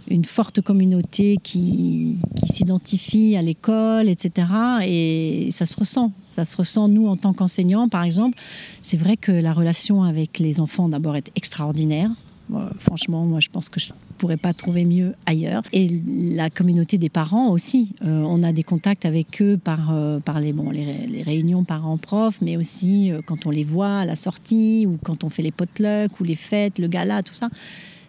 une 0.07 0.25
forte 0.25 0.61
communauté 0.61 1.39
qui 1.41 2.17
s'identifie 2.45 3.35
à 3.37 3.41
l'école, 3.41 4.07
etc. 4.07 4.49
Et 4.85 5.47
ça 5.49 5.65
se 5.65 5.75
ressent. 5.75 6.11
Ça 6.27 6.45
se 6.45 6.55
ressent, 6.55 6.87
nous, 6.89 7.07
en 7.07 7.17
tant 7.17 7.33
qu'enseignants, 7.33 7.89
par 7.89 8.03
exemple. 8.03 8.37
C'est 8.83 8.97
vrai 8.97 9.17
que 9.17 9.31
la 9.31 9.51
relation 9.51 10.03
avec 10.03 10.37
les 10.37 10.61
enfants, 10.61 10.89
d'abord, 10.89 11.15
est 11.15 11.31
extraordinaire. 11.35 12.11
Euh, 12.53 12.69
franchement, 12.79 13.25
moi, 13.25 13.39
je 13.39 13.49
pense 13.49 13.69
que 13.69 13.79
je 13.79 13.91
pourrais 14.17 14.37
pas 14.37 14.53
trouver 14.53 14.85
mieux 14.85 15.13
ailleurs. 15.25 15.63
Et 15.73 16.01
la 16.07 16.49
communauté 16.49 16.97
des 16.97 17.09
parents 17.09 17.49
aussi. 17.49 17.93
Euh, 18.05 18.21
on 18.25 18.43
a 18.43 18.51
des 18.51 18.63
contacts 18.63 19.05
avec 19.05 19.41
eux 19.41 19.57
par, 19.61 19.91
euh, 19.91 20.19
par 20.19 20.39
les, 20.39 20.53
bon, 20.53 20.71
les, 20.71 21.07
les 21.07 21.21
réunions 21.21 21.63
parents-prof, 21.63 22.39
mais 22.41 22.57
aussi 22.57 23.11
euh, 23.11 23.21
quand 23.25 23.45
on 23.45 23.51
les 23.51 23.63
voit 23.63 23.99
à 23.99 24.05
la 24.05 24.15
sortie 24.15 24.85
ou 24.87 24.97
quand 25.03 25.23
on 25.23 25.29
fait 25.29 25.43
les 25.43 25.51
potlucks 25.51 26.19
ou 26.19 26.23
les 26.23 26.35
fêtes, 26.35 26.79
le 26.79 26.87
gala, 26.87 27.23
tout 27.23 27.33
ça. 27.33 27.49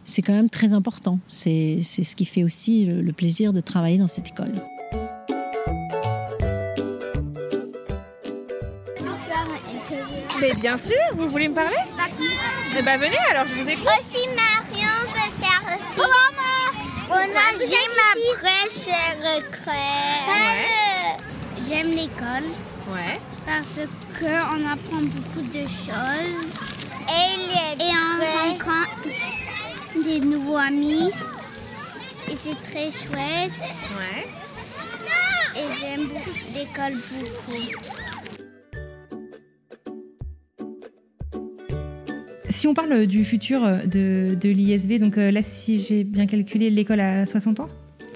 C'est 0.04 0.22
quand 0.22 0.32
même 0.32 0.48
très 0.48 0.72
important. 0.72 1.18
C'est 1.26 1.80
c'est 1.82 2.02
ce 2.02 2.16
qui 2.16 2.24
fait 2.24 2.42
aussi 2.42 2.86
le, 2.86 3.02
le 3.02 3.12
plaisir 3.12 3.52
de 3.52 3.60
travailler 3.60 3.98
dans 3.98 4.06
cette 4.06 4.28
école. 4.28 4.52
Mais 10.40 10.54
bien 10.54 10.78
sûr, 10.78 10.96
vous 11.16 11.28
voulez 11.28 11.48
me 11.48 11.54
parler? 11.54 11.76
Eh 12.80 12.82
ben 12.82 12.96
venez 12.96 13.18
alors, 13.32 13.44
je 13.48 13.54
vous 13.56 13.68
écoute. 13.68 13.88
Aussi, 13.98 14.28
Marion 14.28 14.86
veut 15.08 15.42
faire 15.42 15.62
aussi. 15.76 16.00
On 17.10 17.14
a 17.14 17.26
j'aime 17.58 17.92
ma 17.96 18.12
préférée 18.38 19.44
crème. 19.50 21.16
J'aime 21.66 21.90
l'école 21.90 22.48
Ouais. 22.86 23.18
parce 23.44 23.80
qu'on 24.16 24.64
apprend 24.64 25.00
beaucoup 25.02 25.44
de 25.48 25.66
choses. 25.66 26.60
Et, 27.08 27.34
on 27.80 28.48
rencontre 28.48 30.04
des 30.04 30.20
nouveaux 30.20 30.58
amis. 30.58 31.10
Et 32.30 32.36
c'est 32.36 32.62
très 32.62 32.92
chouette. 32.92 33.58
Ouais. 33.98 34.28
Et 35.56 35.80
j'aime 35.80 36.10
l'école 36.54 36.96
beaucoup. 37.10 38.07
Si 42.50 42.66
on 42.66 42.74
parle 42.74 43.06
du 43.06 43.24
futur 43.24 43.60
de, 43.86 44.34
de 44.34 44.48
l'ISB, 44.48 44.98
donc 44.98 45.18
euh, 45.18 45.30
là, 45.30 45.42
si 45.42 45.80
j'ai 45.80 46.02
bien 46.02 46.26
calculé, 46.26 46.70
l'école 46.70 47.00
a 47.00 47.26
60 47.26 47.60
ans? 47.60 47.68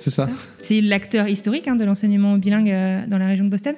C'est 0.03 0.11
ça. 0.11 0.28
C'est 0.62 0.80
l'acteur 0.80 1.28
historique 1.28 1.68
hein, 1.68 1.76
de 1.76 1.84
l'enseignement 1.84 2.36
bilingue 2.36 2.70
euh, 2.70 3.07
dans 3.07 3.18
la 3.18 3.26
région 3.26 3.44
de 3.44 3.50
Boston, 3.50 3.74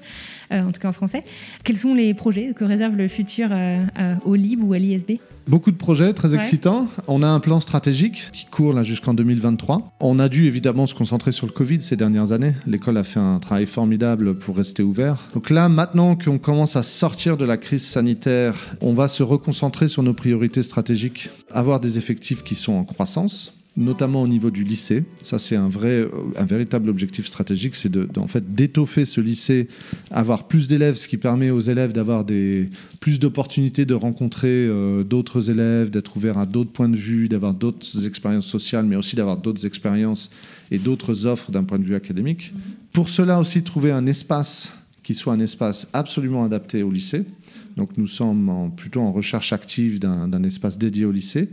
euh, 0.53 0.63
en 0.63 0.73
tout 0.73 0.81
cas 0.81 0.89
en 0.89 0.93
français. 0.93 1.23
Quels 1.65 1.77
sont 1.77 1.95
les 1.95 2.15
projets 2.15 2.53
que 2.55 2.65
réserve 2.65 2.97
le 2.97 3.09
futur 3.09 3.49
euh, 3.51 3.85
au 4.25 4.35
LIB 4.35 4.63
ou 4.65 4.73
à 4.73 4.79
l'ISB 4.79 5.13
Beaucoup 5.47 5.71
de 5.71 5.77
projets 5.77 6.15
très 6.15 6.31
Ouais. 6.31 6.37
excitants. 6.37 6.89
On 7.07 7.23
a 7.23 7.27
un 7.29 7.39
plan 7.41 7.61
stratégique 7.61 8.31
qui 8.33 8.47
court 8.47 8.73
là 8.73 8.83
jusqu'en 8.83 9.13
2023. 9.13 9.95
On 10.01 10.19
a 10.19 10.31
dû 10.31 10.47
évidemment 10.47 10.87
se 10.87 10.95
concentrer 10.95 11.33
sur 11.33 11.47
le 11.47 11.53
Covid 11.53 11.83
ces 11.83 11.97
dernières 11.97 12.33
années. 12.33 12.55
L'école 12.67 12.97
a 12.97 13.05
fait 13.05 13.21
un 13.21 13.39
travail 13.41 13.67
formidable 13.67 14.39
pour 14.39 14.57
rester 14.57 14.83
ouvert. 14.83 15.29
Donc 15.35 15.51
là, 15.51 15.69
maintenant 15.69 16.17
qu'on 16.17 16.39
commence 16.39 16.77
à 16.77 16.83
sortir 16.83 17.37
de 17.37 17.45
la 17.45 17.59
crise 17.59 17.85
sanitaire, 17.85 18.55
on 18.81 18.95
va 18.95 19.07
se 19.07 19.23
reconcentrer 19.23 19.89
sur 19.89 20.03
nos 20.03 20.15
priorités 20.15 20.63
stratégiques. 20.63 21.29
Avoir 21.53 21.79
des 21.79 21.99
effectifs 21.99 22.43
qui 22.43 22.55
sont 22.55 22.73
en 22.73 22.85
croissance 22.85 23.53
notamment 23.77 24.23
au 24.23 24.29
niveau 24.29 24.51
du 24.51 24.63
lycée. 24.63 25.05
Ça, 25.23 25.39
c'est 25.39 25.57
un 25.57 25.69
euh, 25.83 26.09
un 26.37 26.45
véritable 26.45 26.89
objectif 26.89 27.27
stratégique, 27.27 27.75
c'est 27.75 27.91
en 28.17 28.29
fait 28.29 28.55
d'étoffer 28.55 29.05
ce 29.05 29.21
lycée, 29.21 29.69
avoir 30.11 30.47
plus 30.47 30.69
d'élèves, 30.69 30.95
ce 30.95 31.09
qui 31.09 31.17
permet 31.17 31.51
aux 31.51 31.61
élèves 31.61 31.93
d'avoir 31.93 32.25
plus 33.01 33.19
d'opportunités 33.19 33.85
de 33.85 33.95
rencontrer 33.95 34.49
euh, 34.49 35.03
d'autres 35.03 35.51
élèves, 35.51 35.91
d'être 35.91 36.17
ouvert 36.17 36.39
à 36.39 36.47
d'autres 36.47 36.71
points 36.71 36.89
de 36.89 36.97
vue, 36.97 37.29
d'avoir 37.29 37.55
d'autres 37.55 38.07
expériences 38.07 38.47
sociales, 38.47 38.87
mais 38.87 38.97
aussi 38.97 39.17
d'avoir 39.17 39.39
d'autres 39.39 39.67
expériences 39.67 40.31
et 40.71 40.79
d'autres 40.79 41.27
offres 41.27 41.51
d'un 41.51 41.65
point 41.65 41.79
de 41.79 41.85
vue 41.85 41.97
académique. 41.97 42.53
Pour 42.93 43.09
cela 43.09 43.41
aussi, 43.41 43.63
trouver 43.63 43.91
un 43.91 44.07
espace 44.07 44.73
qui 45.03 45.15
soit 45.15 45.35
un 45.35 45.41
espace 45.41 45.89
absolument 45.93 46.45
adapté 46.45 46.83
au 46.83 46.91
lycée. 46.91 47.25
Donc 47.77 47.91
nous 47.97 48.07
sommes 48.07 48.71
plutôt 48.77 49.01
en 49.01 49.13
recherche 49.13 49.53
active 49.53 49.99
d'un 49.99 50.45
espace 50.45 50.79
dédié 50.79 51.05
au 51.05 51.13
lycée, 51.13 51.49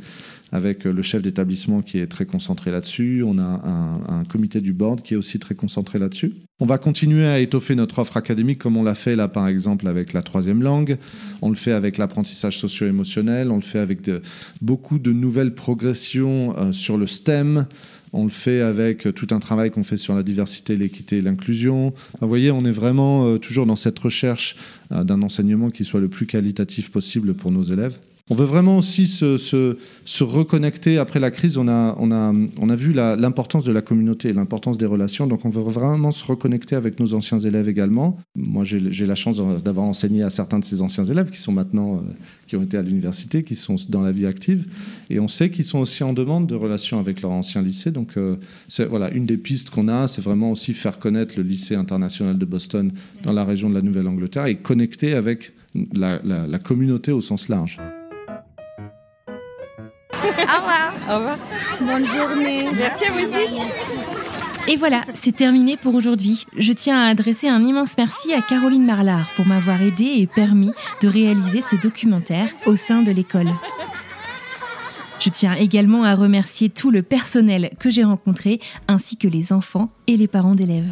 avec 0.52 0.86
euh, 0.86 0.92
le 0.92 1.02
chef 1.02 1.22
d'établissement 1.22 1.82
qui 1.82 1.98
est 1.98 2.08
très 2.08 2.26
concentré 2.26 2.72
là-dessus. 2.72 3.24
On 3.26 3.38
a 3.38 3.44
un, 3.44 4.24
comité 4.30 4.62
du 4.62 4.72
board 4.72 5.02
qui 5.02 5.16
est 5.16 5.18
aussi 5.18 5.40
très 5.40 5.56
concentré 5.56 6.00
là-dessus. 6.00 6.36
On 6.60 6.66
va 6.66 6.78
continuer 6.78 7.26
à 7.26 7.40
étoffer 7.40 7.76
notre 7.76 8.00
offre 8.00 8.18
académique 8.18 8.60
comme 8.60 8.78
on 8.78 8.84
l'a 8.84 8.96
fait 8.96 9.16
là 9.16 9.28
par 9.28 9.48
exemple 9.48 9.88
avec 9.88 10.14
la 10.14 10.22
troisième 10.22 10.62
langue. 10.62 10.98
On 11.42 11.50
le 11.50 11.56
fait 11.56 11.72
avec 11.72 11.98
l'apprentissage 11.98 12.58
socio-émotionnel. 12.58 13.52
On 13.52 13.56
le 13.56 13.62
fait 13.62 13.80
avec 13.80 14.10
beaucoup 14.62 15.00
de 15.00 15.12
nouvelles 15.12 15.56
progressions 15.56 16.56
euh, 16.58 16.72
sur 16.72 16.98
le 16.98 17.08
STEM. 17.08 17.66
On 18.14 18.24
le 18.24 18.30
fait 18.30 18.62
avec 18.62 19.08
euh, 19.08 19.12
tout 19.12 19.28
un 19.32 19.40
travail 19.40 19.72
qu'on 19.72 19.84
fait 19.84 19.98
sur 19.98 20.14
la 20.14 20.24
diversité, 20.24 20.76
l'équité 20.76 21.18
et 21.18 21.22
l'inclusion. 21.22 21.94
Vous 22.20 22.28
voyez, 22.28 22.52
on 22.52 22.64
est 22.66 22.72
vraiment 22.72 23.38
toujours 23.38 23.66
dans 23.66 23.76
cette 23.76 23.98
recherche 23.98 24.56
d'un 24.90 25.22
enseignement 25.22 25.70
qui 25.70 25.84
soit 25.84 26.00
le 26.00 26.10
plus 26.10 26.26
qualitatif 26.26 26.92
possible 26.92 27.34
pour 27.34 27.52
nos 27.52 27.64
élèves. 27.64 27.98
On 28.32 28.34
veut 28.34 28.46
vraiment 28.46 28.78
aussi 28.78 29.08
se, 29.08 30.24
reconnecter 30.24 30.98
après 30.98 31.20
la 31.20 31.32
crise. 31.32 31.58
On 31.58 31.68
a, 31.68 32.76
vu 32.78 32.94
l'importance 32.94 33.66
de 33.66 33.74
la 33.74 33.82
communauté 33.82 34.30
et 34.30 34.34
l'importance 34.34 34.78
des 34.78 34.86
relations. 34.86 35.28
Donc, 35.28 35.44
on 35.44 35.50
veut 35.50 35.62
vraiment 35.62 36.14
se 36.14 36.24
reconnecter 36.24 36.78
avec 36.78 36.98
nos 37.02 37.14
anciens 37.14 37.40
élèves 37.40 37.68
également. 37.68 38.18
Moi, 38.38 38.64
j'ai 38.64 39.06
la 39.06 39.16
chance 39.16 39.42
d'avoir 39.62 39.86
enseigné 39.86 40.24
à 40.24 40.30
certains 40.30 40.60
de 40.60 40.64
ces 40.64 40.82
anciens 40.82 41.04
élèves 41.04 41.30
qui 41.30 41.40
sont 41.40 41.52
maintenant, 41.52 41.96
euh, 41.96 42.14
qui 42.48 42.56
ont 42.56 42.64
été 42.64 42.78
à 42.78 42.82
l'université, 42.82 43.44
qui 43.44 43.56
sont 43.56 43.76
dans 43.90 44.02
la 44.02 44.14
vie 44.14 44.26
active. 44.26 44.66
Et 45.10 45.20
on 45.20 45.28
sait 45.28 45.50
qu'ils 45.50 45.66
sont 45.66 45.80
aussi 45.80 46.02
en 46.06 46.14
demande 46.14 46.48
de 46.48 46.56
relations 46.56 47.02
avec 47.02 47.22
leur 47.22 47.32
ancien 47.32 47.62
lycée. 47.62 47.92
Donc, 47.92 48.16
euh, 48.16 48.38
voilà, 48.90 49.12
une 49.12 49.26
des 49.26 49.36
pistes 49.36 49.72
qu'on 49.72 49.90
a, 49.90 50.08
c'est 50.08 50.22
vraiment 50.22 50.52
aussi 50.52 50.74
faire 50.74 51.00
connaître 51.00 51.34
le 51.36 51.44
lycée 51.44 51.76
international 51.76 52.38
de 52.38 52.46
Boston 52.46 52.94
dans 53.24 53.34
la 53.34 53.44
région 53.44 53.70
de 53.70 53.74
la 53.74 53.82
Nouvelle-Angleterre 53.82 54.46
et 54.46 54.56
connecter 54.56 55.16
avec 55.16 55.52
la 55.94 56.60
communauté 56.60 57.12
au 57.12 57.20
sens 57.20 57.50
large. 57.50 57.78
Au 60.24 61.18
revoir. 61.18 61.38
Bonne 61.80 62.08
journée. 62.08 62.68
Merci 62.74 63.06
à 63.06 63.12
vous 63.12 63.20
aussi. 63.20 63.62
Et 64.68 64.76
voilà, 64.76 65.04
c'est 65.16 65.36
terminé 65.36 65.76
pour 65.76 65.96
aujourd'hui. 65.96 66.46
Je 66.56 66.72
tiens 66.72 67.00
à 67.02 67.10
adresser 67.10 67.48
un 67.48 67.64
immense 67.64 67.96
merci 67.98 68.34
à 68.34 68.42
Caroline 68.42 68.86
Marlard 68.86 69.32
pour 69.36 69.46
m'avoir 69.46 69.82
aidé 69.82 70.06
et 70.18 70.28
permis 70.28 70.72
de 71.02 71.08
réaliser 71.08 71.62
ce 71.62 71.76
documentaire 71.76 72.50
au 72.68 72.76
sein 72.76 73.02
de 73.02 73.12
l'école. 73.12 73.50
Je 75.20 75.30
tiens 75.30 75.54
également 75.54 76.04
à 76.04 76.16
remercier 76.16 76.70
tout 76.70 76.92
le 76.92 77.04
personnel 77.04 77.72
que 77.80 77.90
j'ai 77.90 78.04
rencontré, 78.04 78.60
ainsi 78.88 79.18
que 79.18 79.28
les 79.28 79.54
enfants 79.54 79.90
et 80.08 80.18
les 80.18 80.28
parents 80.28 80.56
d'élèves. 80.56 80.92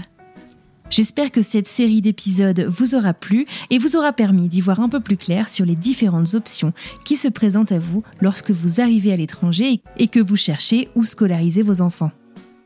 J'espère 0.90 1.32
que 1.32 1.44
cette 1.44 1.68
série 1.68 2.02
d'épisodes 2.02 2.62
vous 2.62 2.96
aura 2.96 3.14
plu 3.14 3.46
et 3.70 3.78
vous 3.78 3.96
aura 3.96 4.12
permis 4.12 4.50
d'y 4.50 4.60
voir 4.60 4.80
un 4.80 4.90
peu 4.90 5.00
plus 5.00 5.18
clair 5.18 5.48
sur 5.48 5.66
les 5.66 5.76
différentes 5.76 6.34
options 6.34 6.74
qui 7.06 7.16
se 7.16 7.28
présentent 7.28 7.72
à 7.72 7.80
vous 7.80 8.04
lorsque 8.22 8.52
vous 8.52 8.82
arrivez 8.82 9.14
à 9.14 9.16
l'étranger 9.18 9.82
et 9.98 10.08
que 10.08 10.20
vous 10.20 10.36
cherchez 10.36 10.90
où 10.96 11.06
scolariser 11.06 11.62
vos 11.62 11.82
enfants. 11.82 12.12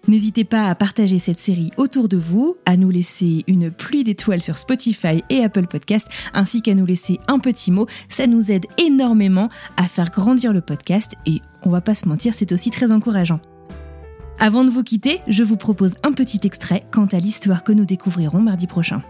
N'hésitez 0.07 0.43
pas 0.43 0.69
à 0.69 0.76
partager 0.76 1.17
cette 1.17 1.39
série 1.39 1.71
autour 1.78 2.09
de 2.09 2.17
vous, 2.17 2.57
à 2.65 2.76
nous 2.76 2.89
laisser 2.89 3.43
une 3.47 3.71
pluie 3.71 4.03
d'étoiles 4.03 4.41
sur 4.41 4.57
Spotify 4.57 5.24
et 5.30 5.43
Apple 5.43 5.67
Podcast, 5.67 6.09
ainsi 6.34 6.61
qu'à 6.61 6.76
nous 6.76 6.86
laisser 6.86 7.19
un 7.28 7.39
petit 7.39 7.71
mot. 7.71 7.88
Ça 8.09 8.28
nous 8.28 8.51
aide 8.51 8.65
énormément 8.78 9.49
à 9.78 9.88
faire 9.88 10.11
grandir 10.11 10.51
le 10.51 10.59
podcast 10.59 11.13
et 11.26 11.39
on 11.63 11.69
va 11.69 11.80
pas 11.80 11.95
se 11.95 12.07
mentir, 12.07 12.34
c'est 12.34 12.51
aussi 12.51 12.69
très 12.69 12.91
encourageant. 12.91 13.39
Avant 14.39 14.63
de 14.65 14.69
vous 14.69 14.84
quitter, 14.84 15.21
je 15.27 15.43
vous 15.43 15.57
propose 15.57 15.95
un 16.03 16.11
petit 16.11 16.39
extrait 16.43 16.84
quant 16.91 17.05
à 17.05 17.17
l'histoire 17.17 17.63
que 17.63 17.71
nous 17.71 17.86
découvrirons 17.86 18.39
mardi 18.39 18.67
prochain. 18.67 19.01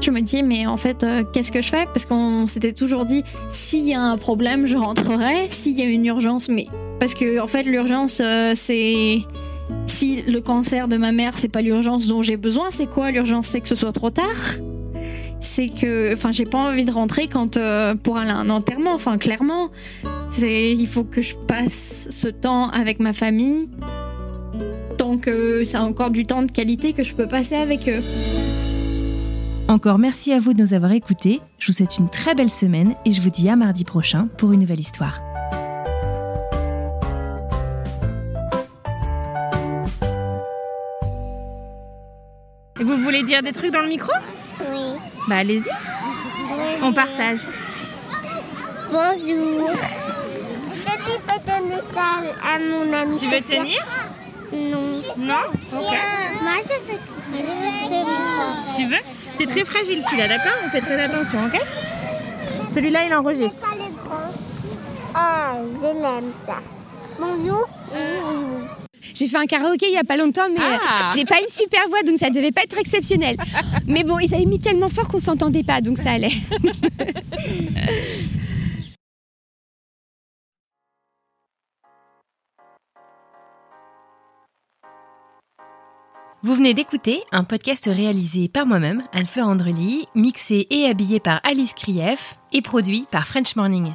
Je 0.00 0.10
me 0.10 0.20
dis, 0.20 0.42
mais 0.42 0.66
en 0.66 0.76
fait, 0.76 1.02
euh, 1.02 1.24
qu'est-ce 1.32 1.50
que 1.50 1.62
je 1.62 1.68
fais? 1.70 1.84
Parce 1.86 2.04
qu'on 2.04 2.46
s'était 2.46 2.74
toujours 2.74 3.06
dit, 3.06 3.24
s'il 3.48 3.88
y 3.88 3.94
a 3.94 4.02
un 4.02 4.18
problème, 4.18 4.66
je 4.66 4.76
rentrerai. 4.76 5.48
S'il 5.48 5.78
y 5.78 5.82
a 5.82 5.86
une 5.86 6.04
urgence, 6.04 6.50
mais. 6.50 6.66
Parce 7.00 7.14
que, 7.14 7.40
en 7.40 7.46
fait, 7.46 7.62
l'urgence, 7.62 8.20
euh, 8.20 8.52
c'est. 8.54 9.20
Si 9.86 10.20
le 10.22 10.40
cancer 10.40 10.88
de 10.88 10.98
ma 10.98 11.10
mère, 11.10 11.32
c'est 11.34 11.48
pas 11.48 11.62
l'urgence 11.62 12.06
dont 12.06 12.20
j'ai 12.20 12.36
besoin, 12.36 12.66
c'est 12.70 12.86
quoi 12.86 13.10
l'urgence? 13.10 13.46
C'est 13.46 13.62
que 13.62 13.68
ce 13.68 13.74
soit 13.74 13.92
trop 13.92 14.10
tard? 14.10 14.58
C'est 15.44 15.68
que. 15.68 16.14
Enfin, 16.14 16.32
j'ai 16.32 16.46
pas 16.46 16.56
envie 16.56 16.86
de 16.86 16.90
rentrer 16.90 17.28
quand. 17.28 17.58
euh, 17.58 17.94
pour 17.94 18.16
aller 18.16 18.30
à 18.30 18.36
un 18.36 18.48
enterrement, 18.48 18.94
enfin, 18.94 19.18
clairement. 19.18 19.68
C'est, 20.30 20.72
il 20.72 20.86
faut 20.86 21.04
que 21.04 21.20
je 21.20 21.34
passe 21.34 22.08
ce 22.10 22.28
temps 22.28 22.70
avec 22.70 22.98
ma 22.98 23.12
famille. 23.12 23.68
Tant 24.96 25.18
que 25.18 25.62
c'est 25.64 25.76
encore 25.76 26.10
du 26.10 26.24
temps 26.24 26.42
de 26.42 26.50
qualité 26.50 26.94
que 26.94 27.02
je 27.02 27.14
peux 27.14 27.28
passer 27.28 27.56
avec 27.56 27.88
eux. 27.88 28.02
Encore 29.68 29.98
merci 29.98 30.32
à 30.32 30.38
vous 30.40 30.54
de 30.54 30.62
nous 30.62 30.72
avoir 30.72 30.92
écoutés. 30.92 31.40
Je 31.58 31.66
vous 31.66 31.72
souhaite 31.74 31.98
une 31.98 32.08
très 32.08 32.34
belle 32.34 32.50
semaine 32.50 32.94
et 33.04 33.12
je 33.12 33.20
vous 33.20 33.30
dis 33.30 33.48
à 33.48 33.56
mardi 33.56 33.84
prochain 33.84 34.28
pour 34.38 34.52
une 34.52 34.60
nouvelle 34.60 34.80
histoire. 34.80 35.20
Et 42.80 42.84
vous 42.84 42.96
voulez 42.96 43.22
dire 43.22 43.42
des 43.42 43.52
trucs 43.52 43.72
dans 43.72 43.82
le 43.82 43.88
micro? 43.88 44.12
Bah 45.28 45.36
allez-y. 45.38 45.70
On 46.82 46.92
partage. 46.92 47.48
Bonjour. 48.90 49.70
À 52.42 52.58
mon 52.58 52.92
ami 52.92 53.18
Tu 53.18 53.28
veux 53.28 53.40
tenir? 53.40 53.84
Non. 54.52 55.02
Non? 55.18 55.44
Ok. 55.72 55.98
Moi 56.42 56.52
je 56.62 56.76
veux. 56.92 57.00
Tu 58.76 58.86
veux? 58.86 59.02
C'est 59.36 59.46
très 59.46 59.64
fragile 59.64 60.02
celui-là, 60.02 60.28
d'accord? 60.28 60.52
On 60.64 60.68
fait 60.70 60.80
très 60.80 61.02
attention, 61.02 61.46
ok? 61.46 61.60
Celui-là, 62.70 63.04
il 63.04 63.14
enregistre. 63.14 63.64
Ah, 65.14 65.54
je 65.80 65.86
l'aime 65.86 66.32
ça. 66.46 66.56
Bonjour. 67.18 67.68
Oui, 67.92 68.00
oui. 68.28 68.33
J'ai 69.14 69.28
fait 69.28 69.36
un 69.36 69.46
karaoké 69.46 69.86
il 69.86 69.92
y 69.94 69.96
a 69.98 70.04
pas 70.04 70.16
longtemps, 70.16 70.48
mais 70.52 70.60
euh, 70.60 70.76
Ah. 70.88 71.08
j'ai 71.14 71.24
pas 71.24 71.40
une 71.40 71.48
super 71.48 71.88
voix, 71.88 72.02
donc 72.02 72.18
ça 72.18 72.30
devait 72.30 72.50
pas 72.52 72.62
être 72.62 72.76
exceptionnel. 72.78 73.36
Mais 73.86 74.02
bon, 74.02 74.18
ils 74.18 74.34
avaient 74.34 74.44
mis 74.44 74.58
tellement 74.58 74.88
fort 74.88 75.06
qu'on 75.08 75.20
s'entendait 75.20 75.62
pas, 75.62 75.80
donc 75.80 75.98
ça 75.98 76.12
allait. 76.12 76.32
Vous 86.42 86.54
venez 86.54 86.74
d'écouter 86.74 87.22
un 87.32 87.42
podcast 87.44 87.86
réalisé 87.86 88.48
par 88.48 88.66
moi-même, 88.66 89.02
Anne-Fleur 89.12 89.48
Andrely, 89.48 90.06
mixé 90.14 90.66
et 90.70 90.84
habillé 90.86 91.18
par 91.18 91.40
Alice 91.42 91.72
Krief 91.72 92.36
et 92.52 92.60
produit 92.60 93.06
par 93.10 93.26
French 93.26 93.56
Morning. 93.56 93.94